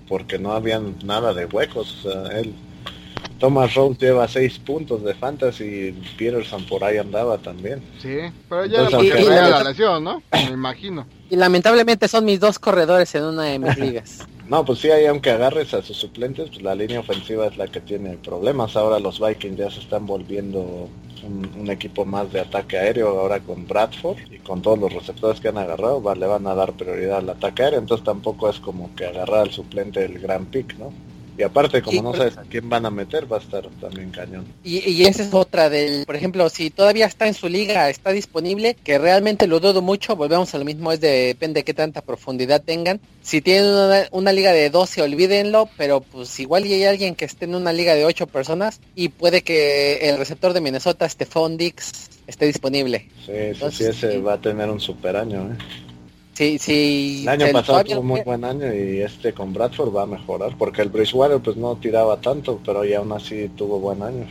porque 0.10 0.40
no 0.40 0.52
había 0.52 0.82
nada 1.06 1.34
de 1.34 1.46
huecos. 1.46 2.06
él, 2.34 2.54
Thomas 3.40 3.74
Rose 3.74 3.98
lleva 4.00 4.28
seis 4.28 4.60
puntos 4.60 5.04
de 5.04 5.14
fantasy 5.14 5.64
y 5.64 5.92
Peterson 6.18 6.66
por 6.66 6.84
ahí 6.84 6.98
andaba 6.98 7.38
también. 7.38 7.82
Sí, 8.02 8.18
pero 8.50 8.66
ya 8.66 8.82
Entonces, 8.82 9.26
la 9.28 9.64
lesión, 9.64 10.04
¿no? 10.04 10.22
Me 10.34 10.52
imagino. 10.52 11.06
Y 11.30 11.38
lamentablemente 11.38 12.10
son 12.10 12.26
mis 12.26 12.40
dos 12.42 12.60
corredores 12.60 13.14
en 13.16 13.24
una 13.24 13.44
de 13.44 13.60
mis 13.60 13.78
ligas. 13.78 14.28
no, 14.50 14.66
pues 14.66 14.80
sí, 14.80 14.90
ahí 14.92 15.06
aunque 15.06 15.30
agarres 15.30 15.74
a 15.74 15.82
sus 15.82 15.96
suplentes, 15.96 16.50
pues 16.50 16.62
la 16.64 16.76
línea 16.76 17.00
ofensiva 17.00 17.48
es 17.48 17.56
la 17.56 17.68
que 17.68 17.80
tiene 17.80 18.18
problemas. 18.18 18.76
Ahora 18.76 19.00
los 19.00 19.26
Vikings 19.26 19.58
ya 19.58 19.72
se 19.72 19.80
están 19.80 20.06
volviendo 20.06 20.90
un, 21.24 21.70
equipo 21.70 22.06
más 22.06 22.32
de 22.32 22.40
ataque 22.40 22.78
aéreo 22.78 23.10
ahora 23.10 23.40
con 23.40 23.68
Bradford 23.68 24.18
y 24.32 24.40
con 24.40 24.62
todos 24.62 24.80
los 24.80 24.92
receptores 24.92 25.40
que 25.40 25.50
han 25.50 25.58
agarrado, 25.58 26.16
le 26.16 26.26
van 26.26 26.48
a 26.48 26.56
dar 26.56 26.74
prioridad 26.74 27.20
al 27.20 27.30
ataque 27.30 27.64
aéreo, 27.64 27.80
entonces 27.80 28.04
tampoco 28.04 28.50
es 28.50 28.60
como 28.60 28.94
que 28.96 29.06
agarrar 29.06 29.42
al 29.42 29.52
suplente 29.52 30.00
del 30.00 30.20
gran 30.20 30.46
pick, 30.46 30.78
¿no? 30.78 30.92
Y 31.40 31.44
aparte, 31.44 31.82
como 31.82 32.02
no 32.02 32.14
sabes 32.14 32.38
a 32.38 32.42
quién 32.42 32.68
van 32.68 32.86
a 32.86 32.90
meter, 32.90 33.32
va 33.32 33.38
a 33.38 33.40
estar 33.40 33.66
también 33.80 34.12
cañón. 34.12 34.46
Y, 34.62 34.80
y, 34.80 35.06
esa 35.06 35.24
es 35.24 35.34
otra 35.34 35.70
del, 35.70 36.06
por 36.06 36.18
ejemplo, 36.18 36.50
si 36.50 36.70
todavía 36.70 37.06
está 37.06 37.28
en 37.28 37.34
su 37.34 37.48
liga, 37.48 37.90
está 37.90 38.12
disponible, 38.12 38.76
que 38.84 38.98
realmente 38.98 39.48
lo 39.48 39.62
dudo 39.62 39.82
mucho, 39.82 40.18
volvemos 40.18 40.54
a 40.54 40.58
lo 40.58 40.66
mismo, 40.66 40.92
es 40.92 41.00
de, 41.00 41.28
depende 41.28 41.62
de 41.62 41.64
qué 41.64 41.74
tanta 41.74 42.02
profundidad 42.02 42.62
tengan. 42.62 43.00
Si 43.22 43.40
tienen 43.40 43.74
una, 44.12 44.34
liga 44.34 44.52
de 44.52 44.70
12, 44.70 45.02
olvídenlo, 45.02 45.70
pero 45.78 46.02
pues 46.02 46.38
igual 46.42 46.66
y 46.66 46.74
hay 46.74 46.84
alguien 46.84 47.16
que 47.16 47.24
esté 47.24 47.46
en 47.46 47.56
una 47.56 47.72
liga 47.72 47.96
de 47.96 48.04
8 48.04 48.28
personas 48.28 48.82
y 48.94 49.08
puede 49.08 49.42
que 49.42 50.10
el 50.10 50.18
receptor 50.18 50.52
de 50.52 50.60
Minnesota, 50.60 51.08
Stephon 51.08 51.56
Dix, 51.56 52.10
esté 52.28 52.48
disponible. 52.48 53.08
Sí, 53.26 53.58
sí, 53.72 53.86
ese 53.86 54.18
va 54.18 54.34
a 54.34 54.42
tener 54.42 54.70
un 54.70 54.82
super 54.82 55.16
año, 55.16 55.54
¿eh? 55.54 55.89
Sí, 56.40 56.58
sí. 56.58 57.20
El 57.24 57.28
año 57.28 57.52
pasado 57.52 57.84
tuvo 57.84 58.02
muy 58.02 58.22
buen 58.22 58.46
año 58.46 58.74
y 58.74 59.02
este 59.02 59.34
con 59.34 59.52
Bradford 59.52 59.94
va 59.94 60.04
a 60.04 60.06
mejorar, 60.06 60.56
porque 60.58 60.82
el 60.82 60.88
Bridgewater 60.88 61.42
pues 61.42 61.58
no 61.58 61.76
tiraba 61.76 62.22
tanto, 62.22 62.62
pero 62.66 62.86
ya 62.86 63.00
aún 63.00 63.12
así 63.12 63.50
tuvo 63.58 63.78
buen 63.78 64.02
año. 64.02 64.26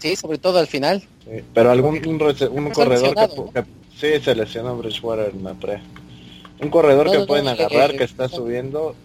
Sí, 0.00 0.16
sobre 0.16 0.38
todo 0.38 0.58
al 0.58 0.66
final. 0.66 1.00
pero 1.54 1.70
algún 1.70 2.04
un, 2.04 2.70
corredor 2.72 3.14
que, 3.54 3.62
sí 3.96 4.20
se 4.20 4.34
lesionó 4.34 4.76
Bridgewater 4.76 5.32
en 5.32 5.44
la 5.44 5.54
pre. 5.54 5.80
Un 6.60 6.70
corredor 6.70 7.08
que 7.08 7.20
pueden 7.20 7.46
agarrar 7.46 7.96
que 7.96 8.02
está 8.02 8.28
subiendo. 8.28 8.96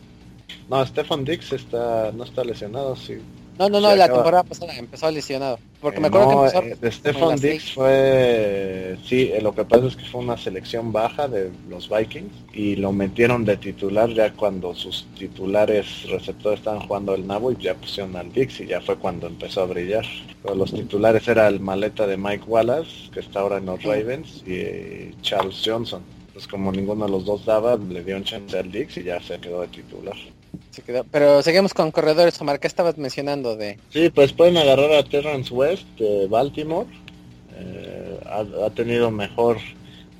No, 0.72 0.84
Stefan 0.88 1.24
Dix 1.24 1.54
está 1.54 2.12
no 2.14 2.24
está 2.24 2.44
lesionado, 2.44 2.96
sí. 2.96 3.20
No, 3.58 3.70
no, 3.70 3.80
no, 3.80 3.96
la 3.96 4.08
temporada 4.08 4.44
pasada 4.44 4.76
empezó 4.78 5.10
lesionado. 5.10 5.60
Porque 5.82 6.00
me 6.00 6.08
acuerdo 6.08 6.52
que 6.52 6.58
empezó. 6.58 6.88
Eh, 6.88 6.92
Stefan 6.92 7.40
Dix 7.40 7.74
fue. 7.74 8.98
Sí, 9.04 9.32
eh, 9.34 9.42
lo 9.42 9.54
que 9.54 9.64
pasa 9.66 9.88
es 9.88 9.96
que 9.96 10.06
fue 10.06 10.22
una 10.22 10.38
selección 10.38 10.92
baja 10.92 11.28
de 11.28 11.52
los 11.70 11.90
Vikings 11.90 12.34
y 12.54 12.76
lo 12.76 12.92
metieron 12.92 13.46
de 13.46 13.58
titular 13.58 14.10
ya 14.10 14.34
cuando 14.34 14.76
sus 14.76 15.08
titulares 15.18 16.08
receptores 16.10 16.60
estaban 16.60 16.82
jugando 16.88 17.16
el 17.16 17.26
nabo 17.26 17.52
y 17.52 17.58
ya 17.58 17.74
pusieron 17.76 18.16
al 18.16 18.32
Dix 18.32 18.60
y 18.60 18.68
ya 18.68 18.82
fue 18.82 18.98
cuando 18.98 19.28
empezó 19.28 19.62
a 19.62 19.66
brillar. 19.66 20.06
Pero 20.44 20.56
los 20.56 20.72
titulares 20.72 21.28
era 21.28 21.48
el 21.48 21.60
maleta 21.60 22.06
de 22.06 22.18
Mike 22.18 22.46
Wallace, 22.48 23.10
que 23.12 23.22
está 23.22 23.40
ahora 23.40 23.58
en 23.58 23.66
los 23.66 23.82
Ravens, 23.84 24.44
y 24.46 24.54
eh, 24.54 25.14
Charles 25.22 25.62
Johnson. 25.66 26.04
Pues 26.34 26.48
como 26.48 26.72
ninguno 26.72 27.06
de 27.06 27.12
los 27.12 27.26
dos 27.26 27.46
daba, 27.46 27.76
le 27.78 28.04
dio 28.04 28.16
un 28.18 28.24
chance 28.24 28.58
al 28.58 28.72
Dix 28.72 28.98
y 28.98 29.04
ya 29.04 29.20
se 29.20 29.40
quedó 29.40 29.62
de 29.62 29.68
titular. 29.70 30.16
Pero 31.12 31.42
seguimos 31.42 31.74
con 31.74 31.92
corredores, 31.92 32.40
Omar, 32.42 32.60
¿qué 32.60 32.68
estabas 32.68 32.98
mencionando 32.98 33.56
de...? 33.56 33.78
Sí, 33.90 34.10
pues 34.10 34.34
pueden 34.34 34.58
agarrar 34.58 34.92
a 34.94 35.04
Terrence 35.04 35.54
West 35.54 35.88
de 35.98 36.28
Baltimore. 36.28 36.88
Eh, 37.56 38.20
ha, 38.26 38.70
tenido 38.72 39.10
mejor 39.12 39.58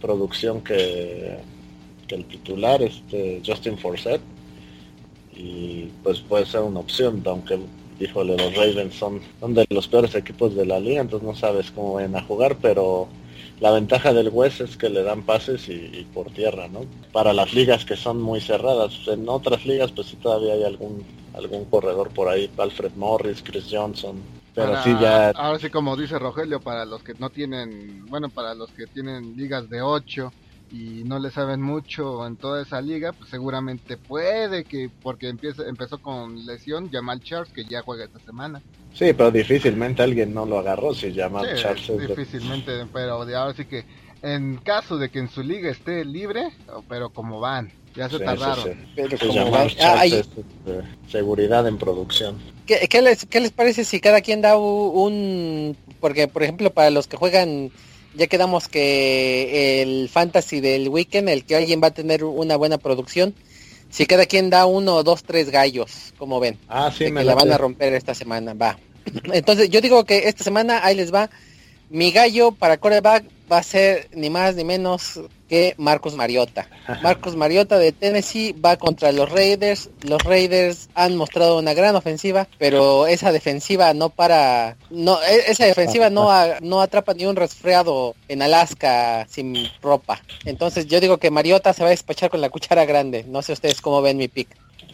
producción 0.02 0.62
que, 0.62 1.38
que 2.08 2.16
el 2.16 2.26
titular, 2.26 2.82
este 2.82 3.42
Justin 3.46 3.78
Forsett. 3.78 4.22
Y 5.36 5.90
pues 6.04 6.20
puede 6.20 6.46
ser 6.46 6.62
una 6.62 6.80
opción, 6.80 7.22
aunque 7.26 7.60
híjole, 8.00 8.38
los 8.38 8.56
Ravens 8.56 8.96
son, 8.96 9.22
son 9.40 9.54
de 9.54 9.66
los 9.70 9.88
peores 9.88 10.16
equipos 10.16 10.56
de 10.56 10.66
la 10.66 10.80
liga, 10.80 11.02
entonces 11.02 11.28
no 11.28 11.36
sabes 11.36 11.72
cómo 11.72 11.94
van 11.94 12.16
a 12.16 12.24
jugar, 12.24 12.58
pero 12.62 13.08
la 13.60 13.72
ventaja 13.72 14.14
del 14.14 14.30
West 14.30 14.62
es 14.62 14.78
que 14.78 14.90
le 14.90 15.04
dan 15.04 15.24
pases 15.24 15.68
y, 15.70 16.08
por 16.14 16.30
tierra, 16.32 16.68
¿no? 16.68 16.82
Para 17.12 17.34
las 17.34 17.54
ligas 17.54 17.86
que 17.86 17.96
son 17.96 18.22
muy 18.22 18.40
cerradas. 18.40 18.94
En 19.08 19.28
otras 19.28 19.66
ligas, 19.66 19.92
pues 19.92 20.08
sí 20.08 20.16
todavía 20.18 20.54
hay 20.54 20.64
algún 20.64 21.06
algún 21.38 21.66
corredor 21.66 22.10
por 22.10 22.28
ahí, 22.28 22.50
Alfred 22.58 22.94
Morris, 22.96 23.44
Chris 23.44 23.68
Johnson. 23.70 24.22
Pero 24.54 24.82
sí 24.84 24.96
ya... 25.00 25.30
Ahora 25.30 25.60
sí, 25.60 25.70
como 25.70 25.96
dice 25.96 26.18
Rogelio, 26.18 26.60
para 26.60 26.84
los 26.86 27.04
que 27.04 27.14
no 27.20 27.30
tienen, 27.30 28.06
bueno, 28.08 28.30
para 28.30 28.56
los 28.56 28.72
que 28.72 28.88
tienen 28.88 29.38
ligas 29.38 29.70
de 29.70 29.82
8 29.82 30.34
y 30.72 31.04
no 31.06 31.20
le 31.20 31.30
saben 31.30 31.62
mucho 31.62 32.26
en 32.26 32.38
toda 32.38 32.64
esa 32.64 32.82
liga, 32.82 33.14
pues 33.14 33.30
seguramente 33.30 33.98
puede 33.98 34.64
que, 34.64 34.90
porque 35.02 35.30
empieza, 35.30 35.64
empezó 35.68 36.00
con 36.00 36.46
lesión, 36.46 36.90
Jamal 36.92 37.22
Charles, 37.22 37.54
que 37.54 37.66
ya 37.66 37.84
juega 37.84 38.06
esta 38.06 38.20
semana. 38.20 38.62
Sí, 38.98 39.14
pero 39.14 39.30
difícilmente 39.30 40.02
alguien 40.02 40.34
no 40.34 40.46
lo 40.46 40.58
agarró 40.58 40.94
si 40.94 41.14
Jamal 41.14 41.56
Charles. 41.56 42.08
Difícilmente, 42.08 42.86
pero 42.92 43.26
de 43.26 43.36
ahora 43.36 43.54
sí 43.54 43.66
que 43.66 43.86
en 44.24 44.58
caso 44.58 44.98
de 44.98 45.10
que 45.10 45.20
en 45.20 45.30
su 45.30 45.44
liga 45.44 45.70
esté 45.70 46.04
libre, 46.04 46.50
pero 46.90 47.12
como 47.12 47.40
van, 47.40 47.72
ya 47.96 48.10
se 48.10 48.20
tardaron. 48.20 48.76
seguridad 51.10 51.68
en 51.68 51.78
producción. 51.78 52.38
¿Qué, 52.66 52.88
¿Qué, 52.90 53.02
les, 53.02 53.26
¿Qué 53.26 53.40
les 53.40 53.52
parece 53.52 53.86
si 53.86 54.00
cada 54.00 54.22
quien 54.22 54.42
da 54.42 54.58
un... 54.58 55.78
Porque, 56.00 56.28
por 56.28 56.44
ejemplo, 56.44 56.72
para 56.72 56.90
los 56.90 57.08
que 57.08 57.18
juegan 57.18 57.72
ya 58.16 58.28
quedamos 58.28 58.68
que 58.68 59.82
el 59.84 60.10
fantasy 60.10 60.60
del 60.60 60.90
weekend, 60.90 61.30
el 61.30 61.46
que 61.46 61.56
alguien 61.56 61.82
va 61.82 61.88
a 61.88 61.94
tener 61.94 62.24
una 62.24 62.56
buena 62.56 62.80
producción, 62.80 63.36
si 63.90 64.06
cada 64.06 64.26
quien 64.26 64.50
da 64.50 64.66
uno, 64.66 65.04
dos, 65.04 65.24
tres 65.24 65.50
gallos, 65.50 66.14
como 66.18 66.40
ven, 66.40 66.58
ah, 66.68 66.92
sí, 66.96 67.12
me 67.12 67.24
la 67.24 67.36
van 67.36 67.52
a 67.52 67.58
romper 67.58 67.94
esta 67.94 68.14
semana, 68.14 68.54
va. 68.54 68.78
Entonces 69.34 69.70
yo 69.70 69.82
digo 69.82 70.04
que 70.06 70.28
esta 70.28 70.44
semana 70.44 70.84
ahí 70.84 70.96
les 70.96 71.14
va 71.14 71.30
mi 71.90 72.12
gallo 72.12 72.52
para 72.52 72.78
coreback 72.78 73.26
va 73.50 73.60
a 73.60 73.64
ser 73.64 74.10
ni 74.14 74.30
más 74.30 74.56
ni 74.56 74.66
menos 74.66 75.22
que 75.48 75.74
Marcos 75.78 76.16
Mariota. 76.16 76.68
Marcos 77.02 77.38
Mariota 77.38 77.78
de 77.78 77.94
Tennessee 77.94 78.54
va 78.54 78.76
contra 78.76 79.14
los 79.14 79.32
Raiders. 79.32 79.90
Los 80.02 80.22
Raiders 80.24 80.90
han 80.96 81.16
mostrado 81.16 81.58
una 81.58 81.74
gran 81.74 81.96
ofensiva, 81.96 82.50
pero 82.58 83.08
esa 83.08 83.32
defensiva 83.32 83.94
no 83.94 84.10
para, 84.10 84.76
no, 84.90 85.18
e, 85.24 85.50
esa 85.50 85.66
defensiva 85.66 86.10
no, 86.10 86.30
no 86.60 86.82
atrapa 86.82 87.14
ni 87.14 87.26
un 87.26 87.38
resfriado 87.38 88.16
en 88.28 88.42
Alaska 88.42 89.26
sin 89.30 89.56
ropa. 89.82 90.22
Entonces 90.44 90.88
yo 90.88 91.00
digo 91.00 91.18
que 91.18 91.32
Mariota 91.32 91.72
se 91.72 91.84
va 91.84 91.88
a 91.88 91.92
despachar 91.92 92.30
con 92.30 92.42
la 92.42 92.50
cuchara 92.50 92.84
grande. 92.84 93.24
No 93.28 93.42
sé 93.42 93.54
ustedes 93.54 93.80
cómo 93.80 94.02
ven 94.02 94.18
mi 94.18 94.28
pick. 94.28 94.50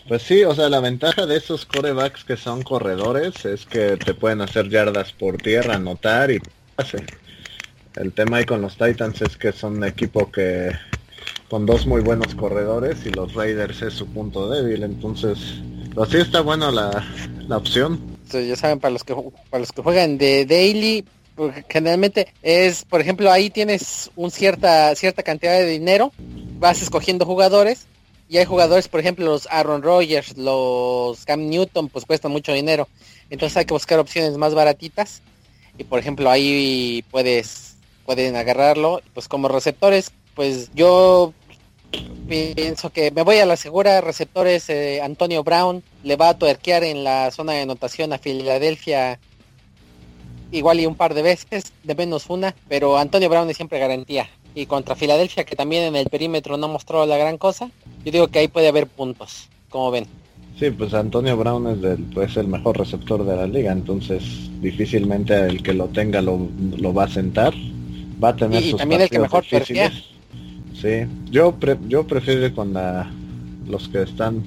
Pues 0.07 0.21
sí, 0.23 0.43
o 0.43 0.53
sea, 0.53 0.69
la 0.69 0.81
ventaja 0.81 1.25
de 1.25 1.37
esos 1.37 1.65
corebacks 1.65 2.25
que 2.25 2.35
son 2.35 2.61
corredores 2.61 3.45
es 3.45 3.65
que 3.65 3.95
te 3.95 4.13
pueden 4.13 4.41
hacer 4.41 4.69
yardas 4.69 5.13
por 5.13 5.37
tierra, 5.37 5.75
anotar 5.75 6.29
y 6.29 6.39
el 7.95 8.11
tema 8.11 8.37
ahí 8.37 8.45
con 8.45 8.61
los 8.61 8.75
Titans 8.77 9.21
es 9.21 9.37
que 9.37 9.51
son 9.51 9.77
un 9.77 9.83
equipo 9.85 10.29
que 10.29 10.71
con 11.49 11.65
dos 11.65 11.85
muy 11.85 12.01
buenos 12.01 12.35
corredores 12.35 13.05
y 13.05 13.11
los 13.11 13.33
Raiders 13.33 13.81
es 13.81 13.93
su 13.93 14.07
punto 14.07 14.49
débil, 14.49 14.83
entonces 14.83 15.37
pues 15.93 16.09
sí 16.09 16.17
está 16.17 16.41
buena 16.41 16.71
la, 16.71 17.05
la 17.47 17.57
opción. 17.57 18.01
ya 18.31 18.55
saben, 18.55 18.79
para 18.79 18.91
los 18.91 19.03
que 19.03 19.15
para 19.49 19.61
los 19.61 19.71
que 19.71 19.81
juegan 19.81 20.17
de 20.17 20.45
daily, 20.45 21.05
generalmente 21.69 22.33
es, 22.41 22.83
por 22.83 22.99
ejemplo, 22.99 23.31
ahí 23.31 23.49
tienes 23.49 24.11
un 24.15 24.31
cierta 24.31 24.95
cierta 24.95 25.23
cantidad 25.23 25.53
de 25.53 25.67
dinero, 25.67 26.11
vas 26.59 26.81
escogiendo 26.81 27.25
jugadores 27.25 27.87
y 28.33 28.39
hay 28.39 28.45
jugadores, 28.45 28.87
por 28.87 28.99
ejemplo, 28.99 29.25
los 29.25 29.47
Aaron 29.51 29.83
Rodgers, 29.83 30.35
los 30.39 31.23
Cam 31.23 31.49
Newton, 31.49 31.87
pues 31.87 32.03
cuestan 32.03 32.31
mucho 32.31 32.51
dinero. 32.51 32.87
Entonces 33.29 33.55
hay 33.57 33.65
que 33.65 33.75
buscar 33.75 33.99
opciones 33.99 34.37
más 34.37 34.55
baratitas 34.55 35.21
y 35.77 35.83
por 35.83 35.99
ejemplo 35.99 36.31
ahí 36.31 37.05
puedes 37.11 37.75
pueden 38.07 38.35
agarrarlo 38.35 39.01
pues 39.13 39.27
como 39.27 39.49
receptores 39.49 40.11
pues 40.33 40.71
yo 40.73 41.33
pienso 42.27 42.89
que 42.89 43.11
me 43.11 43.21
voy 43.21 43.37
a 43.37 43.45
la 43.45 43.55
segura 43.55 44.01
receptores 44.01 44.69
eh, 44.69 45.01
Antonio 45.01 45.43
Brown 45.43 45.83
le 46.03 46.15
va 46.15 46.29
a 46.29 46.37
tuerquear 46.37 46.83
en 46.83 47.03
la 47.03 47.31
zona 47.31 47.53
de 47.53 47.61
anotación 47.61 48.13
a 48.13 48.17
Filadelfia 48.17 49.19
igual 50.51 50.79
y 50.79 50.85
un 50.85 50.95
par 50.95 51.13
de 51.13 51.21
veces, 51.21 51.73
de 51.83 51.95
menos 51.95 52.29
una, 52.29 52.55
pero 52.67 52.97
Antonio 52.97 53.29
Brown 53.29 53.49
es 53.49 53.57
siempre 53.57 53.79
garantía. 53.79 54.29
Y 54.55 54.65
contra 54.65 54.95
Filadelfia, 54.95 55.43
que 55.43 55.55
también 55.55 55.83
en 55.83 55.95
el 55.95 56.09
perímetro 56.09 56.57
no 56.57 56.67
mostró 56.67 57.05
la 57.05 57.17
gran 57.17 57.37
cosa, 57.37 57.69
yo 58.05 58.11
digo 58.11 58.27
que 58.27 58.39
ahí 58.39 58.47
puede 58.47 58.67
haber 58.67 58.87
puntos, 58.87 59.49
como 59.69 59.91
ven. 59.91 60.05
Sí, 60.59 60.69
pues 60.69 60.93
Antonio 60.93 61.35
Brown 61.35 61.67
es 61.67 61.83
el, 61.83 62.03
pues 62.13 62.37
el 62.37 62.47
mejor 62.47 62.77
receptor 62.77 63.25
de 63.25 63.35
la 63.35 63.47
liga, 63.47 63.71
entonces 63.71 64.23
difícilmente 64.61 65.33
el 65.47 65.63
que 65.63 65.73
lo 65.73 65.87
tenga 65.87 66.21
lo, 66.21 66.47
va 66.93 67.05
a 67.05 67.09
sentar. 67.09 67.53
Va 68.23 68.29
a 68.29 68.35
tener 68.35 68.63
y, 68.63 68.73
también 68.73 69.01
el 69.01 69.09
que 69.09 69.19
mejor 69.19 69.43
difíciles. 69.43 69.91
Sí, 70.79 71.07
yo 71.31 71.55
yo 71.87 72.05
prefiero 72.05 72.53
con 72.53 72.73
la, 72.73 73.11
los 73.67 73.87
que 73.89 74.03
están 74.03 74.43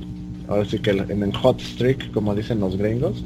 ahora 0.48 0.64
sí 0.64 0.78
que 0.78 0.90
en 0.90 1.22
el 1.22 1.36
hot 1.36 1.60
streak, 1.60 2.12
como 2.12 2.34
dicen 2.34 2.60
los 2.60 2.76
gringos. 2.76 3.22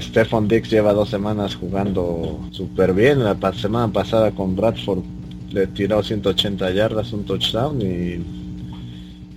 Stephon 0.00 0.48
Dix 0.48 0.70
lleva 0.70 0.92
dos 0.92 1.08
semanas 1.08 1.54
jugando 1.54 2.40
súper 2.50 2.92
bien. 2.92 3.24
La 3.24 3.36
semana 3.54 3.92
pasada 3.92 4.30
con 4.32 4.56
Bradford 4.56 5.02
le 5.50 5.66
tiró 5.68 6.02
180 6.02 6.70
yardas, 6.72 7.12
un 7.12 7.24
touchdown 7.24 7.80
y 7.80 8.20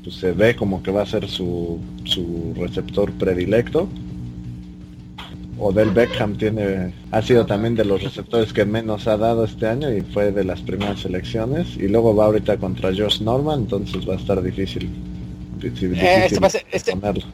pues 0.03 0.15
se 0.15 0.31
ve 0.31 0.55
como 0.55 0.81
que 0.81 0.91
va 0.91 1.03
a 1.03 1.05
ser 1.05 1.27
su, 1.27 1.79
su 2.05 2.53
receptor 2.55 3.11
predilecto. 3.13 3.87
Odell 5.59 5.91
Beckham 5.91 6.37
tiene, 6.37 6.91
ha 7.11 7.21
sido 7.21 7.45
también 7.45 7.75
de 7.75 7.85
los 7.85 8.01
receptores 8.01 8.51
que 8.51 8.65
menos 8.65 9.07
ha 9.07 9.15
dado 9.15 9.45
este 9.45 9.67
año 9.67 9.93
y 9.93 10.01
fue 10.01 10.31
de 10.31 10.43
las 10.43 10.59
primeras 10.61 11.01
selecciones. 11.01 11.77
Y 11.77 11.87
luego 11.87 12.15
va 12.15 12.25
ahorita 12.25 12.57
contra 12.57 12.89
Josh 12.89 13.21
Norman, 13.21 13.61
entonces 13.61 14.07
va 14.09 14.13
a 14.13 14.17
estar 14.17 14.41
difícil. 14.41 14.89
Eh, 15.67 16.27
este 16.29 16.65
este, 16.71 16.93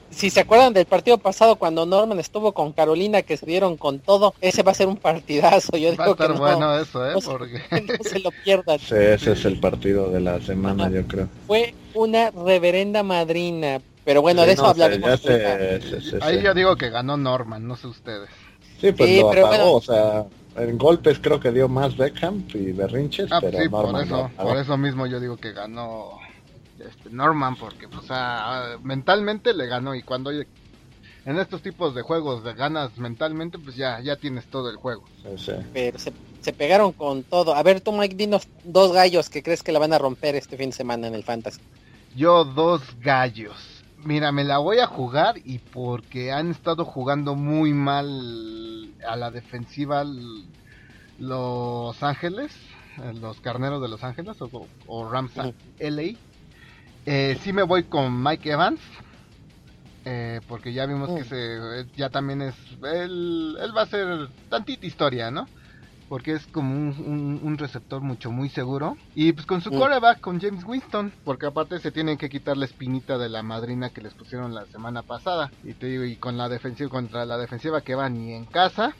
si 0.10 0.30
se 0.30 0.40
acuerdan 0.42 0.74
del 0.74 0.86
partido 0.86 1.18
pasado 1.18 1.56
cuando 1.56 1.86
Norman 1.86 2.20
estuvo 2.20 2.52
con 2.52 2.74
Carolina 2.74 3.22
que 3.22 3.38
se 3.38 3.46
dieron 3.46 3.78
con 3.78 4.00
todo, 4.00 4.34
ese 4.42 4.64
va 4.64 4.72
a 4.72 4.76
ser 4.76 4.88
un 4.88 4.98
partidazo. 4.98 5.78
Yo 5.78 5.96
va 5.96 6.06
a 6.06 6.10
estar 6.12 6.38
bueno 6.38 6.78
eso, 6.78 7.10
¿eh? 7.10 7.16
Porque... 7.24 7.62
no 7.72 8.04
se 8.04 8.20
lo 8.20 8.32
pierdan. 8.44 8.80
Sí, 8.80 8.96
ese 8.96 9.32
es 9.34 9.46
el 9.46 9.60
partido 9.60 10.10
de 10.10 10.20
la 10.20 10.42
semana, 10.42 10.90
yo 10.90 11.06
creo. 11.08 11.28
Fue 11.48 11.74
una 11.94 12.32
reverenda 12.32 13.04
madrina. 13.04 13.82
Pero 14.04 14.22
bueno, 14.22 14.46
de 14.46 14.54
eso 14.54 14.66
hablaremos. 14.66 15.22
Ahí 16.22 16.42
yo 16.42 16.54
digo 16.54 16.76
que 16.78 16.90
ganó 16.90 17.18
Norman, 17.18 17.68
no 17.68 17.76
sé 17.76 17.88
ustedes. 17.88 18.30
Sí, 18.80 18.92
pues 18.92 19.20
lo 19.20 19.30
apagó, 19.30 19.76
o 19.76 19.82
sea, 19.82 20.26
en 20.56 20.78
golpes 20.78 21.20
creo 21.20 21.40
que 21.40 21.52
dio 21.52 21.68
más 21.68 21.98
Beckham 21.98 22.46
y 22.54 22.72
Berrinches, 22.72 23.28
ah, 23.32 23.40
pero 23.42 23.70
por 23.70 24.02
eso, 24.02 24.32
por 24.38 24.58
eso 24.58 24.78
mismo 24.78 25.08
yo 25.08 25.20
digo 25.20 25.38
que 25.38 25.52
ganó 25.52 26.20
este 26.80 27.10
Norman, 27.10 27.56
porque 27.56 27.88
pues, 27.88 28.08
mentalmente 28.84 29.54
le 29.54 29.68
ganó 29.68 29.96
y 29.96 30.04
cuando 30.04 30.32
en 31.28 31.38
estos 31.40 31.62
tipos 31.62 31.94
de 31.94 32.04
juegos 32.04 32.44
de 32.46 32.54
ganas 32.54 32.98
mentalmente, 32.98 33.60
pues 33.60 33.76
ya, 33.76 34.00
ya 34.00 34.16
tienes 34.16 34.46
todo 34.46 34.70
el 34.70 34.78
juego. 34.78 35.04
Pero 35.74 36.00
se, 36.00 36.14
se, 36.40 36.54
pegaron 36.54 36.94
con 36.94 37.24
todo. 37.24 37.54
A 37.54 37.64
ver, 37.64 37.82
tú 37.82 37.92
Mike, 37.92 38.16
dinos 38.16 38.48
dos 38.64 38.94
gallos 38.94 39.30
que 39.30 39.44
crees 39.44 39.62
que 39.62 39.74
la 39.74 39.80
van 39.80 39.92
a 39.92 39.98
romper 39.98 40.36
este 40.36 40.56
fin 40.56 40.70
de 40.70 40.76
semana 40.78 41.08
en 41.08 41.16
el 41.16 41.26
Fantasy. 41.26 41.60
Yo 42.16 42.46
dos 42.46 42.82
gallos. 43.02 43.84
Mira, 44.06 44.32
me 44.32 44.46
la 44.46 44.60
voy 44.60 44.80
a 44.80 44.88
jugar 44.88 45.36
y 45.44 45.60
porque 45.60 46.32
han 46.32 46.50
estado 46.52 46.86
jugando 46.86 47.36
muy 47.36 47.74
mal 47.74 48.94
a 49.06 49.18
la 49.18 49.30
defensiva 49.30 50.06
Los 51.20 52.02
Ángeles, 52.04 52.54
los 53.20 53.42
Carneros 53.42 53.82
de 53.82 53.90
Los 53.90 54.06
Ángeles 54.06 54.42
o, 54.42 54.68
o 54.88 55.10
Rams 55.10 55.34
LA. 55.80 56.14
Eh, 57.10 57.40
sí 57.42 57.54
me 57.54 57.64
voy 57.64 57.86
con 57.86 58.22
Mike 58.22 58.52
Evans. 58.52 58.82
Eh, 60.06 60.40
porque 60.48 60.72
ya 60.72 60.86
vimos 60.86 61.10
que 61.10 61.24
mm. 61.24 61.26
se, 61.26 61.86
ya 61.98 62.10
también 62.10 62.42
es. 62.42 62.56
Él, 62.84 63.58
él 63.60 63.76
va 63.76 63.82
a 63.82 63.88
ser 63.88 64.30
tantita 64.50 64.86
historia, 64.86 65.32
¿no? 65.32 65.48
porque 66.10 66.34
es 66.34 66.46
como 66.48 66.74
un, 66.74 67.58
receptor 67.58 68.02
mucho 68.02 68.32
muy 68.32 68.50
seguro. 68.50 68.98
Y 69.16 69.34
pues 69.34 69.46
con 69.46 69.62
su 69.62 69.72
mm. 69.72 69.78
coreback, 69.78 70.20
con 70.20 70.40
James 70.40 70.64
Winston, 70.64 71.12
porque 71.24 71.48
aparte 71.48 71.80
se 71.80 71.92
tienen 71.92 72.18
que 72.18 72.30
quitar 72.30 72.56
la 72.58 72.66
espinita 72.66 73.18
de 73.18 73.30
la 73.30 73.44
madrina 73.44 73.90
que 73.90 74.02
les 74.02 74.14
pusieron 74.14 74.54
la 74.54 74.66
semana 74.68 75.02
pasada. 75.04 75.52
Y 75.64 75.74
te 75.74 75.88
digo, 75.88 76.04
y 76.04 76.16
con 76.16 76.38
la 76.38 76.50
defensiva 76.50 76.90
contra 76.90 77.26
la 77.26 77.38
defensiva 77.38 77.82
que 77.82 77.96
va 77.96 78.10
ni 78.10 78.34
en 78.34 78.46
casa, 78.46 78.94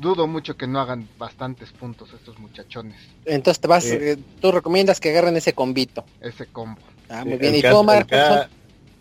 dudo 0.00 0.26
mucho 0.26 0.56
que 0.56 0.66
no 0.66 0.80
hagan 0.80 1.08
bastantes 1.18 1.70
puntos 1.72 2.12
estos 2.14 2.38
muchachones. 2.38 2.96
Entonces 3.24 3.60
te 3.60 3.68
vas, 3.68 3.84
eh, 3.84 4.18
tú 4.40 4.52
recomiendas 4.52 5.00
que 5.00 5.10
agarren 5.10 5.36
ese 5.36 5.52
combito. 5.52 6.04
Ese 6.20 6.46
combo. 6.46 6.80
Ah, 7.12 7.24
muy 7.24 7.36
bien. 7.36 7.54
¿Y 7.54 7.62
tú, 7.62 7.76
Omar? 7.76 8.06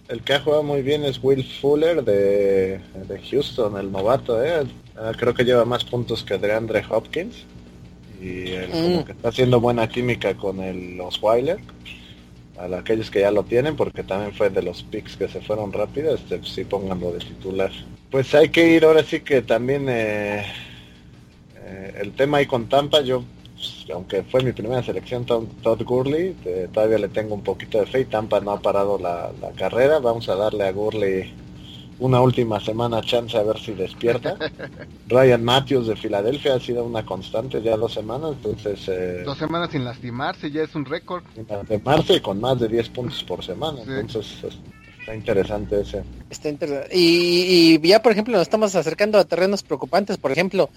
El 0.10 0.22
que 0.24 0.34
ha 0.34 0.42
jugado 0.42 0.64
muy 0.64 0.82
bien 0.82 1.06
es 1.06 1.24
Will 1.24 1.46
Fuller 1.62 2.04
de, 2.04 2.82
Houston, 3.30 3.78
el 3.78 3.92
novato, 3.92 4.44
¿eh? 4.44 4.64
Ah, 4.98 5.14
creo 5.18 5.34
que 5.34 5.46
lleva 5.46 5.64
más 5.64 5.86
puntos 5.86 6.22
que 6.22 6.38
de 6.38 6.54
Andre 6.54 6.84
Hopkins. 6.90 7.46
Y 8.22 8.52
como 8.68 9.00
mm. 9.00 9.04
que 9.06 9.12
está 9.14 9.30
haciendo 9.30 9.62
buena 9.62 9.88
química 9.88 10.36
con 10.36 10.60
el, 10.60 10.98
los. 10.98 11.22
A 12.58 12.78
aquellos 12.78 13.10
que 13.10 13.22
ya 13.22 13.32
lo 13.32 13.44
tienen, 13.44 13.78
porque 13.78 14.04
también 14.04 14.34
fue 14.34 14.50
de 14.50 14.62
los 14.62 14.84
picks 14.84 15.16
que 15.16 15.30
se 15.30 15.40
fueron 15.42 15.72
rápido, 15.72 16.14
este, 16.14 16.44
sí 16.44 16.66
pónganlo 16.66 17.14
de 17.14 17.20
titular. 17.20 17.72
Pues 18.12 18.36
hay 18.36 18.50
que 18.50 18.68
ir 18.68 18.84
ahora 18.84 19.04
sí 19.04 19.22
que 19.22 19.42
también 19.42 19.88
eh, 19.90 20.46
eh, 21.56 21.94
el 22.02 22.12
tema 22.12 22.38
ahí 22.38 22.46
con 22.46 22.68
Tampa, 22.68 23.02
yo 23.02 23.24
aunque 23.94 24.24
fue 24.24 24.44
mi 24.44 24.52
primera 24.52 24.84
selección, 24.84 25.26
Todd 25.26 25.82
Gurley, 25.84 26.36
todavía 26.74 26.98
le 26.98 27.10
tengo 27.10 27.36
un 27.36 27.44
poquito 27.44 27.80
de 27.80 27.86
fe 27.86 28.02
y 28.02 28.06
Tampa 28.06 28.40
no 28.40 28.52
ha 28.52 28.60
parado 28.60 28.98
la, 28.98 29.32
carrera. 29.56 30.00
Vamos 30.00 30.28
a 30.30 30.36
darle 30.36 30.66
a 30.66 30.72
Gurley 30.72 31.34
una 32.00 32.20
última 32.20 32.60
semana 32.60 33.02
chance 33.02 33.38
a 33.38 33.44
ver 33.44 33.60
si 33.60 33.74
despierta. 33.74 34.36
Ryan 35.08 35.44
Matthews 35.44 35.88
de 35.88 35.96
Filadelfia 35.96 36.56
ha 36.56 36.60
sido 36.60 36.84
una 36.84 37.06
constante 37.06 37.62
ya 37.62 37.78
dos 37.78 37.94
semanas, 37.94 38.32
entonces... 38.38 38.88
Eh, 38.88 39.24
dos 39.24 39.38
semanas 39.38 39.70
sin 39.72 39.86
lastimarse, 39.86 40.50
ya 40.50 40.64
es 40.64 40.74
un 40.74 40.86
récord. 40.86 41.24
Sin 41.36 41.46
lastimarse 41.48 42.22
con 42.22 42.42
más 42.42 42.60
de 42.60 42.68
10 42.68 42.90
puntos 42.90 43.24
por 43.24 43.44
semana, 43.44 43.82
entonces... 43.86 44.44
Está 45.02 45.16
interesante 45.16 45.82
ese. 45.82 46.04
Está 46.30 46.50
interesante. 46.50 46.96
Y, 46.96 47.80
y, 47.82 47.88
ya, 47.88 48.04
por 48.04 48.12
ejemplo, 48.12 48.34
nos 48.34 48.44
estamos 48.44 48.76
acercando 48.76 49.18
a 49.18 49.26
terrenos 49.26 49.64
preocupantes. 49.64 50.18
Por 50.18 50.32
ejemplo, 50.32 50.70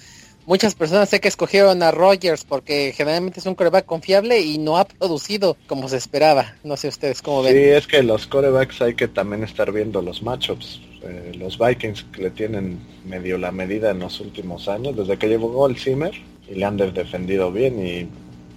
muchas 0.46 0.74
personas 0.74 1.08
sé 1.08 1.20
que 1.20 1.28
escogieron 1.28 1.82
a 1.82 1.90
Rogers 1.90 2.44
porque 2.44 2.92
generalmente 2.96 3.40
es 3.40 3.46
un 3.46 3.54
coreback 3.54 3.86
confiable 3.86 4.40
y 4.40 4.58
no 4.58 4.76
ha 4.78 4.84
producido 4.84 5.56
como 5.66 5.88
se 5.88 5.96
esperaba. 5.96 6.54
No 6.64 6.76
sé 6.76 6.88
ustedes 6.88 7.22
cómo 7.22 7.42
ven. 7.42 7.54
Sí, 7.54 7.62
es 7.62 7.86
que 7.86 8.02
los 8.02 8.26
corebacks 8.26 8.80
hay 8.82 8.94
que 8.94 9.08
también 9.08 9.44
estar 9.44 9.72
viendo 9.72 10.02
los 10.02 10.22
matchups. 10.22 10.80
Eh, 11.02 11.32
los 11.38 11.58
Vikings 11.58 12.06
le 12.18 12.30
tienen 12.30 12.78
medio 13.04 13.36
la 13.38 13.52
medida 13.52 13.90
en 13.90 13.98
los 13.98 14.20
últimos 14.20 14.68
años, 14.68 14.96
desde 14.96 15.18
que 15.18 15.28
llegó 15.28 15.66
el 15.66 15.76
Zimmer 15.76 16.12
y 16.50 16.54
le 16.54 16.64
han 16.64 16.76
defendido 16.76 17.52
bien 17.52 17.78
y 17.86 18.08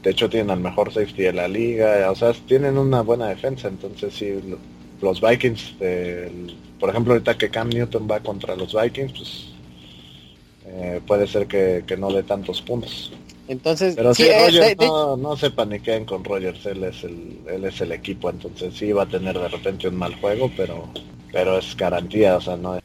de 0.01 0.11
hecho 0.11 0.29
tienen 0.29 0.51
al 0.51 0.59
mejor 0.59 0.93
safety 0.93 1.23
de 1.23 1.33
la 1.33 1.47
liga, 1.47 2.09
o 2.09 2.15
sea, 2.15 2.31
tienen 2.33 2.77
una 2.77 3.01
buena 3.01 3.27
defensa, 3.27 3.67
entonces 3.67 4.13
sí, 4.13 4.33
los 5.01 5.19
Vikings, 5.19 5.75
por 6.79 6.89
ejemplo 6.89 7.13
ahorita 7.13 7.37
que 7.37 7.49
Cam 7.49 7.69
Newton 7.69 8.07
va 8.09 8.21
contra 8.21 8.55
los 8.55 8.73
Vikings, 8.73 9.11
pues 9.11 9.47
eh, 10.69 11.01
puede 11.05 11.27
ser 11.27 11.47
que, 11.47 11.83
no 11.97 12.11
dé 12.11 12.23
tantos 12.23 12.61
puntos. 12.61 13.11
Entonces, 13.47 13.95
pero 13.95 14.13
sí, 14.13 14.23
eh, 14.27 14.75
no, 14.77 15.15
no 15.15 15.37
se 15.37 15.49
paniqueen 15.51 16.03
con 16.03 16.23
Rogers, 16.23 16.65
él 16.65 16.83
es 16.83 17.03
el, 17.03 17.39
él 17.49 17.63
es 17.63 17.79
el 17.79 17.93
equipo, 17.93 18.29
entonces 18.29 18.73
sí 18.75 18.91
va 18.91 19.03
a 19.03 19.07
tener 19.07 19.39
de 19.39 19.47
repente 19.47 19.87
un 19.87 19.95
mal 19.95 20.13
juego, 20.15 20.51
pero, 20.57 20.89
pero 21.31 21.57
es 21.57 21.75
garantía, 21.77 22.35
o 22.35 22.41
sea, 22.41 22.57
no 22.57 22.75
es, 22.75 22.83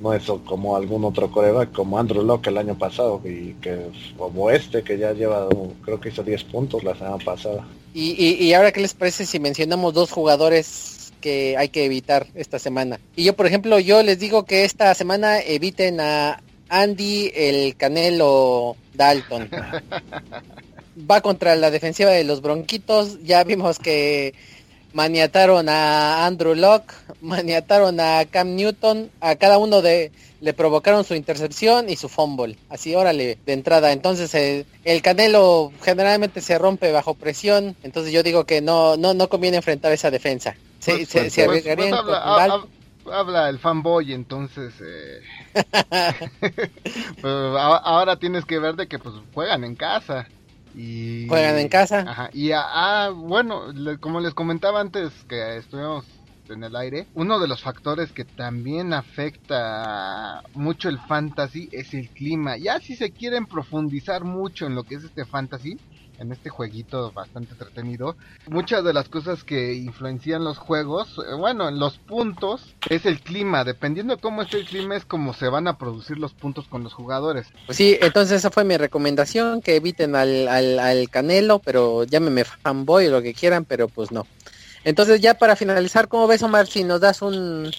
no 0.00 0.14
es 0.14 0.24
como 0.46 0.76
algún 0.76 1.04
otro 1.04 1.30
coreback 1.30 1.72
como 1.72 1.98
Andrew 1.98 2.24
Locke 2.24 2.48
el 2.48 2.56
año 2.56 2.78
pasado 2.78 3.20
y 3.24 3.54
que 3.60 3.88
como 4.16 4.50
este 4.50 4.82
que 4.82 4.96
ya 4.96 5.12
lleva 5.12 5.46
creo 5.84 6.00
que 6.00 6.08
hizo 6.08 6.22
10 6.22 6.44
puntos 6.44 6.82
la 6.82 6.94
semana 6.94 7.18
pasada. 7.18 7.66
Y, 7.92 8.12
y, 8.12 8.42
y 8.42 8.54
ahora 8.54 8.72
qué 8.72 8.80
les 8.80 8.94
parece 8.94 9.26
si 9.26 9.38
mencionamos 9.38 9.92
dos 9.92 10.10
jugadores 10.10 11.12
que 11.20 11.56
hay 11.56 11.68
que 11.68 11.84
evitar 11.84 12.26
esta 12.34 12.58
semana. 12.58 12.98
Y 13.16 13.24
yo, 13.24 13.34
por 13.34 13.46
ejemplo, 13.46 13.78
yo 13.78 14.02
les 14.02 14.18
digo 14.18 14.44
que 14.44 14.64
esta 14.64 14.92
semana 14.94 15.40
eviten 15.40 16.00
a 16.00 16.42
Andy 16.72 17.30
el 17.34 17.76
Canelo 17.76 18.76
Dalton. 18.94 19.50
Va 21.10 21.20
contra 21.20 21.54
la 21.54 21.70
defensiva 21.70 22.10
de 22.10 22.24
los 22.24 22.40
Bronquitos. 22.40 23.22
Ya 23.22 23.44
vimos 23.44 23.78
que 23.78 24.32
maniataron 24.94 25.68
a 25.68 26.24
Andrew 26.24 26.54
Locke, 26.54 26.94
maniataron 27.20 28.00
a 28.00 28.24
Cam 28.30 28.56
Newton, 28.56 29.10
a 29.20 29.36
cada 29.36 29.58
uno 29.58 29.82
de 29.82 30.12
le 30.40 30.54
provocaron 30.54 31.04
su 31.04 31.14
intercepción 31.14 31.90
y 31.90 31.96
su 31.96 32.08
fumble. 32.08 32.56
Así, 32.70 32.94
órale, 32.94 33.38
de 33.44 33.52
entrada. 33.52 33.92
Entonces 33.92 34.34
el, 34.84 35.02
Canelo 35.02 35.72
generalmente 35.82 36.40
se 36.40 36.58
rompe 36.58 36.90
bajo 36.90 37.14
presión. 37.14 37.76
Entonces 37.82 38.14
yo 38.14 38.22
digo 38.22 38.44
que 38.44 38.62
no 38.62 38.96
no 38.96 39.12
no 39.12 39.28
conviene 39.28 39.58
enfrentar 39.58 39.92
esa 39.92 40.10
defensa. 40.10 40.56
Se, 40.80 40.92
pues, 40.94 41.08
pues, 41.12 41.34
pues, 41.34 41.94
habla 41.96 42.66
el 43.48 43.58
fanboy, 43.58 44.12
entonces... 44.12 44.74
Eh... 44.80 45.22
ahora 47.22 48.16
tienes 48.16 48.44
que 48.44 48.58
ver 48.58 48.76
de 48.76 48.86
que 48.86 48.98
pues 48.98 49.14
juegan 49.34 49.64
en 49.64 49.74
casa. 49.74 50.26
Y... 50.74 51.26
Juegan 51.28 51.58
en 51.58 51.68
casa. 51.68 52.04
Ajá. 52.06 52.30
Y 52.32 52.50
ah, 52.52 53.10
bueno, 53.14 53.66
como 54.00 54.20
les 54.20 54.34
comentaba 54.34 54.80
antes 54.80 55.12
que 55.28 55.56
estuvimos 55.58 56.04
en 56.48 56.64
el 56.64 56.76
aire. 56.76 57.06
Uno 57.14 57.38
de 57.38 57.48
los 57.48 57.62
factores 57.62 58.12
que 58.12 58.24
también 58.24 58.92
afecta 58.92 60.42
mucho 60.54 60.88
el 60.88 60.98
fantasy 60.98 61.68
es 61.72 61.94
el 61.94 62.08
clima. 62.08 62.56
Ya 62.56 62.80
si 62.80 62.96
se 62.96 63.10
quieren 63.10 63.46
profundizar 63.46 64.24
mucho 64.24 64.66
en 64.66 64.74
lo 64.74 64.84
que 64.84 64.96
es 64.96 65.04
este 65.04 65.24
fantasy, 65.24 65.78
en 66.22 66.30
este 66.30 66.50
jueguito 66.50 67.10
bastante 67.12 67.52
entretenido. 67.52 68.16
Muchas 68.46 68.84
de 68.84 68.92
las 68.92 69.08
cosas 69.08 69.42
que 69.42 69.74
influencian 69.74 70.44
los 70.44 70.56
juegos, 70.56 71.18
eh, 71.18 71.34
bueno, 71.34 71.68
en 71.68 71.78
los 71.78 71.98
puntos, 71.98 72.74
es 72.88 73.04
el 73.06 73.20
clima. 73.20 73.64
Dependiendo 73.64 74.14
de 74.14 74.22
cómo 74.22 74.42
esté 74.42 74.58
el 74.58 74.66
clima, 74.66 74.96
es 74.96 75.04
como 75.04 75.34
se 75.34 75.48
van 75.48 75.66
a 75.66 75.76
producir 75.76 76.18
los 76.18 76.32
puntos 76.32 76.68
con 76.68 76.84
los 76.84 76.94
jugadores. 76.94 77.48
Pues 77.66 77.76
sí, 77.76 77.98
entonces 78.00 78.38
esa 78.38 78.50
fue 78.50 78.64
mi 78.64 78.76
recomendación, 78.76 79.60
que 79.60 79.76
eviten 79.76 80.14
al, 80.14 80.48
al, 80.48 81.10
Canelo, 81.10 81.58
pero 81.58 82.04
llámeme 82.04 82.44
fanboy 82.44 83.08
o 83.08 83.10
lo 83.10 83.22
que 83.22 83.34
quieran, 83.34 83.64
pero 83.64 83.88
pues 83.88 84.12
no. 84.12 84.26
Entonces 84.84 85.20
ya 85.20 85.34
para 85.34 85.56
finalizar, 85.56 86.06
¿cómo 86.06 86.28
ves 86.28 86.42
Omar 86.42 86.66
si 86.68 86.84
nos 86.84 87.00
das 87.00 87.20
un 87.20 87.70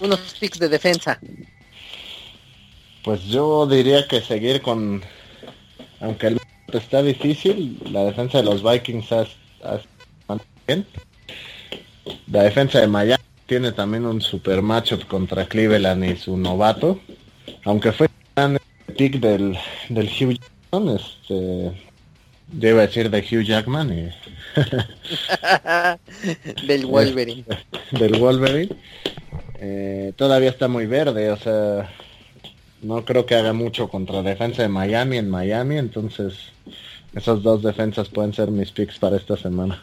unos 0.00 0.20
picks 0.40 0.58
de 0.58 0.68
defensa? 0.68 1.20
Pues 3.04 3.22
yo 3.24 3.66
diría 3.66 4.06
que 4.08 4.20
seguir 4.20 4.62
con 4.62 5.02
aunque 6.02 6.26
el 6.26 6.40
está 6.78 7.02
difícil. 7.02 7.78
La 7.90 8.04
defensa 8.04 8.38
de 8.38 8.44
los 8.44 8.62
Vikings 8.62 9.04
está 9.04 9.26
bien. 10.66 10.86
La 12.26 12.42
defensa 12.42 12.80
de 12.80 12.86
Miami 12.86 13.22
tiene 13.46 13.72
también 13.72 14.06
un 14.06 14.20
super 14.20 14.62
matchup 14.62 15.06
contra 15.06 15.46
Cleveland 15.46 16.04
y 16.04 16.16
su 16.16 16.36
novato. 16.36 17.00
Aunque 17.64 17.92
fue 17.92 18.08
el 18.36 18.58
pick 18.96 19.20
del, 19.20 19.56
del 19.88 20.06
Hugh 20.06 20.38
Jackman, 20.38 20.96
este, 20.96 21.72
yo 22.58 22.68
iba 22.68 22.82
a 22.82 22.86
decir 22.86 23.10
de 23.10 23.20
Hugh 23.20 23.44
Jackman 23.44 23.92
y... 23.92 24.10
del 26.66 26.86
Wolverine. 26.86 27.44
del 27.92 28.18
Wolverine. 28.18 28.74
Eh, 29.60 30.12
todavía 30.16 30.50
está 30.50 30.68
muy 30.68 30.86
verde, 30.86 31.30
o 31.30 31.36
sea, 31.36 31.92
no 32.82 33.04
creo 33.04 33.26
que 33.26 33.34
haga 33.34 33.52
mucho 33.52 33.88
contra 33.88 34.22
defensa 34.22 34.62
de 34.62 34.68
Miami 34.68 35.18
en 35.18 35.30
Miami, 35.30 35.78
entonces 35.78 36.34
esas 37.14 37.42
dos 37.42 37.62
defensas 37.62 38.08
pueden 38.08 38.32
ser 38.32 38.50
mis 38.50 38.70
picks 38.72 38.98
para 38.98 39.16
esta 39.16 39.36
semana. 39.36 39.82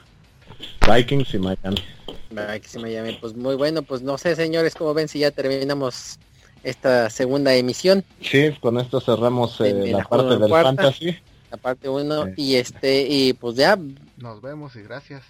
Vikings 0.88 1.34
y 1.34 1.40
Miami. 1.40 1.84
Vikings 2.30 2.76
y 2.76 2.80
Miami, 2.80 3.18
pues 3.20 3.36
muy 3.36 3.56
bueno, 3.56 3.82
pues 3.84 4.02
no 4.02 4.18
sé 4.18 4.36
señores, 4.36 4.76
cómo 4.76 4.94
ven 4.94 5.08
si 5.08 5.20
ya 5.20 5.32
terminamos 5.32 6.20
esta 6.64 7.10
segunda 7.10 7.54
emisión. 7.56 8.04
Sí, 8.22 8.52
con 8.60 8.80
esto 8.80 9.00
cerramos 9.00 9.60
eh, 9.62 9.92
la, 9.92 10.04
parte 10.04 10.38
del 10.38 10.50
fantasy. 10.50 11.18
La 11.52 11.58
parte 11.58 11.90
1 11.90 12.34
y 12.36 12.56
este 12.56 13.08
y 13.10 13.34
pues 13.34 13.56
ya 13.56 13.78
nos 14.18 14.42
vemos 14.42 14.76
y 14.76 14.82
gracias. 14.82 15.24